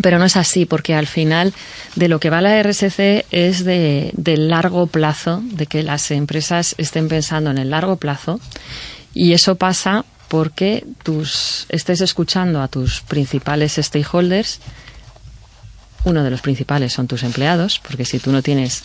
Pero 0.00 0.18
no 0.18 0.24
es 0.24 0.36
así, 0.36 0.64
porque 0.64 0.94
al 0.94 1.06
final 1.06 1.52
de 1.96 2.08
lo 2.08 2.18
que 2.18 2.30
va 2.30 2.40
la 2.40 2.62
RSC 2.62 3.26
es 3.30 3.64
de, 3.64 4.10
del 4.14 4.48
largo 4.48 4.86
plazo, 4.86 5.42
de 5.44 5.66
que 5.66 5.82
las 5.82 6.10
empresas 6.10 6.74
estén 6.78 7.08
pensando 7.08 7.50
en 7.50 7.58
el 7.58 7.70
largo 7.70 7.96
plazo, 7.96 8.40
y 9.12 9.32
eso 9.34 9.56
pasa 9.56 10.06
porque 10.28 10.86
tus, 11.02 11.66
estés 11.68 12.00
escuchando 12.00 12.62
a 12.62 12.68
tus 12.68 13.02
principales 13.02 13.74
stakeholders, 13.74 14.60
uno 16.04 16.24
de 16.24 16.30
los 16.30 16.40
principales 16.40 16.94
son 16.94 17.06
tus 17.06 17.22
empleados, 17.22 17.78
porque 17.78 18.06
si 18.06 18.18
tú 18.18 18.32
no 18.32 18.42
tienes 18.42 18.82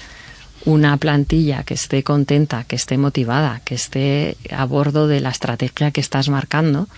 una 0.66 0.98
plantilla 0.98 1.64
que 1.64 1.76
esté 1.76 2.04
contenta, 2.04 2.66
que 2.66 2.76
esté 2.76 2.98
motivada, 2.98 3.62
que 3.64 3.76
esté 3.76 4.36
a 4.52 4.66
bordo 4.66 5.08
de 5.08 5.22
la 5.22 5.30
estrategia 5.30 5.92
que 5.92 6.02
estás 6.02 6.28
marcando, 6.28 6.90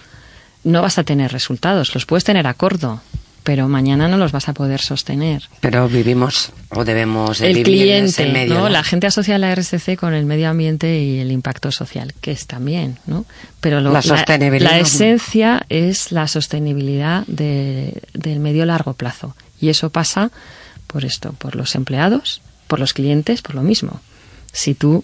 no 0.64 0.82
vas 0.82 0.98
a 0.98 1.04
tener 1.04 1.32
resultados. 1.32 1.94
Los 1.94 2.06
puedes 2.06 2.24
tener 2.24 2.48
a 2.48 2.56
corto, 2.56 3.02
pero 3.50 3.68
mañana 3.68 4.08
no 4.08 4.18
los 4.20 4.32
vas 4.32 4.48
a 4.48 4.54
poder 4.54 4.80
sostener. 4.80 5.50
Pero 5.60 5.90
vivimos 5.90 6.52
o 6.70 6.86
debemos 6.86 7.42
El 7.42 7.56
vivir 7.56 7.90
en 7.94 8.06
ese 8.06 8.22
cliente, 8.22 8.32
medio. 8.32 8.54
¿no? 8.54 8.60
¿no? 8.66 8.70
La 8.70 8.84
gente 8.84 9.08
asocia 9.08 9.40
la 9.40 9.52
RSC 9.56 9.98
con 9.98 10.14
el 10.14 10.26
medio 10.28 10.52
ambiente 10.52 11.00
y 11.02 11.18
el 11.18 11.32
impacto 11.32 11.72
social, 11.72 12.14
que 12.22 12.30
es 12.32 12.46
también, 12.46 13.00
¿no? 13.08 13.26
Pero 13.60 13.82
lo- 13.82 13.92
La 13.92 14.04
sostenibilidad. 14.04 14.70
la 14.70 14.78
esencia 14.78 15.66
es 15.70 16.12
la 16.12 16.28
sostenibilidad 16.28 17.24
de- 17.26 18.00
del 18.14 18.40
medio 18.40 18.68
largo 18.68 18.94
plazo. 18.94 19.36
Y 19.60 19.70
eso 19.70 19.90
pasa 19.90 20.30
por 20.86 21.04
esto, 21.04 21.34
por 21.34 21.56
los 21.56 21.74
empleados, 21.74 22.44
por 22.68 22.80
los 22.80 22.94
clientes, 22.94 23.42
por 23.42 23.56
lo 23.56 23.64
mismo. 23.64 24.00
Si 24.52 24.76
tú 24.76 25.04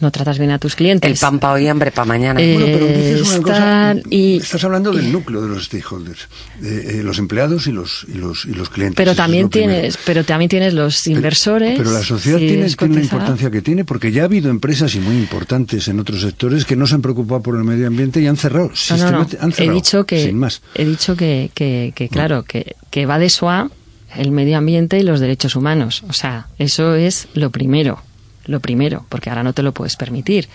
no 0.00 0.10
tratas 0.10 0.38
bien 0.38 0.50
a 0.50 0.58
tus 0.58 0.74
clientes. 0.74 1.10
El 1.10 1.16
pan 1.18 1.38
para 1.38 1.54
hoy, 1.54 1.68
hambre 1.68 1.90
para 1.92 2.04
mañana. 2.04 2.40
Eh, 2.40 2.54
Bueno, 2.54 2.66
pero 2.72 2.86
dices 2.86 3.28
una 3.28 3.42
cosa, 3.42 3.94
y- 4.10 4.36
estás 4.38 4.64
hablando 4.64 4.90
del 4.92 5.12
núcleo 5.12 5.40
de 5.40 5.48
los 5.48 5.64
stakeholders, 5.66 6.28
eh, 6.62 6.96
eh, 6.98 7.02
los 7.04 7.18
empleados 7.18 7.66
y 7.68 7.72
los 7.72 8.04
y 8.12 8.18
los 8.18 8.44
y 8.44 8.54
los 8.54 8.68
clientes. 8.70 8.96
pero 8.96 9.14
también 9.14 9.48
tienes, 9.48 9.96
pero 10.04 10.24
también 10.24 10.48
tienes 10.48 10.74
los 10.74 11.06
inversores. 11.06 11.78
Pero 11.78 11.92
la 11.92 12.02
sociedad 12.02 12.38
si 12.38 12.46
tiene, 12.46 12.68
tiene 12.68 12.94
la 12.96 13.00
importancia 13.02 13.50
que 13.50 13.62
tiene 13.62 13.84
porque 13.84 14.10
ya 14.12 14.22
ha 14.22 14.24
habido 14.26 14.50
empresas 14.50 14.94
y 14.94 15.00
muy 15.00 15.16
importantes 15.16 15.86
en 15.88 16.00
otros 16.00 16.20
sectores 16.22 16.64
que 16.64 16.76
no 16.76 16.86
se 16.86 16.94
han 16.96 17.02
preocupado 17.02 17.40
por 17.42 17.56
el 17.56 17.64
medio 17.64 17.86
ambiente 17.86 18.20
y 18.20 18.26
han 18.26 18.36
cerrado. 18.36 18.70
No, 18.98 19.26
He 19.56 19.70
dicho 19.70 20.04
que, 20.04 20.24
sin 20.24 20.38
más. 20.38 20.60
he 20.74 20.84
dicho 20.84 21.16
que, 21.16 21.50
que, 21.54 21.92
que, 21.94 22.08
claro, 22.08 22.42
que, 22.42 22.74
que 22.90 23.06
va 23.06 23.18
de 23.18 23.28
SOA 23.30 23.70
el 24.16 24.30
medio 24.32 24.58
ambiente 24.58 24.98
y 24.98 25.02
los 25.02 25.20
derechos 25.20 25.56
humanos. 25.56 26.02
O 26.08 26.12
sea, 26.12 26.48
eso 26.58 26.94
es 26.94 27.28
lo 27.34 27.50
primero, 27.50 28.00
lo 28.46 28.60
primero, 28.60 29.06
porque 29.08 29.30
ahora 29.30 29.42
no 29.42 29.52
te 29.52 29.62
lo 29.62 29.72
puedes 29.72 29.96
permitir. 29.96 30.48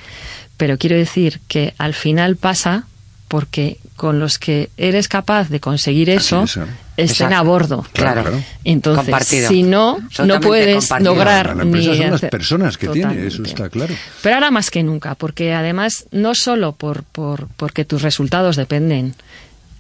Pero 0.58 0.78
quiero 0.78 0.96
decir 0.96 1.40
que 1.48 1.74
al 1.78 1.94
final 1.94 2.36
pasa 2.36 2.86
porque 3.28 3.78
con 3.96 4.20
los 4.20 4.40
que 4.40 4.70
eres 4.78 5.08
capaz 5.08 5.50
de 5.50 5.60
conseguir 5.60 6.10
eso, 6.10 6.44
es, 6.44 6.58
¿eh? 6.58 6.62
estén 6.98 7.28
Exacto. 7.28 7.36
a 7.36 7.42
bordo. 7.44 7.86
Claro. 7.94 8.22
Claro. 8.24 8.44
Entonces, 8.64 9.06
Compartido. 9.06 9.50
si 9.50 9.62
no, 9.62 10.00
no 10.26 10.40
puedes 10.40 10.78
compartido. 10.88 11.14
lograr 11.14 11.56
la 11.56 11.62
empresa 11.64 11.92
ni 11.92 11.98
son 11.98 12.06
las 12.08 12.16
hacer- 12.16 12.30
personas 12.32 12.78
que 12.78 12.88
tiene, 12.88 13.28
eso 13.28 13.44
está 13.44 13.70
claro. 13.70 13.94
Pero 14.24 14.36
ahora 14.36 14.50
más 14.50 14.72
que 14.72 14.82
nunca, 14.82 15.14
porque 15.14 15.54
además 15.54 16.06
no 16.12 16.34
solo 16.34 16.72
por, 16.74 17.04
por, 17.04 17.48
porque 17.56 17.86
tus 17.86 18.02
resultados 18.02 18.56
dependen 18.56 19.14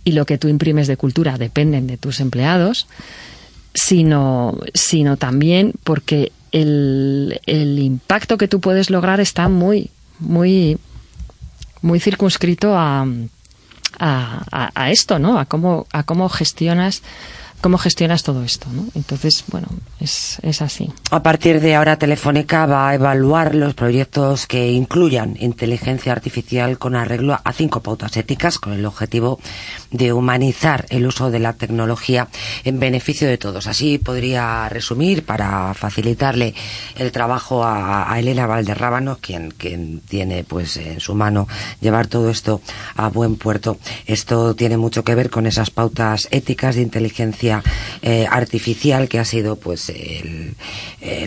y 0.04 0.12
lo 0.12 0.26
que 0.26 0.38
tú 0.38 0.48
imprimes 0.48 0.86
de 0.88 0.98
cultura 0.98 1.38
dependen 1.40 1.88
de 1.88 1.98
tus 1.98 2.20
empleados, 2.20 2.88
sino, 3.74 4.58
sino 4.74 5.18
también 5.18 5.74
porque 5.84 6.32
el, 6.52 7.40
el 7.46 7.80
impacto 7.80 8.38
que 8.38 8.48
tú 8.48 8.60
puedes 8.60 8.90
lograr 8.90 9.20
está 9.20 9.48
muy, 9.50 9.90
muy, 10.20 10.78
muy 11.82 12.00
circunscrito 12.00 12.76
a, 12.78 13.06
a, 14.00 14.70
a- 14.76 14.92
esto, 14.92 15.20
¿no? 15.20 15.40
A 15.40 15.46
cómo, 15.46 15.88
a 15.92 16.04
cómo 16.04 16.30
gestionas, 16.30 17.02
cómo 17.62 17.78
gestionas 17.78 18.24
todo 18.24 18.44
esto, 18.44 18.68
¿no? 18.72 18.86
Entonces, 18.96 19.44
bueno, 19.48 19.68
es, 20.00 20.40
es 20.44 20.62
así. 20.62 20.92
A 21.12 21.22
partir 21.24 21.60
de 21.60 21.76
ahora, 21.76 21.98
Telefónica 21.98 22.66
va 22.66 22.90
a 22.90 22.96
evaluar 22.96 23.56
los 23.56 23.74
proyectos 23.74 24.48
que 24.48 24.72
incluyan 24.72 25.36
inteligencia 25.40 26.12
artificial 26.12 26.78
con 26.78 26.96
arreglo 26.96 27.40
a 27.44 27.54
cinco 27.54 27.82
pautas 27.82 28.16
éticas 28.18 28.60
con 28.60 28.74
el 28.74 28.86
objetivo 28.86 29.40
de 29.92 30.14
humanizar 30.14 30.86
el 30.90 31.06
uso 31.06 31.32
de 31.32 31.40
la 31.40 31.54
tecnología 31.54 32.28
en 32.64 32.80
beneficio 32.80 33.28
de 33.28 33.38
todos. 33.38 33.68
Así 33.68 33.98
podría 33.98 34.70
resumir 34.70 35.26
para 35.26 35.74
facilitarle 35.74 36.54
el 36.96 37.12
trabajo 37.12 37.64
a, 37.64 38.12
a 38.12 38.20
Elena 38.20 38.48
Valderrábano, 38.48 39.18
quien, 39.20 39.52
quien 39.52 40.02
tiene 40.02 40.44
pues 40.44 40.78
en 40.78 41.00
su 41.00 41.16
mano 41.16 41.48
llevar 41.82 42.08
todo 42.08 42.30
esto 42.30 42.62
a 42.96 43.10
buen 43.10 43.36
puerto. 43.36 43.78
Esto 44.06 44.56
tiene 44.56 44.78
mucho 44.78 45.04
que 45.04 45.16
ver 45.16 45.30
con 45.30 45.46
esas 45.46 45.72
pautas 45.72 46.28
éticas 46.32 46.76
de 46.76 46.84
inteligencia 46.84 47.49
eh, 48.02 48.26
artificial 48.30 49.08
que 49.10 49.20
ha 49.20 49.26
sido 49.26 49.56
pues 49.58 49.90
eh, 49.90 50.54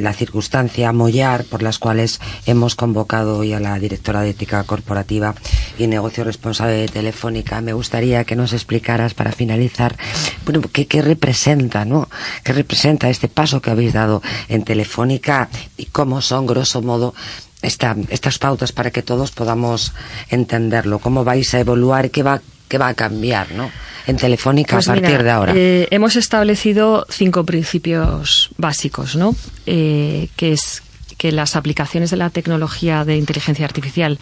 la 0.01 0.13
circunstancia 0.13 0.93
mollar 0.93 1.45
por 1.45 1.63
las 1.63 1.79
cuales 1.79 2.21
hemos 2.47 2.75
convocado 2.75 3.39
hoy 3.39 3.53
a 3.53 3.61
la 3.61 3.79
directora 3.79 4.21
de 4.23 4.31
ética 4.31 4.63
corporativa 4.65 5.35
y 5.79 5.87
negocio 5.87 6.25
responsable 6.25 6.75
de 6.75 6.89
Telefónica. 6.89 7.61
Me 7.61 7.73
gustaría 7.73 8.25
que 8.25 8.37
nos 8.37 8.53
explicaras 8.53 9.15
para 9.15 9.33
finalizar 9.33 9.97
bueno, 10.45 10.61
qué, 10.73 11.03
representa, 11.03 11.85
¿no? 11.85 12.09
¿Qué 12.45 12.53
representa 12.53 13.09
este 13.11 13.29
paso 13.29 13.61
que 13.61 13.71
habéis 13.71 13.93
dado 13.93 14.23
en 14.49 14.65
Telefónica 14.65 15.49
y 15.77 15.87
cómo 15.87 16.21
son, 16.21 16.47
grosso 16.47 16.83
modo, 16.83 17.15
esta- 17.63 17.97
estas 18.11 18.39
pautas 18.39 18.73
para 18.73 18.91
que 18.91 19.03
todos 19.03 19.31
podamos 19.31 19.93
entenderlo? 20.29 20.99
¿Cómo 20.99 21.25
vais 21.25 21.55
a 21.55 21.61
evaluar? 21.61 22.11
¿Qué 22.11 22.23
va, 22.23 22.41
qué 22.73 22.79
va 22.79 22.89
a 22.89 22.95
cambiar, 22.95 23.53
¿no? 23.53 23.71
En 24.07 24.17
Telefónica 24.17 24.77
Pues 24.77 24.89
a 24.89 24.93
partir 24.95 25.11
mira, 25.11 25.23
de 25.23 25.31
ahora. 25.31 25.53
eh, 25.55 25.89
hemos 25.91 26.17
establecido 26.17 27.07
cinco 27.11 27.45
principios 27.45 28.49
básicos, 28.57 29.15
¿no? 29.15 29.37
Eh, 29.67 30.31
que 30.37 30.53
es 30.53 30.83
que 31.19 31.33
las 31.33 31.55
aplicaciones 31.55 32.11
de 32.11 32.17
la 32.17 32.31
tecnología 32.31 33.05
de 33.05 33.19
inteligencia 33.19 33.67
artificial 33.67 34.19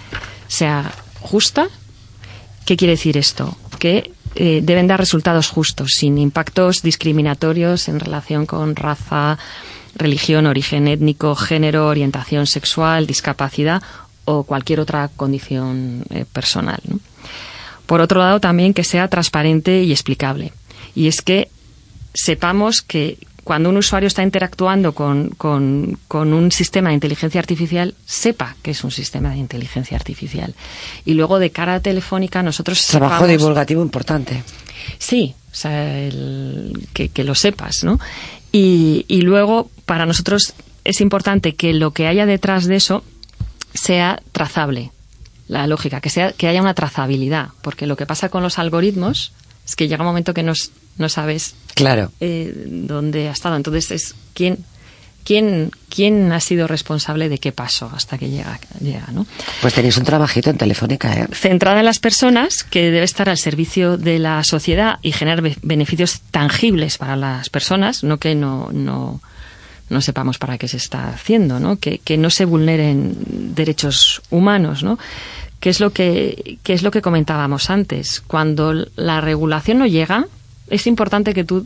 sea 0.49 0.91
justa. 1.21 1.69
¿Qué 2.67 2.77
quiere 2.77 2.95
decir 2.95 3.17
esto? 3.17 3.57
Que 3.79 4.11
eh, 4.35 4.61
deben 4.65 4.89
dar 4.89 4.99
resultados 4.99 5.49
justos, 5.49 5.93
sin 5.93 6.19
impactos 6.19 6.83
discriminatorios 6.83 7.89
en 7.89 8.01
relación 8.01 8.47
con 8.47 8.75
raza, 8.75 9.39
religión, 9.95 10.47
origen 10.47 10.89
étnico, 10.89 11.37
género, 11.37 11.87
orientación 11.87 12.49
sexual, 12.49 13.07
discapacidad 13.07 13.81
o 14.25 14.43
cualquier 14.43 14.81
otra 14.81 15.09
condición 15.17 16.03
eh, 16.11 16.25
personal. 16.33 16.81
¿no? 16.89 16.99
Por 17.91 18.01
otro 18.01 18.20
lado, 18.20 18.38
también 18.38 18.72
que 18.72 18.84
sea 18.84 19.09
transparente 19.09 19.82
y 19.82 19.91
explicable. 19.91 20.53
Y 20.95 21.09
es 21.09 21.22
que 21.22 21.49
sepamos 22.14 22.82
que 22.82 23.18
cuando 23.43 23.68
un 23.68 23.78
usuario 23.78 24.07
está 24.07 24.22
interactuando 24.22 24.93
con, 24.95 25.30
con- 25.30 25.99
con 26.07 26.32
un 26.32 26.53
sistema 26.53 26.91
de 26.91 26.95
inteligencia 26.95 27.41
artificial, 27.41 27.95
sepa 28.07 28.55
que 28.62 28.70
es 28.70 28.84
un 28.84 28.93
sistema 28.93 29.30
de 29.30 29.38
inteligencia 29.38 29.97
artificial. 29.97 30.55
Y 31.05 31.14
luego, 31.14 31.41
de 31.41 31.51
cara 31.51 31.74
a 31.74 31.80
Telefónica, 31.80 32.43
nosotros 32.45 32.86
Trabajo 32.86 33.24
sepamos- 33.24 33.28
divulgativo 33.38 33.82
importante. 33.82 34.45
Sí, 34.99 35.34
o 35.51 35.55
sea, 35.55 35.99
el- 35.99 36.86
que, 36.93 37.09
que 37.09 37.24
lo 37.24 37.34
sepas, 37.34 37.82
¿no? 37.82 37.99
Y, 38.53 39.05
y 39.09 39.22
luego, 39.22 39.68
para 39.84 40.07
nosotros 40.07 40.55
es 40.84 41.01
importante 41.01 41.55
que 41.57 41.72
lo 41.72 41.91
que 41.93 42.07
haya 42.07 42.24
detrás 42.26 42.66
de 42.66 42.76
eso 42.76 43.03
sea 43.74 44.20
trazable, 44.32 44.93
la 45.51 45.67
lógica, 45.67 46.01
que, 46.01 46.11
sea, 46.11 46.33
que 46.33 46.47
haya 46.49 46.63
una 46.63 46.75
trazabilidad, 46.75 47.49
porque 47.63 47.87
lo 47.87 47.97
que 47.97 48.07
pasa 48.07 48.29
con 48.29 48.43
los 48.43 48.59
algoritmos 48.59 49.33
es 49.67 49.75
que 49.77 49.89
llega 49.89 50.03
un 50.03 50.07
momento 50.09 50.33
que 50.33 50.43
no, 50.43 50.53
no 50.97 51.09
sabes 51.09 51.55
Claro. 51.75 52.13
eh, 52.21 52.53
dónde 52.67 53.29
ha 53.29 53.33
estado. 53.33 53.57
Entonces, 53.57 53.91
es 53.91 54.15
quién, 54.35 54.59
quién, 55.25 55.71
quién 55.89 56.33
ha 56.33 56.41
sido 56.41 56.67
responsable 56.67 57.29
de 57.29 57.39
qué 57.39 57.53
pasó 57.53 57.91
hasta 57.95 58.17
que 58.17 58.29
llega, 58.31 58.59
llega 58.81 59.07
¿no? 59.13 59.27
Pues 59.61 59.75
tenéis 59.75 59.97
un 59.97 60.05
trabajito 60.05 60.51
en 60.51 60.57
Telefónica, 60.59 61.13
¿eh? 61.15 61.27
centrada 61.33 61.81
en 61.81 61.85
las 61.87 61.99
personas, 61.99 62.63
que 62.63 62.91
debe 62.91 63.03
estar 63.05 63.29
al 63.29 63.39
servicio 63.39 63.97
de 63.99 64.19
la 64.19 64.43
sociedad 64.45 64.99
y 65.03 65.13
generar 65.13 65.43
be- 65.43 65.57
beneficios 65.63 66.21
tangibles 66.31 66.97
para 66.99 67.17
las 67.17 67.51
personas, 67.51 68.03
no 68.05 68.19
que 68.19 68.35
no, 68.35 68.71
no, 68.73 69.21
no 69.91 70.01
sepamos 70.01 70.38
para 70.38 70.57
qué 70.57 70.68
se 70.68 70.76
está 70.76 71.09
haciendo, 71.09 71.61
¿no? 71.61 71.76
Que, 71.76 71.99
que 71.99 72.16
no 72.16 72.30
se 72.30 72.45
vulneren 72.45 73.14
derechos 73.55 74.22
humanos, 74.30 74.82
¿no? 74.82 74.99
Que 75.59 75.68
es 75.68 75.80
lo 75.80 75.91
que, 75.91 76.59
que 76.62 76.72
es 76.72 76.82
lo 76.82 76.91
que 76.91 77.03
comentábamos 77.03 77.68
antes. 77.68 78.22
Cuando 78.26 78.72
la 78.97 79.20
regulación 79.20 79.78
no 79.78 79.86
llega, 79.86 80.26
es 80.68 80.86
importante 80.86 81.34
que 81.34 81.45
tú 81.45 81.64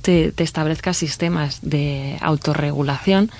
te, 0.00 0.32
te 0.32 0.44
establezcas 0.44 0.96
sistemas 0.96 1.58
de 1.62 2.16
autorregulación 2.20 3.30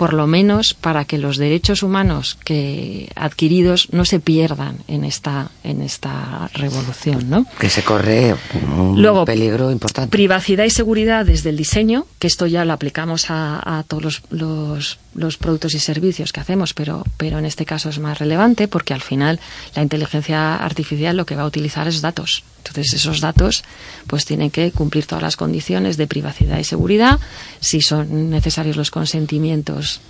por 0.00 0.14
lo 0.14 0.26
menos 0.26 0.72
para 0.72 1.04
que 1.04 1.18
los 1.18 1.36
derechos 1.36 1.82
humanos 1.82 2.38
que 2.42 3.10
adquiridos 3.16 3.88
no 3.92 4.06
se 4.06 4.18
pierdan 4.18 4.78
en 4.88 5.04
esta 5.04 5.50
en 5.62 5.82
esta 5.82 6.48
revolución, 6.54 7.28
¿no? 7.28 7.44
Que 7.58 7.68
se 7.68 7.82
corre 7.82 8.34
un 8.78 9.02
Luego, 9.02 9.26
peligro 9.26 9.70
importante. 9.70 10.10
Privacidad 10.10 10.64
y 10.64 10.70
seguridad 10.70 11.26
desde 11.26 11.50
el 11.50 11.58
diseño, 11.58 12.06
que 12.18 12.28
esto 12.28 12.46
ya 12.46 12.64
lo 12.64 12.72
aplicamos 12.72 13.26
a, 13.28 13.78
a 13.78 13.82
todos 13.82 14.02
los, 14.02 14.22
los- 14.30 14.98
los 15.14 15.36
productos 15.36 15.74
y 15.74 15.80
servicios 15.80 16.32
que 16.32 16.40
hacemos, 16.40 16.72
pero, 16.72 17.04
pero 17.18 17.38
en 17.38 17.44
este 17.44 17.66
caso 17.66 17.90
es 17.90 17.98
más 17.98 18.18
relevante 18.20 18.68
porque 18.68 18.94
al 18.94 19.02
final 19.02 19.38
la 19.74 19.82
inteligencia 19.82 20.54
artificial 20.56 21.16
lo 21.16 21.26
que 21.26 21.34
va 21.36 21.42
a 21.42 21.46
utilizar 21.46 21.88
es 21.88 22.00
datos. 22.00 22.42
Entonces 22.64 22.92
esos 22.94 23.20
datos 23.20 23.64
pues 24.06 24.24
tienen 24.24 24.50
que 24.50 24.70
cumplir 24.72 25.06
todas 25.06 25.22
las 25.22 25.36
condiciones 25.36 25.96
de 25.96 26.06
privacidad 26.06 26.58
y 26.58 26.64
seguridad. 26.64 27.18
Si 27.60 27.80
son 27.80 28.30
necesarios 28.30 28.76
los 28.76 28.90
consentimientos 28.90 30.00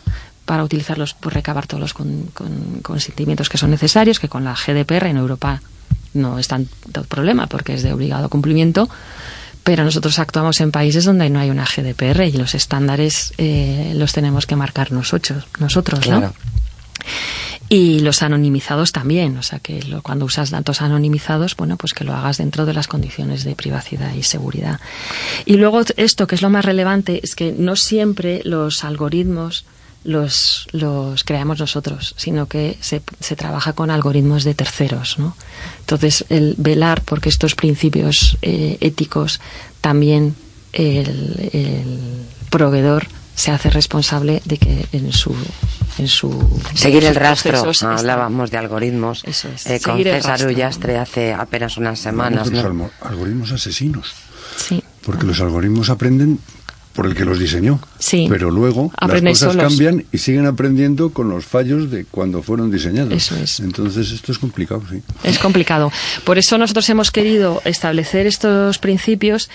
para 0.44 0.64
utilizarlos, 0.64 1.14
pues 1.14 1.34
recabar 1.34 1.66
todos 1.66 1.80
los 1.80 1.94
con- 1.94 2.24
con- 2.34 2.80
consentimientos 2.82 3.48
que 3.48 3.58
son 3.58 3.70
necesarios, 3.70 4.18
que 4.18 4.28
con 4.28 4.44
la 4.44 4.54
GDPR 4.54 5.06
en 5.08 5.16
Europa 5.16 5.62
no 6.14 6.38
es 6.38 6.48
tanto 6.48 7.04
problema 7.04 7.46
porque 7.46 7.74
es 7.74 7.82
de 7.84 7.92
obligado 7.92 8.28
cumplimiento, 8.28 8.88
pero 9.62 9.84
nosotros 9.84 10.18
actuamos 10.18 10.60
en 10.60 10.72
países 10.72 11.04
donde 11.04 11.30
no 11.30 11.38
hay 11.38 11.50
una 11.50 11.64
GDPR 11.66 12.22
y 12.26 12.32
los 12.32 12.54
estándares 12.56 13.32
eh, 13.38 13.92
los 13.94 14.12
tenemos 14.12 14.46
que 14.46 14.56
marcar 14.56 14.90
nosotros, 14.90 15.44
nosotros 15.60 16.00
¿no? 16.08 16.32
Y 17.72 18.00
los 18.00 18.22
anonimizados 18.22 18.90
también, 18.90 19.38
o 19.38 19.42
sea 19.44 19.60
que 19.60 19.80
lo- 19.84 20.02
cuando 20.02 20.24
usas 20.24 20.50
datos 20.50 20.82
anonimizados, 20.82 21.54
bueno, 21.56 21.76
pues 21.76 21.92
que 21.92 22.02
lo 22.02 22.12
hagas 22.14 22.38
dentro 22.38 22.66
de 22.66 22.74
las 22.74 22.88
condiciones 22.88 23.44
de 23.44 23.54
privacidad 23.54 24.12
y 24.14 24.24
seguridad. 24.24 24.80
Y 25.46 25.54
luego 25.54 25.80
esto 25.96 26.26
que 26.26 26.34
es 26.34 26.42
lo 26.42 26.50
más 26.50 26.64
relevante 26.64 27.20
es 27.22 27.36
que 27.36 27.52
no 27.56 27.76
siempre 27.76 28.42
los 28.44 28.82
algoritmos 28.82 29.64
los, 30.02 30.66
los 30.72 31.22
creamos 31.24 31.60
nosotros, 31.60 32.14
sino 32.16 32.46
que 32.46 32.76
se, 32.80 33.02
se 33.20 33.36
trabaja 33.36 33.74
con 33.74 33.90
algoritmos 33.90 34.44
de 34.44 34.54
terceros, 34.54 35.18
¿no? 35.18 35.36
Entonces, 35.80 36.24
el 36.30 36.54
velar 36.56 37.02
porque 37.02 37.28
estos 37.28 37.54
principios 37.54 38.36
eh, 38.42 38.78
éticos 38.80 39.40
también 39.82 40.34
el 40.72 41.44
proveedor 42.48 43.06
se 43.40 43.50
hace 43.50 43.70
responsable 43.70 44.42
de 44.44 44.58
que 44.58 44.86
en 44.92 45.12
su 45.12 45.34
en 45.98 46.08
su 46.08 46.30
Seguir 46.74 47.04
el 47.04 47.14
rastro. 47.14 47.52
procesos 47.62 47.82
Hablábamos 47.82 48.50
de 48.50 48.58
algoritmos 48.58 49.22
Eso 49.24 49.48
es, 49.48 49.66
eh, 49.66 49.80
con 49.82 49.96
César 50.02 50.22
rastro. 50.32 50.48
Ullastre 50.50 50.98
hace 50.98 51.32
apenas 51.32 51.76
unas 51.76 51.98
semanas. 51.98 52.48
Almo- 52.52 52.90
algoritmos 53.00 53.52
asesinos. 53.52 54.12
Sí. 54.56 54.82
Porque 55.04 55.26
los 55.26 55.40
algoritmos 55.40 55.88
aprenden 55.90 56.38
por 56.92 57.06
el 57.06 57.14
que 57.14 57.24
los 57.24 57.38
diseñó. 57.38 57.80
Sí. 57.98 58.26
Pero 58.28 58.50
luego 58.50 58.92
Aprenden 58.96 59.32
las 59.32 59.38
cosas 59.40 59.54
solos. 59.54 59.68
cambian 59.68 60.04
y 60.12 60.18
siguen 60.18 60.46
aprendiendo 60.46 61.10
con 61.10 61.28
los 61.30 61.44
fallos 61.46 61.90
de 61.90 62.04
cuando 62.04 62.42
fueron 62.42 62.70
diseñados. 62.70 63.12
Eso 63.12 63.36
es. 63.36 63.60
Entonces 63.60 64.10
esto 64.10 64.32
es 64.32 64.38
complicado, 64.38 64.82
sí. 64.90 65.00
Es 65.24 65.38
complicado. 65.38 65.90
Por 66.24 66.36
eso 66.38 66.58
nosotros 66.58 66.88
hemos 66.90 67.10
querido 67.10 67.62
establecer 67.64 68.26
estos 68.26 68.78
principios 68.78 69.48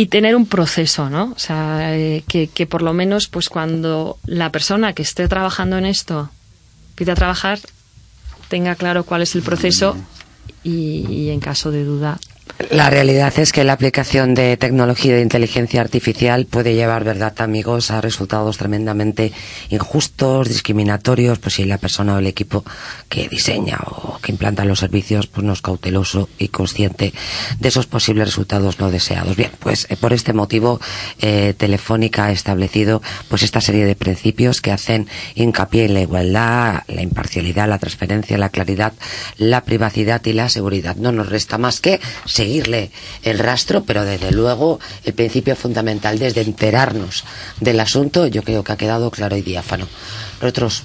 y 0.00 0.06
tener 0.06 0.34
un 0.34 0.46
proceso, 0.46 1.10
¿no? 1.10 1.24
O 1.36 1.38
sea, 1.38 1.94
eh, 1.94 2.24
que, 2.26 2.48
que 2.48 2.66
por 2.66 2.80
lo 2.80 2.94
menos, 2.94 3.28
pues 3.28 3.50
cuando 3.50 4.16
la 4.24 4.50
persona 4.50 4.94
que 4.94 5.02
esté 5.02 5.28
trabajando 5.28 5.76
en 5.76 5.84
esto 5.84 6.30
empiece 6.92 7.12
a 7.12 7.16
trabajar, 7.16 7.58
tenga 8.48 8.76
claro 8.76 9.04
cuál 9.04 9.20
es 9.20 9.34
el 9.34 9.42
proceso 9.42 9.98
y, 10.62 11.06
y 11.06 11.28
en 11.28 11.40
caso 11.40 11.70
de 11.70 11.84
duda, 11.84 12.18
La 12.68 12.90
realidad 12.90 13.32
es 13.38 13.52
que 13.52 13.64
la 13.64 13.72
aplicación 13.72 14.34
de 14.34 14.56
tecnología 14.58 15.14
de 15.14 15.22
inteligencia 15.22 15.80
artificial 15.80 16.44
puede 16.44 16.74
llevar, 16.74 17.04
verdad, 17.04 17.32
amigos, 17.38 17.90
a 17.90 18.02
resultados 18.02 18.58
tremendamente 18.58 19.32
injustos, 19.70 20.48
discriminatorios, 20.48 21.38
pues 21.38 21.54
si 21.54 21.64
la 21.64 21.78
persona 21.78 22.14
o 22.14 22.18
el 22.18 22.26
equipo 22.26 22.62
que 23.08 23.28
diseña 23.28 23.78
o 23.86 24.18
que 24.18 24.32
implanta 24.32 24.66
los 24.66 24.80
servicios 24.80 25.26
pues 25.26 25.44
no 25.44 25.54
es 25.54 25.62
cauteloso 25.62 26.28
y 26.38 26.48
consciente 26.48 27.14
de 27.58 27.68
esos 27.68 27.86
posibles 27.86 28.26
resultados 28.26 28.78
no 28.78 28.90
deseados. 28.90 29.36
Bien, 29.36 29.52
pues 29.58 29.86
eh, 29.88 29.96
por 29.96 30.12
este 30.12 30.34
motivo 30.34 30.80
eh, 31.20 31.54
Telefónica 31.56 32.26
ha 32.26 32.32
establecido 32.32 33.00
pues 33.28 33.42
esta 33.42 33.62
serie 33.62 33.86
de 33.86 33.96
principios 33.96 34.60
que 34.60 34.70
hacen 34.70 35.08
hincapié 35.34 35.86
en 35.86 35.94
la 35.94 36.02
igualdad, 36.02 36.82
la 36.88 37.02
imparcialidad, 37.02 37.68
la 37.68 37.78
transparencia, 37.78 38.36
la 38.36 38.50
claridad, 38.50 38.92
la 39.38 39.62
privacidad 39.62 40.22
y 40.26 40.34
la 40.34 40.50
seguridad. 40.50 40.96
No 40.96 41.10
nos 41.10 41.30
resta 41.30 41.56
más 41.56 41.80
que 41.80 42.00
seguir 42.26 42.49
el 42.58 43.38
rastro, 43.38 43.84
pero 43.84 44.04
desde 44.04 44.32
luego 44.32 44.80
el 45.04 45.14
principio 45.14 45.56
fundamental 45.56 46.18
desde 46.18 46.42
enterarnos 46.42 47.24
del 47.60 47.80
asunto 47.80 48.26
yo 48.26 48.42
creo 48.42 48.64
que 48.64 48.72
ha 48.72 48.76
quedado 48.76 49.10
claro 49.10 49.36
y 49.36 49.42
diáfano. 49.42 49.86
Nosotros, 50.40 50.82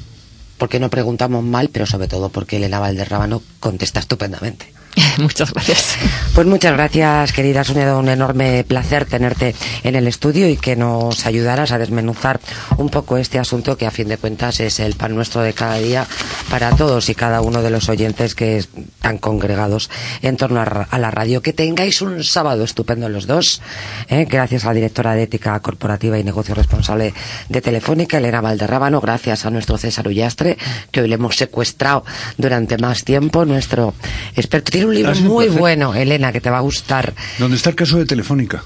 porque 0.57 0.79
no 0.79 0.89
preguntamos 0.89 1.43
mal, 1.43 1.69
pero 1.69 1.85
sobre 1.85 2.07
todo 2.07 2.29
porque 2.29 2.57
Elena 2.57 2.79
Valderrábano 2.79 3.41
contesta 3.59 3.99
estupendamente. 3.99 4.73
muchas 5.17 5.53
gracias. 5.53 5.97
Pues 6.33 6.47
muchas 6.47 6.73
gracias, 6.73 7.33
querida 7.33 7.63
Sonia. 7.63 7.95
Un 7.95 8.09
enorme 8.09 8.63
placer 8.63 9.05
tenerte 9.05 9.55
en 9.83 9.95
el 9.95 10.07
estudio 10.07 10.49
y 10.49 10.57
que 10.57 10.75
nos 10.75 11.25
ayudaras 11.25 11.71
a 11.71 11.77
desmenuzar 11.77 12.39
un 12.77 12.89
poco 12.89 13.17
este 13.17 13.39
asunto 13.39 13.77
que 13.77 13.85
a 13.85 13.91
fin 13.91 14.07
de 14.07 14.17
cuentas 14.17 14.59
es 14.59 14.79
el 14.79 14.95
pan 14.95 15.15
nuestro 15.15 15.41
de 15.41 15.53
cada 15.53 15.77
día 15.77 16.05
para 16.49 16.75
todos 16.75 17.09
y 17.09 17.15
cada 17.15 17.41
uno 17.41 17.61
de 17.61 17.69
los 17.69 17.89
oyentes 17.89 18.35
que 18.35 18.57
están 18.57 19.17
congregados 19.17 19.89
en 20.21 20.37
torno 20.37 20.61
a, 20.61 20.99
la 20.99 21.11
radio. 21.11 21.41
Que 21.41 21.53
tengáis 21.53 22.01
un 22.01 22.23
sábado 22.23 22.63
estupendo 22.63 23.09
los 23.09 23.27
dos. 23.27 23.61
¿eh? 24.09 24.25
Gracias 24.29 24.65
a 24.65 24.67
la 24.67 24.73
directora 24.73 25.13
de 25.15 25.23
Ética 25.23 25.59
Corporativa 25.59 26.17
y 26.17 26.23
Negocio 26.23 26.55
Responsable 26.55 27.13
de 27.49 27.61
Telefónica, 27.61 28.17
Elena 28.17 28.41
Valderrábano. 28.41 29.01
Gracias 29.01 29.45
a 29.45 29.51
nuestro 29.51 29.77
César 29.77 30.07
Ullastre, 30.07 30.57
que 30.91 31.01
hoy 31.01 31.07
le 31.07 31.15
hemos 31.15 31.35
secuestrado 31.35 32.03
durante 32.37 32.77
más 32.77 33.03
tiempo. 33.03 33.45
Nuestro 33.45 33.93
experto 34.35 34.71
un 34.85 34.95
libro 34.95 35.15
muy 35.21 35.47
bueno, 35.49 35.93
Elena, 35.93 36.31
que 36.31 36.41
te 36.41 36.49
va 36.49 36.57
a 36.57 36.61
gustar. 36.61 37.13
¿Dónde 37.39 37.57
está 37.57 37.69
el 37.71 37.75
caso 37.75 37.97
de 37.97 38.05
Telefónica? 38.05 38.63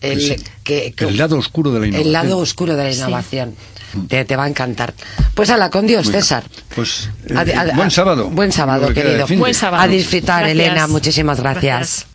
El, 0.00 0.20
Sí. 0.20 0.36
que- 0.62 0.92
que- 0.94 1.04
El 1.06 1.16
lado 1.16 1.38
oscuro 1.38 1.70
de 1.72 1.80
la 1.80 1.86
innovación. 1.86 2.06
el 2.06 2.12
lado 2.12 2.38
oscuro 2.38 2.76
de 2.76 2.84
la 2.84 2.92
innovación. 2.92 3.54
Te, 4.08 4.24
te 4.24 4.36
va 4.36 4.44
a 4.44 4.48
encantar. 4.48 4.92
Pues 5.34 5.50
ala, 5.50 5.70
con 5.70 5.86
Dios. 5.86 6.10
César. 6.10 6.42
Pues 6.74 7.08
eh, 7.28 7.72
buen 7.74 7.90
sábado. 7.90 8.28
Buen 8.28 8.50
sábado, 8.52 8.88
que 8.88 8.94
querido. 8.94 9.26
Buen 9.38 9.54
sábado. 9.54 9.82
A 9.82 9.86
disfrutar, 9.88 10.42
Gracias. 10.42 10.66
Elena. 10.66 10.86
Muchísimas 10.88 11.40
gracias. 11.40 12.06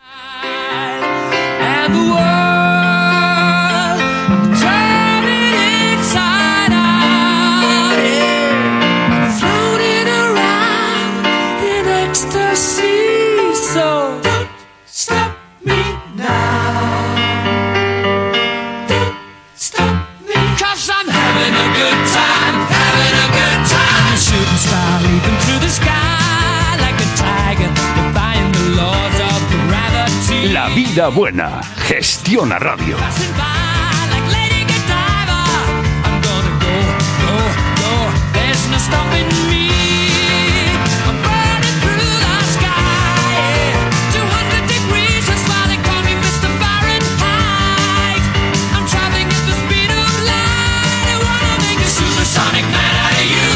You. 53.29 53.47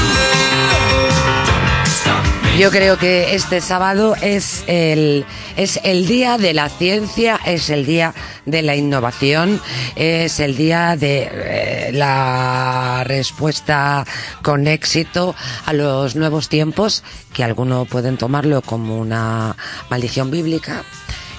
Don't 1.48 1.98
stop 1.98 2.24
me. 2.44 2.60
Yo 2.60 2.70
creo 2.70 2.98
que 2.98 3.34
este 3.36 3.62
sábado 3.62 4.16
es 4.22 4.64
el, 4.68 5.26
es 5.58 5.80
el 5.84 6.08
día 6.08 6.38
de 6.38 6.54
la 6.54 6.70
ciencia, 6.70 7.40
es 7.46 7.70
el 7.70 7.86
día 7.86 8.14
de 8.46 8.62
la 8.62 8.76
innovación, 8.76 9.62
es 9.96 10.40
el 10.40 10.56
día 10.56 10.96
de 10.96 11.30
eh, 11.32 11.92
la 11.94 13.04
respuesta 13.06 14.06
con 14.42 14.68
éxito 14.68 15.36
a 15.66 15.74
los 15.74 16.16
nuevos 16.16 16.50
tiempos, 16.50 17.04
que 17.34 17.44
algunos 17.44 17.88
pueden 17.88 18.18
tomarlo 18.18 18.62
como 18.62 19.00
una 19.00 19.56
maldición 19.90 20.32
bíblica 20.32 20.84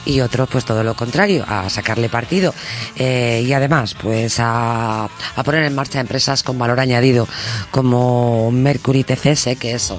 y 0.07 0.21
otros 0.21 0.49
pues 0.51 0.65
todo 0.65 0.85
lo 0.85 0.95
contrario, 0.95 1.45
a 1.49 1.69
sacarle 1.71 2.09
partido. 2.09 2.55
Eh, 2.97 3.45
y 3.47 3.53
además 3.53 3.95
pues 3.95 4.39
a, 4.39 5.05
a 5.05 5.43
poner 5.45 5.65
en 5.65 5.75
marcha 5.75 6.01
empresas 6.01 6.43
con 6.43 6.59
valor 6.59 6.81
añadido 6.81 7.27
como 7.71 8.51
Mercury 8.51 9.05
TCS 9.05 9.57
que 9.59 9.75
es 9.75 9.93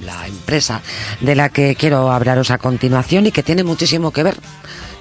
la 0.00 0.26
empresa 0.26 0.82
de 1.20 1.34
la 1.34 1.48
que 1.48 1.74
quiero 1.76 2.10
hablaros 2.10 2.50
a 2.50 2.58
continuación 2.58 3.26
y 3.26 3.32
que 3.32 3.42
tiene 3.42 3.64
muchísimo 3.64 4.10
que 4.12 4.22
ver 4.22 4.36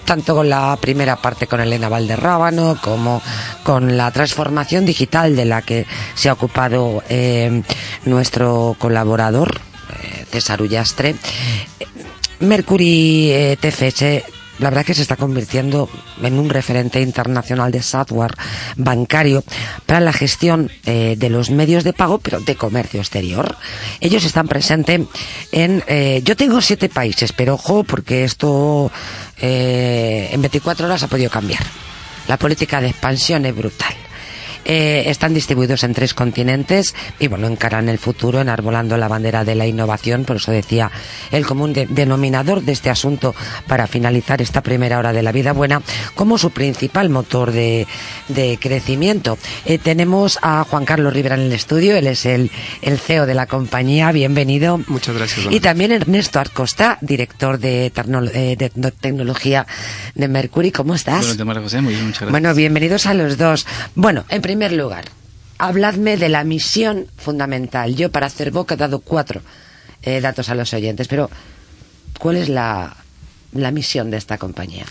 tanto 0.05 0.35
con 0.35 0.49
la 0.49 0.77
primera 0.79 1.17
parte 1.17 1.47
con 1.47 1.59
Elena 1.59 1.89
Valderrábano 1.89 2.79
como 2.81 3.21
con 3.63 3.97
la 3.97 4.09
transformación 4.11 4.85
digital 4.85 5.35
de 5.35 5.43
la 5.43 5.61
que 5.61 5.85
se 6.15 6.29
ha 6.29 6.33
ocupado 6.33 7.03
eh, 7.09 7.61
nuestro 8.05 8.77
colaborador 8.79 9.59
eh, 10.01 10.25
César 10.31 10.61
Ullastre. 10.61 11.15
Mercury 12.39 13.31
eh, 13.31 13.57
la 14.59 14.69
verdad 14.69 14.85
que 14.85 14.93
se 14.93 15.01
está 15.01 15.15
convirtiendo 15.15 15.89
en 16.21 16.39
un 16.39 16.49
referente 16.49 17.01
internacional 17.01 17.71
de 17.71 17.81
software 17.81 18.33
bancario 18.75 19.43
para 19.85 19.99
la 19.99 20.13
gestión 20.13 20.71
eh, 20.85 21.15
de 21.17 21.29
los 21.29 21.49
medios 21.49 21.83
de 21.83 21.93
pago, 21.93 22.19
pero 22.19 22.39
de 22.39 22.55
comercio 22.55 22.99
exterior. 22.99 23.55
Ellos 23.99 24.23
están 24.23 24.47
presentes 24.47 25.01
en, 25.51 25.83
eh, 25.87 26.21
yo 26.23 26.35
tengo 26.35 26.61
siete 26.61 26.89
países, 26.89 27.33
pero 27.33 27.55
ojo, 27.55 27.83
porque 27.83 28.23
esto 28.23 28.91
eh, 29.39 30.29
en 30.31 30.41
24 30.41 30.85
horas 30.85 31.03
ha 31.03 31.07
podido 31.07 31.29
cambiar. 31.29 31.61
La 32.27 32.37
política 32.37 32.81
de 32.81 32.89
expansión 32.89 33.45
es 33.45 33.55
brutal. 33.55 34.06
Eh, 34.69 35.09
están 35.09 35.33
distribuidos 35.33 35.83
en 35.85 35.93
tres 35.93 36.13
continentes 36.13 36.93
y 37.19 37.27
bueno, 37.27 37.47
encaran 37.47 37.87
el 37.87 37.97
futuro 37.99 38.41
enarbolando 38.41 38.97
la 38.97 39.07
bandera 39.07 39.45
de 39.45 39.55
la 39.55 39.65
innovación, 39.65 40.25
por 40.25 40.35
eso 40.35 40.51
decía 40.51 40.91
el 41.31 41.45
común 41.45 41.71
de- 41.71 41.85
denominador 41.87 42.61
de 42.61 42.73
este 42.73 42.89
asunto 42.89 43.33
para 43.67 43.87
finalizar 43.87 44.41
esta 44.41 44.59
primera 44.61 44.99
hora 44.99 45.13
de 45.13 45.23
la 45.23 45.31
vida 45.31 45.53
buena 45.53 45.81
como 46.15 46.37
su 46.37 46.51
principal 46.51 47.09
motor 47.09 47.51
de, 47.53 47.87
de 48.27 48.59
crecimiento. 48.59 49.37
Eh, 49.63 49.77
tenemos 49.77 50.37
a 50.41 50.65
Juan 50.65 50.83
Carlos 50.83 51.13
Rivera 51.13 51.35
en 51.35 51.43
el 51.43 51.53
estudio, 51.53 51.95
él 51.95 52.07
es 52.07 52.25
el, 52.25 52.51
el 52.81 52.99
CEO 52.99 53.25
de 53.25 53.35
la 53.35 53.45
compañía, 53.45 54.11
bienvenido. 54.11 54.81
Muchas 54.87 55.15
gracias. 55.15 55.47
Y 55.49 55.61
también 55.61 55.93
Ernesto 55.93 56.41
Arcosta, 56.41 56.97
director 56.99 57.57
de, 57.57 57.89
tecno- 57.95 58.29
eh, 58.33 58.57
de 58.57 58.69
tecnología 58.91 59.65
de 60.13 60.27
Mercury, 60.27 60.71
¿cómo 60.71 60.93
estás? 60.93 61.37
Bueno, 61.37 61.61
José, 61.61 61.79
muy 61.79 61.93
bien, 61.93 62.03
muchas 62.07 62.23
gracias. 62.23 62.31
Bueno, 62.31 62.53
bienvenidos 62.53 63.05
a 63.05 63.13
los 63.13 63.37
dos. 63.37 63.65
Bueno, 63.95 64.25
en 64.27 64.41
primer 64.41 64.56
lugar, 64.71 65.05
habladme 65.57 66.17
de 66.17 66.29
la 66.29 66.43
misión 66.43 67.07
fundamental. 67.17 67.95
Yo 67.95 68.11
para 68.11 68.27
hacer 68.27 68.51
boca 68.51 68.75
he 68.75 68.77
dado 68.77 68.99
cuatro 68.99 69.41
eh, 70.01 70.21
datos 70.21 70.49
a 70.49 70.55
los 70.55 70.73
oyentes, 70.73 71.07
pero 71.07 71.29
¿cuál 72.19 72.37
es 72.37 72.49
la, 72.49 72.95
la 73.53 73.71
misión 73.71 74.11
de 74.11 74.17
esta 74.17 74.37
compañía? 74.37 74.85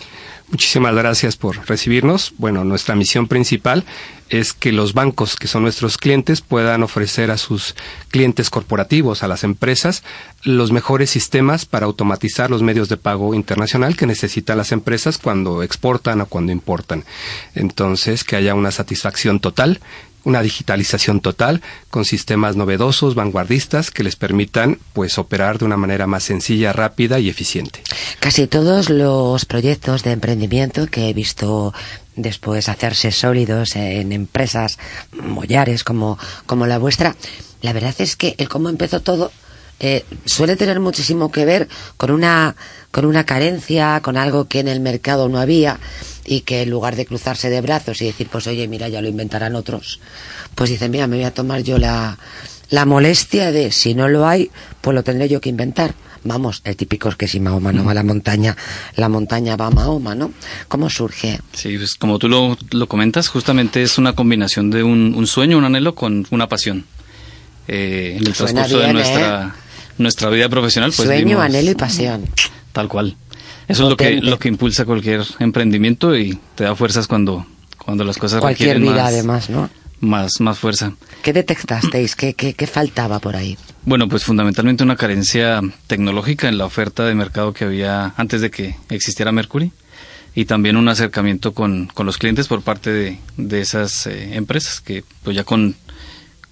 Muchísimas 0.49 0.95
gracias 0.95 1.35
por 1.35 1.67
recibirnos. 1.67 2.33
Bueno, 2.37 2.63
nuestra 2.63 2.95
misión 2.95 3.27
principal 3.27 3.83
es 4.29 4.53
que 4.53 4.71
los 4.71 4.93
bancos, 4.93 5.35
que 5.35 5.47
son 5.47 5.63
nuestros 5.63 5.97
clientes, 5.97 6.39
puedan 6.39 6.83
ofrecer 6.83 7.31
a 7.31 7.37
sus 7.37 7.75
clientes 8.11 8.49
corporativos, 8.49 9.23
a 9.23 9.27
las 9.27 9.43
empresas, 9.43 10.03
los 10.43 10.71
mejores 10.71 11.09
sistemas 11.09 11.65
para 11.65 11.85
automatizar 11.85 12.49
los 12.49 12.61
medios 12.61 12.87
de 12.87 12.95
pago 12.95 13.33
internacional 13.33 13.97
que 13.97 14.05
necesitan 14.05 14.57
las 14.57 14.71
empresas 14.71 15.17
cuando 15.17 15.63
exportan 15.63 16.21
o 16.21 16.27
cuando 16.27 16.53
importan. 16.53 17.03
Entonces, 17.53 18.23
que 18.23 18.37
haya 18.37 18.55
una 18.55 18.71
satisfacción 18.71 19.41
total 19.41 19.81
una 20.27 20.41
digitalización 20.41 21.21
total 21.21 21.61
con 21.89 22.03
sistemas 22.03 22.57
novedosos, 22.57 23.15
vanguardistas 23.15 23.91
que 23.91 24.03
les 24.03 24.17
permitan 24.17 24.77
pues 24.91 25.17
operar 25.17 25.57
de 25.57 25.63
una 25.63 25.77
manera 25.77 26.05
más 26.05 26.23
sencilla, 26.23 26.73
rápida 26.73 27.17
y 27.19 27.29
eficiente. 27.29 27.81
Casi 28.19 28.45
todos 28.47 28.89
los 28.89 29.45
proyectos 29.45 30.03
de 30.03 30.11
emprendimiento 30.11 30.87
que 30.87 31.09
he 31.09 31.13
visto 31.13 31.73
después 32.17 32.67
hacerse 32.67 33.13
sólidos 33.13 33.77
en 33.77 34.11
empresas 34.11 34.77
mollares 35.13 35.85
como, 35.85 36.19
como 36.45 36.67
la 36.67 36.77
vuestra, 36.77 37.15
la 37.61 37.71
verdad 37.71 37.95
es 37.99 38.17
que 38.17 38.35
el 38.37 38.49
cómo 38.49 38.67
empezó 38.67 38.99
todo 38.99 39.31
eh, 39.79 40.03
suele 40.25 40.57
tener 40.57 40.79
muchísimo 40.81 41.31
que 41.31 41.45
ver 41.45 41.69
con 41.95 42.11
una, 42.11 42.55
con 42.97 43.05
una 43.05 43.25
carencia, 43.27 43.99
con 44.01 44.17
algo 44.17 44.47
que 44.47 44.59
en 44.59 44.67
el 44.67 44.79
mercado 44.79 45.29
no 45.29 45.37
había 45.37 45.77
y 46.25 46.41
que 46.41 46.63
en 46.63 46.71
lugar 46.71 46.95
de 46.95 47.05
cruzarse 47.05 47.47
de 47.47 47.61
brazos 47.61 48.01
y 48.01 48.05
decir, 48.05 48.27
pues 48.31 48.47
oye, 48.47 48.67
mira, 48.67 48.89
ya 48.89 49.03
lo 49.03 49.07
inventarán 49.07 49.53
otros, 49.53 49.99
pues 50.55 50.71
dicen, 50.71 50.89
mira, 50.89 51.05
me 51.05 51.17
voy 51.17 51.25
a 51.25 51.31
tomar 51.31 51.61
yo 51.61 51.77
la, 51.77 52.17
la 52.71 52.85
molestia 52.87 53.51
de, 53.51 53.71
si 53.71 53.93
no 53.93 54.07
lo 54.07 54.27
hay, 54.27 54.49
pues 54.81 54.95
lo 54.95 55.03
tendré 55.03 55.29
yo 55.29 55.39
que 55.39 55.49
inventar. 55.49 55.93
Vamos, 56.23 56.61
el 56.63 56.75
típico 56.75 57.07
es 57.09 57.15
que 57.15 57.27
si 57.27 57.39
Mahoma 57.39 57.71
no 57.71 57.85
va 57.85 57.91
a 57.91 57.93
la 57.93 58.01
montaña, 58.03 58.57
la 58.95 59.09
montaña 59.09 59.55
va 59.55 59.67
a 59.67 59.69
Mahoma, 59.69 60.15
¿no? 60.15 60.31
¿Cómo 60.67 60.89
surge? 60.89 61.39
Sí, 61.53 61.77
pues 61.77 61.93
como 61.93 62.17
tú 62.17 62.27
lo, 62.27 62.57
lo 62.71 62.87
comentas, 62.87 63.27
justamente 63.27 63.83
es 63.83 63.99
una 63.99 64.13
combinación 64.13 64.71
de 64.71 64.81
un, 64.81 65.13
un 65.13 65.27
sueño, 65.27 65.59
un 65.59 65.65
anhelo 65.65 65.93
con 65.93 66.25
una 66.31 66.49
pasión. 66.49 66.83
Eh, 67.67 68.15
en 68.19 68.25
el 68.25 68.33
transcurso 68.33 68.79
de 68.79 68.85
bien, 68.85 68.93
nuestra, 68.95 69.53
¿eh? 69.55 69.61
nuestra 69.99 70.29
vida 70.31 70.49
profesional, 70.49 70.91
pues 70.95 71.07
Sueño, 71.07 71.25
vimos- 71.27 71.43
anhelo 71.45 71.69
y 71.69 71.75
pasión. 71.75 72.25
Tal 72.77 72.89
cual. 72.89 73.15
Eso 73.67 73.85
es 73.85 73.89
lo 73.89 73.97
que, 73.97 74.21
lo 74.21 74.37
que 74.37 74.49
impulsa 74.49 74.85
cualquier 74.85 75.25
emprendimiento 75.39 76.15
y 76.15 76.37
te 76.53 76.63
da 76.63 76.75
fuerzas 76.75 77.07
cuando, 77.07 77.43
cuando 77.75 78.03
las 78.03 78.19
cosas 78.19 78.39
Cualquier 78.39 78.75
requieren 78.75 78.93
vida, 78.93 79.01
más, 79.01 79.13
además, 79.13 79.49
¿no? 79.49 79.69
más, 79.99 80.39
más 80.41 80.59
fuerza. 80.59 80.93
¿Qué 81.23 81.33
detectasteis? 81.33 82.15
¿Qué, 82.15 82.35
qué, 82.35 82.53
qué 82.53 82.67
faltaba 82.67 83.17
por 83.17 83.35
ahí? 83.35 83.57
Bueno, 83.83 84.07
pues 84.07 84.23
fundamentalmente 84.23 84.83
una 84.83 84.95
carencia 84.95 85.59
tecnológica 85.87 86.49
en 86.49 86.59
la 86.59 86.65
oferta 86.65 87.03
de 87.03 87.15
mercado 87.15 87.51
que 87.51 87.65
había 87.65 88.13
antes 88.15 88.41
de 88.41 88.51
que 88.51 88.75
existiera 88.89 89.31
Mercury 89.31 89.71
y 90.35 90.45
también 90.45 90.77
un 90.77 90.87
acercamiento 90.87 91.55
con, 91.55 91.87
con 91.87 92.05
los 92.05 92.19
clientes 92.19 92.47
por 92.47 92.61
parte 92.61 92.91
de, 92.91 93.17
de 93.37 93.59
esas 93.59 94.05
eh, 94.05 94.35
empresas 94.35 94.81
que 94.81 95.03
pues 95.23 95.35
ya 95.35 95.43
con, 95.43 95.75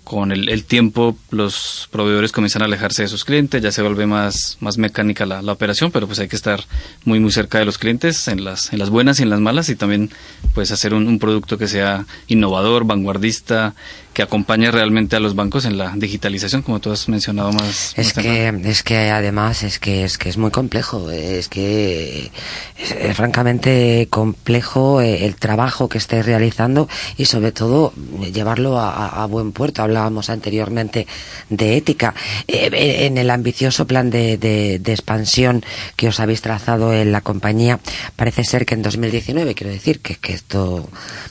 con 0.05 0.31
el, 0.31 0.47
el 0.49 0.63
tiempo 0.63 1.17
los 1.31 1.89
proveedores 1.91 2.31
comienzan 2.31 2.61
a 2.61 2.65
alejarse 2.65 3.01
de 3.01 3.07
sus 3.09 3.25
clientes, 3.25 3.61
ya 3.61 3.71
se 3.71 3.81
vuelve 3.81 4.05
más, 4.05 4.55
más 4.61 4.77
mecánica 4.77 5.25
la, 5.25 5.41
la 5.41 5.51
operación, 5.51 5.91
pero 5.91 6.07
pues 6.07 6.19
hay 6.19 6.29
que 6.29 6.35
estar 6.37 6.63
muy 7.03 7.19
muy 7.19 7.31
cerca 7.31 7.59
de 7.59 7.65
los 7.65 7.77
clientes 7.77 8.27
en 8.27 8.45
las, 8.45 8.71
en 8.71 8.79
las 8.79 8.91
buenas 8.91 9.19
y 9.19 9.23
en 9.23 9.31
las 9.31 9.41
malas 9.41 9.67
y 9.69 9.75
también 9.75 10.11
pues 10.53 10.71
hacer 10.71 10.93
un, 10.93 11.07
un 11.07 11.19
producto 11.19 11.57
que 11.57 11.67
sea 11.67 12.05
innovador, 12.27 12.85
vanguardista, 12.85 13.73
que 14.15 14.23
acompañe 14.23 14.71
realmente 14.71 15.17
a 15.17 15.19
los 15.19 15.35
bancos 15.35 15.65
en 15.65 15.77
la 15.77 15.91
digitalización, 15.95 16.61
como 16.61 16.79
tú 16.79 16.89
has 16.91 17.07
mencionado 17.09 17.51
más. 17.51 17.93
Es 17.97 18.15
más 18.15 18.25
que, 18.25 18.47
es 18.63 18.81
que 18.81 19.09
además 19.11 19.61
es 19.63 19.77
que 19.77 20.05
es 20.05 20.17
que 20.17 20.29
es 20.29 20.37
muy 20.37 20.51
complejo, 20.51 21.11
es 21.11 21.49
que 21.49 22.31
es, 22.77 22.91
es 22.91 23.15
francamente 23.15 24.07
complejo 24.09 25.01
eh, 25.01 25.25
el 25.25 25.35
trabajo 25.35 25.89
que 25.89 25.97
estáis 25.97 26.25
realizando 26.25 26.87
y 27.17 27.25
sobre 27.25 27.51
todo 27.51 27.91
eh, 28.23 28.31
llevarlo 28.31 28.79
a, 28.79 29.09
a- 29.21 29.25
buen 29.25 29.51
puerto. 29.51 29.81
Hablábamos 29.83 30.29
anteriormente 30.29 31.07
de 31.49 31.75
ética. 31.75 32.13
Eh, 32.47 33.05
en 33.07 33.17
el 33.17 33.29
ambicioso 33.29 33.85
plan 33.85 34.09
de, 34.09 34.37
de- 34.37 34.79
de 34.79 34.91
expansión 34.93 35.61
que 35.97 36.07
os 36.07 36.21
habéis 36.21 36.41
trazado 36.41 36.93
en 36.93 37.11
la 37.11 37.19
compañía, 37.19 37.79
parece 38.15 38.45
ser 38.45 38.65
que 38.65 38.75
en 38.75 38.81
2019, 38.81 39.55
quiero 39.55 39.73
decir 39.73 39.99
que, 39.99 40.15
que 40.15 40.31
esto, 40.33 40.89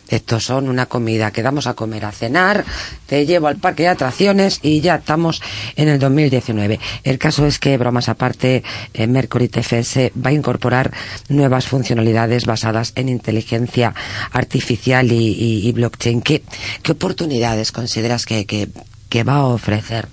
esto 0.09 0.39
son 0.39 0.68
una 0.68 0.85
comida 0.85 1.30
que 1.30 1.43
damos 1.43 1.66
a 1.66 1.72
comer, 1.72 2.05
a 2.05 2.12
cenar, 2.12 2.64
te 3.07 3.27
llevo 3.27 3.49
al 3.49 3.57
parque 3.57 3.85
de 3.85 3.91
atracciones 3.91 4.59
y 4.62 4.81
ya 4.81 4.97
estamos 4.97 5.43
en 5.77 5.89
el 5.89 5.99
2019. 5.99 6.81
El 7.05 7.18
caso 7.18 7.47
es 7.47 7.59
que, 7.59 7.77
bromas 7.77 8.09
aparte, 8.09 8.62
eh, 8.95 9.07
Mercury 9.07 9.49
TFS 9.49 10.12
va 10.25 10.31
a 10.31 10.33
incorporar 10.33 10.93
nuevas 11.29 11.66
funcionalidades 11.66 12.47
basadas 12.47 12.93
en 12.97 13.09
inteligencia 13.09 13.95
artificial 14.33 15.11
y, 15.12 15.16
y- 15.33 15.68
y 15.68 15.72
blockchain. 15.72 16.20
¿Qué, 16.22 16.43
qué 16.83 16.93
oportunidades 16.93 17.72
consideras 17.72 18.27
que, 18.27 18.47
que, 18.47 18.68
que 19.09 19.25
va 19.25 19.35
a 19.37 19.45
ofrecer 19.47 20.09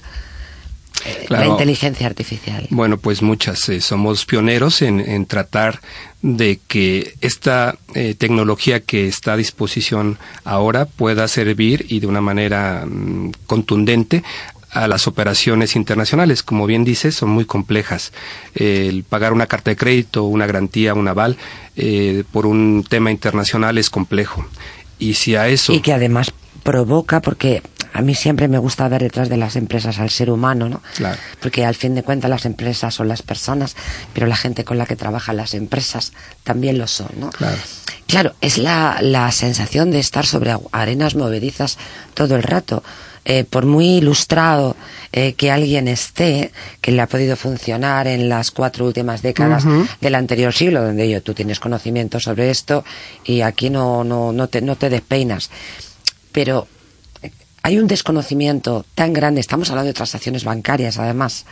eh, 1.06 1.26
la 1.30 1.48
inteligencia 1.48 2.06
artificial? 2.08 2.68
Bueno, 2.70 2.98
pues 2.98 3.22
muchas. 3.22 3.68
eh, 3.70 3.82
somos 3.82 4.26
pioneros 4.26 4.82
en, 4.82 5.00
en 5.00 5.26
tratar 5.26 5.80
de 6.22 6.60
que 6.68 7.16
esta 7.22 7.78
eh, 7.96 8.16
tecnología 8.16 8.82
que 8.82 9.08
está 9.08 9.34
a 9.34 9.38
disposición 9.38 10.18
ahora 10.44 10.86
pueda 10.86 11.28
servir 11.28 11.86
y 11.90 12.00
de 12.00 12.08
una 12.08 12.22
manera 12.22 12.86
mm, 12.86 13.32
contundente 13.48 14.24
a 14.72 14.88
las 14.88 15.08
operaciones 15.08 15.76
internacionales. 15.76 16.44
Como 16.44 16.66
bien 16.66 16.84
dices, 16.84 17.16
son 17.16 17.30
muy 17.30 17.46
complejas. 17.46 18.14
El 18.56 19.04
pagar 19.04 19.34
una 19.34 19.48
carta 19.48 19.72
de 19.72 19.78
crédito, 19.78 20.24
una 20.24 20.46
garantía, 20.46 20.94
un 20.94 21.08
aval, 21.08 21.38
eh, 21.76 22.24
por 22.32 22.46
un 22.46 22.86
tema 22.88 23.12
internacional 23.12 23.78
es 23.78 23.90
complejo. 23.90 24.46
Y 24.98 25.16
si 25.16 25.36
a 25.36 25.48
eso... 25.48 25.74
Y 25.74 25.82
que 25.82 25.94
además 25.94 26.32
provoca, 26.64 27.22
porque 27.22 27.62
a 27.94 28.02
mí 28.02 28.16
siempre 28.16 28.48
me 28.48 28.58
gusta 28.58 28.88
ver 28.88 29.02
detrás 29.02 29.30
de 29.30 29.38
las 29.38 29.56
empresas 29.56 30.00
al 30.00 30.10
ser 30.10 30.30
humano, 30.30 30.70
¿no? 30.70 30.82
Claro. 30.96 31.18
Porque 31.42 31.66
al 31.66 31.76
fin 31.76 31.96
de 31.96 32.04
cuentas 32.04 32.30
las 32.30 32.46
empresas 32.46 32.94
son 32.94 33.08
las 33.08 33.22
personas, 33.22 33.76
pero 34.14 34.28
la 34.28 34.36
gente 34.36 34.64
con 34.64 34.78
la 34.78 34.86
que 34.86 34.96
trabajan 34.96 35.38
las 35.38 35.54
empresas 35.54 36.14
también 36.44 36.78
lo 36.78 36.88
son, 36.88 37.10
¿no? 37.20 37.30
Claro. 37.32 37.58
Claro, 38.08 38.36
es 38.42 38.58
la, 38.58 38.98
la 39.02 39.32
sensación 39.32 39.92
de 39.92 40.00
estar 40.00 40.26
sobre 40.26 40.56
arenas 40.72 41.16
movedizas 41.16 41.78
todo 42.14 42.36
el 42.36 42.44
rato. 42.44 42.84
Eh, 43.24 43.44
por 43.44 43.68
muy 43.68 43.98
ilustrado 43.98 44.76
eh, 45.12 45.34
que 45.34 45.52
alguien 45.52 45.88
esté, 45.88 46.52
que 46.82 46.92
le 46.92 47.04
ha 47.04 47.08
podido 47.08 47.36
funcionar 47.36 48.08
en 48.08 48.30
las 48.30 48.50
cuatro 48.50 48.88
últimas 48.88 49.22
décadas 49.22 49.64
del 50.02 50.16
anterior 50.16 50.52
siglo, 50.52 50.82
donde 50.82 51.08
yo, 51.08 51.22
tú 51.22 51.36
tienes 51.36 51.60
conocimiento 51.60 52.20
sobre 52.20 52.50
esto 52.50 52.84
y 53.24 53.42
aquí 53.42 53.70
no, 53.70 54.04
no, 54.04 54.32
no, 54.32 54.48
te, 54.48 54.62
no 54.62 54.76
te 54.76 54.90
despeinas. 54.90 55.52
Pero 56.32 56.68
eh, 57.22 57.32
hay 57.64 57.78
un 57.78 57.88
desconocimiento 57.88 58.86
tan 58.96 59.14
grande, 59.14 59.42
estamos 59.42 59.70
hablando 59.70 59.88
de 59.88 59.94
transacciones 59.94 60.44
bancarias 60.44 60.98
además, 60.98 61.46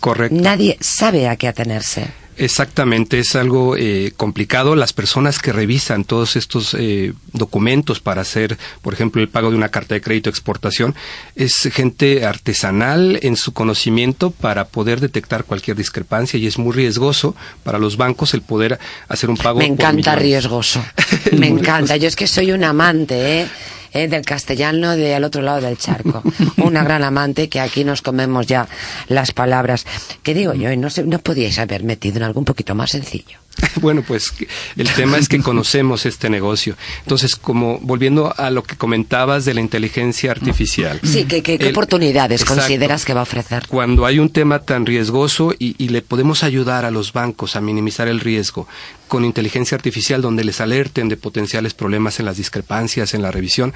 Correcto. 0.00 0.36
nadie 0.40 0.76
sabe 0.80 1.28
a 1.28 1.36
qué 1.36 1.48
atenerse. 1.48 2.06
Exactamente, 2.38 3.18
es 3.18 3.34
algo 3.34 3.76
eh, 3.78 4.12
complicado. 4.16 4.76
Las 4.76 4.92
personas 4.92 5.38
que 5.38 5.52
revisan 5.52 6.04
todos 6.04 6.36
estos 6.36 6.76
eh, 6.78 7.14
documentos 7.32 8.00
para 8.00 8.20
hacer, 8.20 8.58
por 8.82 8.92
ejemplo, 8.92 9.22
el 9.22 9.28
pago 9.28 9.50
de 9.50 9.56
una 9.56 9.70
carta 9.70 9.94
de 9.94 10.02
crédito 10.02 10.28
exportación, 10.28 10.94
es 11.34 11.56
gente 11.72 12.26
artesanal 12.26 13.18
en 13.22 13.36
su 13.36 13.54
conocimiento 13.54 14.32
para 14.32 14.66
poder 14.66 15.00
detectar 15.00 15.44
cualquier 15.44 15.78
discrepancia 15.78 16.38
y 16.38 16.46
es 16.46 16.58
muy 16.58 16.74
riesgoso 16.74 17.34
para 17.64 17.78
los 17.78 17.96
bancos 17.96 18.34
el 18.34 18.42
poder 18.42 18.78
hacer 19.08 19.30
un 19.30 19.38
pago. 19.38 19.58
Me 19.58 19.66
encanta 19.66 20.14
riesgoso. 20.14 20.84
Me 21.32 21.48
encanta. 21.48 21.96
Yo 21.96 22.06
es 22.06 22.16
que 22.16 22.26
soy 22.26 22.52
un 22.52 22.64
amante, 22.64 23.40
¿eh? 23.40 23.48
Eh, 23.92 24.08
del 24.08 24.24
castellano 24.24 24.96
de 24.96 25.14
al 25.14 25.24
otro 25.24 25.42
lado 25.42 25.60
del 25.60 25.78
charco. 25.78 26.22
Una 26.58 26.84
gran 26.84 27.04
amante 27.04 27.48
que 27.48 27.60
aquí 27.60 27.84
nos 27.84 28.02
comemos 28.02 28.46
ya 28.46 28.68
las 29.08 29.32
palabras. 29.32 29.86
¿Qué 30.22 30.34
digo 30.34 30.54
yo? 30.54 30.74
No, 30.76 30.90
sé, 30.90 31.04
no 31.04 31.18
podíais 31.18 31.58
haber 31.58 31.84
metido 31.84 32.18
en 32.18 32.24
algo 32.24 32.40
un 32.40 32.44
poquito 32.44 32.74
más 32.74 32.90
sencillo. 32.90 33.38
Bueno, 33.80 34.02
pues 34.06 34.32
el 34.76 34.88
tema 34.94 35.18
es 35.18 35.28
que 35.28 35.38
conocemos 35.40 36.06
este 36.06 36.30
negocio. 36.30 36.76
Entonces, 37.02 37.36
como 37.36 37.78
volviendo 37.80 38.34
a 38.36 38.50
lo 38.50 38.62
que 38.62 38.74
comentabas 38.76 39.44
de 39.44 39.52
la 39.54 39.60
inteligencia 39.60 40.30
artificial. 40.30 40.98
Sí, 41.04 41.24
¿qué, 41.26 41.42
qué- 41.42 41.58
qué 41.58 41.66
El- 41.66 41.72
oportunidades 41.72 42.40
Exacto. 42.40 42.62
consideras 42.62 43.04
que 43.04 43.12
va 43.14 43.20
a 43.20 43.24
ofrecer? 43.24 43.64
Cuando 43.68 44.06
hay 44.06 44.18
un 44.18 44.30
tema 44.30 44.60
tan 44.60 44.86
riesgoso 44.86 45.54
y, 45.58 45.74
y 45.82 45.88
le 45.90 46.00
podemos 46.02 46.42
ayudar 46.42 46.84
a 46.86 46.90
los 46.90 47.12
bancos 47.12 47.54
a 47.56 47.60
minimizar 47.60 48.08
el 48.08 48.20
riesgo 48.20 48.66
con 49.08 49.24
inteligencia 49.24 49.76
artificial 49.76 50.20
donde 50.22 50.42
les 50.42 50.60
alerten 50.60 51.08
de 51.08 51.16
potenciales 51.16 51.74
problemas 51.74 52.18
en 52.18 52.26
las 52.26 52.38
discrepancias, 52.38 53.14
en 53.14 53.22
la 53.22 53.30
revisión, 53.30 53.72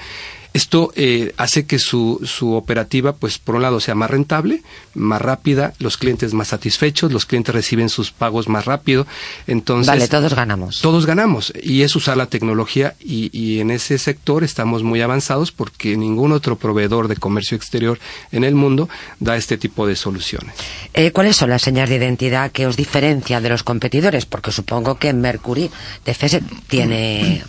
esto 0.53 0.93
eh, 0.97 1.33
hace 1.37 1.67
que 1.67 1.79
su, 1.79 2.21
su 2.25 2.55
operativa, 2.55 3.15
pues 3.15 3.39
por 3.39 3.55
un 3.55 3.63
lado, 3.63 3.81
sea 3.81 3.95
más 3.95 4.11
rentable, 4.11 4.63
más 4.95 5.23
rápida, 5.23 5.75
los 5.79 5.97
clientes 5.97 6.35
más 6.35 6.49
satisfechos, 6.49 7.13
los 7.13 7.27
clientes 7.27 7.55
reciben 7.55 7.89
sus 7.89 8.11
pagos 8.11 8.49
más 8.49 8.65
rápido. 8.65 9.07
Entonces, 9.47 9.87
Vale, 9.87 10.09
todos 10.09 10.35
ganamos. 10.35 10.81
todos 10.81 11.07
ganamos 11.07 11.53
y 11.63 11.83
es 11.83 11.95
usar 11.97 12.17
la 12.17 12.27
tecnología 12.27 12.95
y, 13.01 13.31
y 13.33 13.61
en 13.61 13.71
ese 13.71 13.99
sector 13.99 14.43
estamos 14.45 14.83
muy 14.83 15.01
avanzados 15.01 15.53
porque 15.53 15.97
ningún 15.97 16.33
otro 16.33 16.57
proveedor 16.57 17.09
de 17.09 17.17
comercio 17.17 17.57
exterior 17.57 17.99
en 18.33 18.45
el 18.45 18.55
mundo 18.55 18.89
da 19.19 19.37
este 19.37 19.57
tipo 19.59 19.87
de 19.87 19.97
soluciones. 19.97 20.55
Eh, 20.95 21.13
¿Cuáles 21.13 21.37
son 21.37 21.51
las 21.51 21.63
señas 21.63 21.89
de 21.89 21.97
identidad 21.97 22.51
que 22.51 22.67
os 22.67 22.77
diferencian 22.77 23.43
de 23.43 23.49
los 23.51 23.63
competidores? 23.63 24.27
Porque 24.27 24.53
supongo 24.53 24.97
que 24.97 25.13
Mercury 25.13 25.71
DFS 26.05 26.41
tiene, 26.69 27.43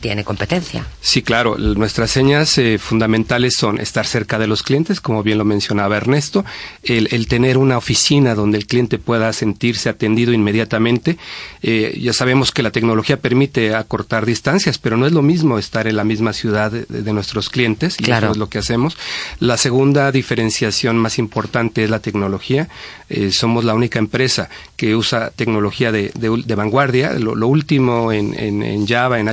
tiene 0.00 0.24
competencia. 0.24 0.86
Sí, 1.00 1.22
claro. 1.22 1.56
Nuestras 1.58 2.10
señas 2.10 2.56
eh, 2.58 2.78
fundamentales 2.78 3.54
son 3.56 3.78
estar 3.78 4.06
cerca 4.06 4.38
de 4.38 4.46
los 4.46 4.62
clientes, 4.62 5.00
como 5.00 5.22
bien 5.22 5.38
lo 5.38 5.44
mencionaba 5.44 5.96
Ernesto, 5.96 6.44
el, 6.82 7.08
el 7.12 7.26
tener 7.28 7.58
una 7.58 7.76
oficina 7.78 8.34
donde 8.34 8.58
el 8.58 8.66
cliente 8.66 8.98
pueda 8.98 9.32
sentirse 9.32 9.88
atendido 9.88 10.32
inmediatamente. 10.32 11.18
Eh, 11.62 11.98
ya 12.00 12.12
sabemos 12.12 12.50
que 12.52 12.62
la 12.62 12.70
tecnología 12.70 13.18
permite 13.20 13.74
acortar 13.74 14.26
distancias, 14.26 14.78
pero 14.78 14.96
no 14.96 15.06
es 15.06 15.12
lo 15.12 15.22
mismo 15.22 15.58
estar 15.58 15.86
en 15.86 15.96
la 15.96 16.04
misma 16.04 16.32
ciudad 16.32 16.70
de, 16.72 16.84
de 16.86 17.12
nuestros 17.12 17.50
clientes, 17.50 17.96
y 17.98 18.04
Claro. 18.04 18.26
eso 18.28 18.32
es 18.32 18.38
lo 18.38 18.48
que 18.48 18.58
hacemos. 18.58 18.96
La 19.38 19.56
segunda 19.56 20.10
diferenciación 20.12 20.96
más 20.96 21.18
importante 21.18 21.84
es 21.84 21.90
la 21.90 22.00
tecnología. 22.00 22.68
Eh, 23.08 23.32
somos 23.32 23.64
la 23.64 23.74
única 23.74 23.98
empresa 23.98 24.48
que 24.76 24.94
usa 24.96 25.30
tecnología 25.30 25.92
de, 25.92 26.10
de 26.14 26.30
ul- 26.30 26.44
de 26.44 26.54
vanguardia, 26.54 27.12
lo, 27.14 27.34
lo 27.34 27.48
último 27.48 28.12
en, 28.12 28.38
en- 28.38 28.62
en 28.62 28.86
Java, 28.86 29.18
en 29.20 29.28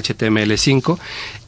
HTML5, 0.57 0.97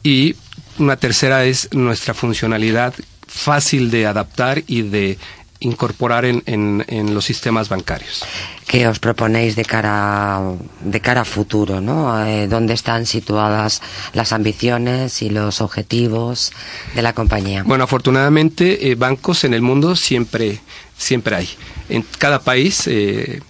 y 0.02 0.36
una 0.78 0.96
tercera 0.96 1.44
es 1.44 1.68
nuestra 1.72 2.14
funcionalidad 2.14 2.94
fácil 3.26 3.90
de 3.90 4.06
adaptar 4.06 4.62
y 4.66 4.82
de 4.82 5.18
incorporar 5.60 6.24
en, 6.24 6.42
en, 6.46 6.84
en 6.88 7.14
los 7.14 7.26
sistemas 7.26 7.68
bancarios. 7.68 8.24
¿Qué 8.66 8.88
os 8.88 8.98
proponéis 8.98 9.56
de 9.56 9.64
cara, 9.64 10.40
de 10.80 11.00
cara 11.00 11.20
a 11.20 11.24
futuro? 11.24 11.80
¿no? 11.80 12.24
Eh, 12.24 12.48
¿Dónde 12.48 12.72
están 12.72 13.04
situadas 13.04 13.82
las 14.14 14.32
ambiciones 14.32 15.20
y 15.22 15.28
los 15.28 15.60
objetivos 15.60 16.52
de 16.94 17.02
la 17.02 17.12
compañía? 17.12 17.62
Bueno, 17.64 17.84
afortunadamente, 17.84 18.90
eh, 18.90 18.94
bancos 18.94 19.44
en 19.44 19.54
el 19.54 19.60
mundo 19.60 19.96
siempre, 19.96 20.60
siempre 20.96 21.36
hay. 21.36 21.48
En 21.88 22.06
cada 22.18 22.40
país 22.40 22.86
eh, 22.86 23.42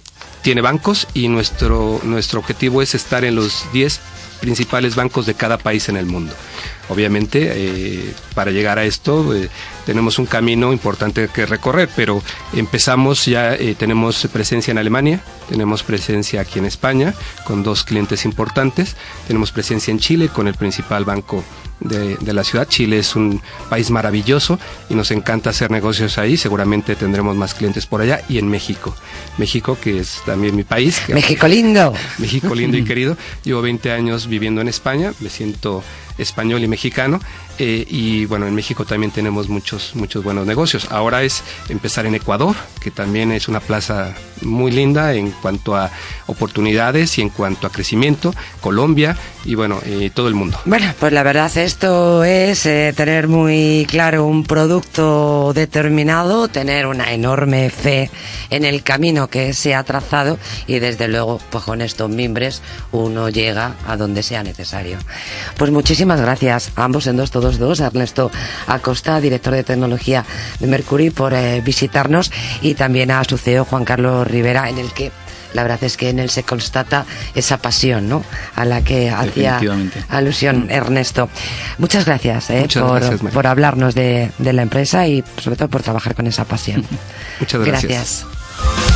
tiene 0.43 0.63
bancos 0.63 1.07
y 1.15 1.29
nuestro, 1.29 2.01
nuestro 2.03 2.41
objetivo 2.41 2.83
es 2.83 2.95
estar 2.95 3.25
en 3.25 3.37
los 3.37 3.67
10 3.73 4.01
principales 4.41 4.97
bancos 4.97 5.27
de 5.27 5.35
cada 5.35 5.59
país 5.59 5.89
en 5.89 5.97
el 5.97 6.07
mundo. 6.07 6.35
Obviamente, 6.89 7.53
eh, 7.55 8.15
para 8.35 8.51
llegar 8.51 8.79
a 8.79 8.85
esto 8.85 9.35
eh, 9.35 9.49
tenemos 9.87 10.19
un 10.19 10.27
camino 10.27 10.73
importante 10.73 11.29
que 11.29 11.47
recorrer, 11.47 11.89
pero 11.95 12.23
empezamos 12.53 13.27
ya, 13.27 13.55
eh, 13.55 13.77
tenemos 13.79 14.27
presencia 14.33 14.73
en 14.73 14.79
Alemania, 14.79 15.21
tenemos 15.49 15.83
presencia 15.83 16.41
aquí 16.41 16.59
en 16.59 16.65
España 16.65 17.15
con 17.45 17.63
dos 17.63 17.85
clientes 17.85 18.25
importantes, 18.25 18.97
tenemos 19.29 19.53
presencia 19.53 19.93
en 19.93 20.01
Chile 20.01 20.29
con 20.29 20.49
el 20.49 20.55
principal 20.55 21.05
banco 21.05 21.45
de, 21.81 22.17
de, 22.17 22.33
la 22.33 22.45
ciudad. 22.45 22.69
Chile 22.69 22.99
es 22.99 23.17
un 23.17 23.41
país 23.69 23.91
maravilloso 23.91 24.59
y 24.89 24.95
nos 24.95 25.11
encanta 25.11 25.51
hacer 25.51 25.71
negocios 25.71 26.19
ahí. 26.19 26.37
Seguramente 26.37 26.97
tendremos 26.97 27.37
más 27.37 27.55
clientes 27.55 27.87
por 27.87 28.01
allá 28.01 28.23
y 28.29 28.39
en 28.39 28.49
México. 28.49 28.95
México, 29.39 29.79
que 29.81 29.99
es 29.99 30.23
también 30.27 30.57
mi 30.57 30.65
país. 30.65 31.03
México 31.09 31.49
lindo. 31.49 31.95
México 32.19 32.55
lindo 32.55 32.77
y 32.77 32.85
querido. 32.91 33.17
Llevo 33.45 33.63
20 33.63 33.93
años 33.93 34.27
viviendo 34.27 34.61
en 34.61 34.69
España. 34.69 35.13
Me 35.21 35.29
siento 35.31 35.83
español 36.19 36.63
y 36.63 36.69
mexicano. 36.69 37.21
Eh, 37.63 37.85
y 37.91 38.25
bueno, 38.25 38.47
en 38.47 38.55
México 38.55 38.87
también 38.87 39.13
tenemos 39.13 39.51
muchos, 39.51 39.95
muchos 39.95 40.25
buenos 40.25 40.47
negocios. 40.47 40.87
Ahora 40.91 41.23
es 41.25 41.43
empezar 41.69 42.07
en 42.07 42.15
Ecuador, 42.15 42.57
que 42.81 42.91
también 42.91 43.33
es 43.33 43.49
una 43.49 43.61
plaza 43.61 44.15
muy 44.41 44.71
linda 44.71 45.13
en 45.13 45.31
cuanto 45.31 45.77
a 45.77 45.91
oportunidades 46.27 47.19
y 47.19 47.21
en 47.21 47.29
cuanto 47.29 47.67
a 47.67 47.71
crecimiento. 47.71 48.35
Colombia 48.63 49.15
y 49.45 49.57
bueno, 49.57 49.79
eh, 49.85 50.11
todo 50.15 50.29
el 50.29 50.35
mundo. 50.35 50.59
Bueno, 50.65 50.93
pues 50.99 51.13
la 51.13 51.23
verdad 51.23 51.55
esto 51.59 52.25
es 52.25 52.65
eh, 52.65 52.95
tener 52.97 53.29
muy 53.29 53.87
claro 53.91 54.25
un 54.25 54.45
producto 54.45 55.53
determinado, 55.55 56.49
tener 56.49 56.87
una 56.87 57.13
enorme 57.13 57.69
fe 57.69 58.11
en 58.49 58.65
el 58.65 58.83
camino 58.83 59.29
que 59.29 59.53
se 59.53 59.75
ha 59.75 59.85
trazado 59.85 60.39
y 60.67 60.79
desde 60.79 61.09
luego, 61.09 61.39
pues 61.51 61.65
con 61.65 61.83
estos 61.83 62.09
mimbres 62.09 62.63
uno 62.93 63.29
llega 63.29 63.75
a 63.87 63.99
donde 63.99 64.23
sea 64.23 64.43
necesario. 64.43 64.99
Pues 65.59 65.71
muchísimas 65.71 66.23
gracias 66.23 66.73
a 66.77 66.85
ambos 66.85 67.07
en 67.07 67.19
dos 67.19 67.31
todos 67.31 67.50
dos, 67.59 67.81
a 67.81 67.87
Ernesto 67.87 68.31
Acosta, 68.67 69.21
director 69.21 69.55
de 69.55 69.65
tecnología 69.65 70.25
de 70.59 70.67
Mercury, 70.67 71.11
por 71.11 71.35
eh, 71.35 71.61
visitarnos 71.61 72.31
y 72.63 72.75
también 72.75 73.11
a 73.11 73.23
su 73.25 73.39
CEO 73.39 73.65
Juan 73.65 73.85
Carlos 73.85 74.27
Rivera, 74.27 74.69
en 74.69 74.79
el 74.79 74.93
que 74.93 75.13
la 75.55 75.63
verdad 75.63 75.83
es 75.83 75.97
que 75.97 76.11
en 76.11 76.19
él 76.19 76.31
se 76.31 76.43
constata 76.43 77.07
esa 77.35 77.59
pasión 77.59 78.09
¿no? 78.09 78.23
a 78.55 78.65
la 78.65 78.83
que 78.83 79.11
hacía 79.11 79.61
alusión 80.09 80.69
Ernesto. 80.71 81.29
Muchas 81.79 82.05
gracias, 82.05 82.51
eh, 82.51 82.61
Muchas 82.61 82.83
por, 82.83 83.01
gracias, 83.01 83.23
María. 83.23 83.35
por 83.35 83.47
hablarnos 83.47 83.95
de, 83.95 84.31
de 84.39 84.53
la 84.53 84.63
empresa 84.63 85.07
y 85.07 85.25
sobre 85.41 85.57
todo 85.57 85.69
por 85.69 85.83
trabajar 85.83 86.15
con 86.15 86.27
esa 86.27 86.45
pasión. 86.45 86.85
Muchas 87.41 87.61
gracias. 87.65 88.25
gracias. 88.25 88.90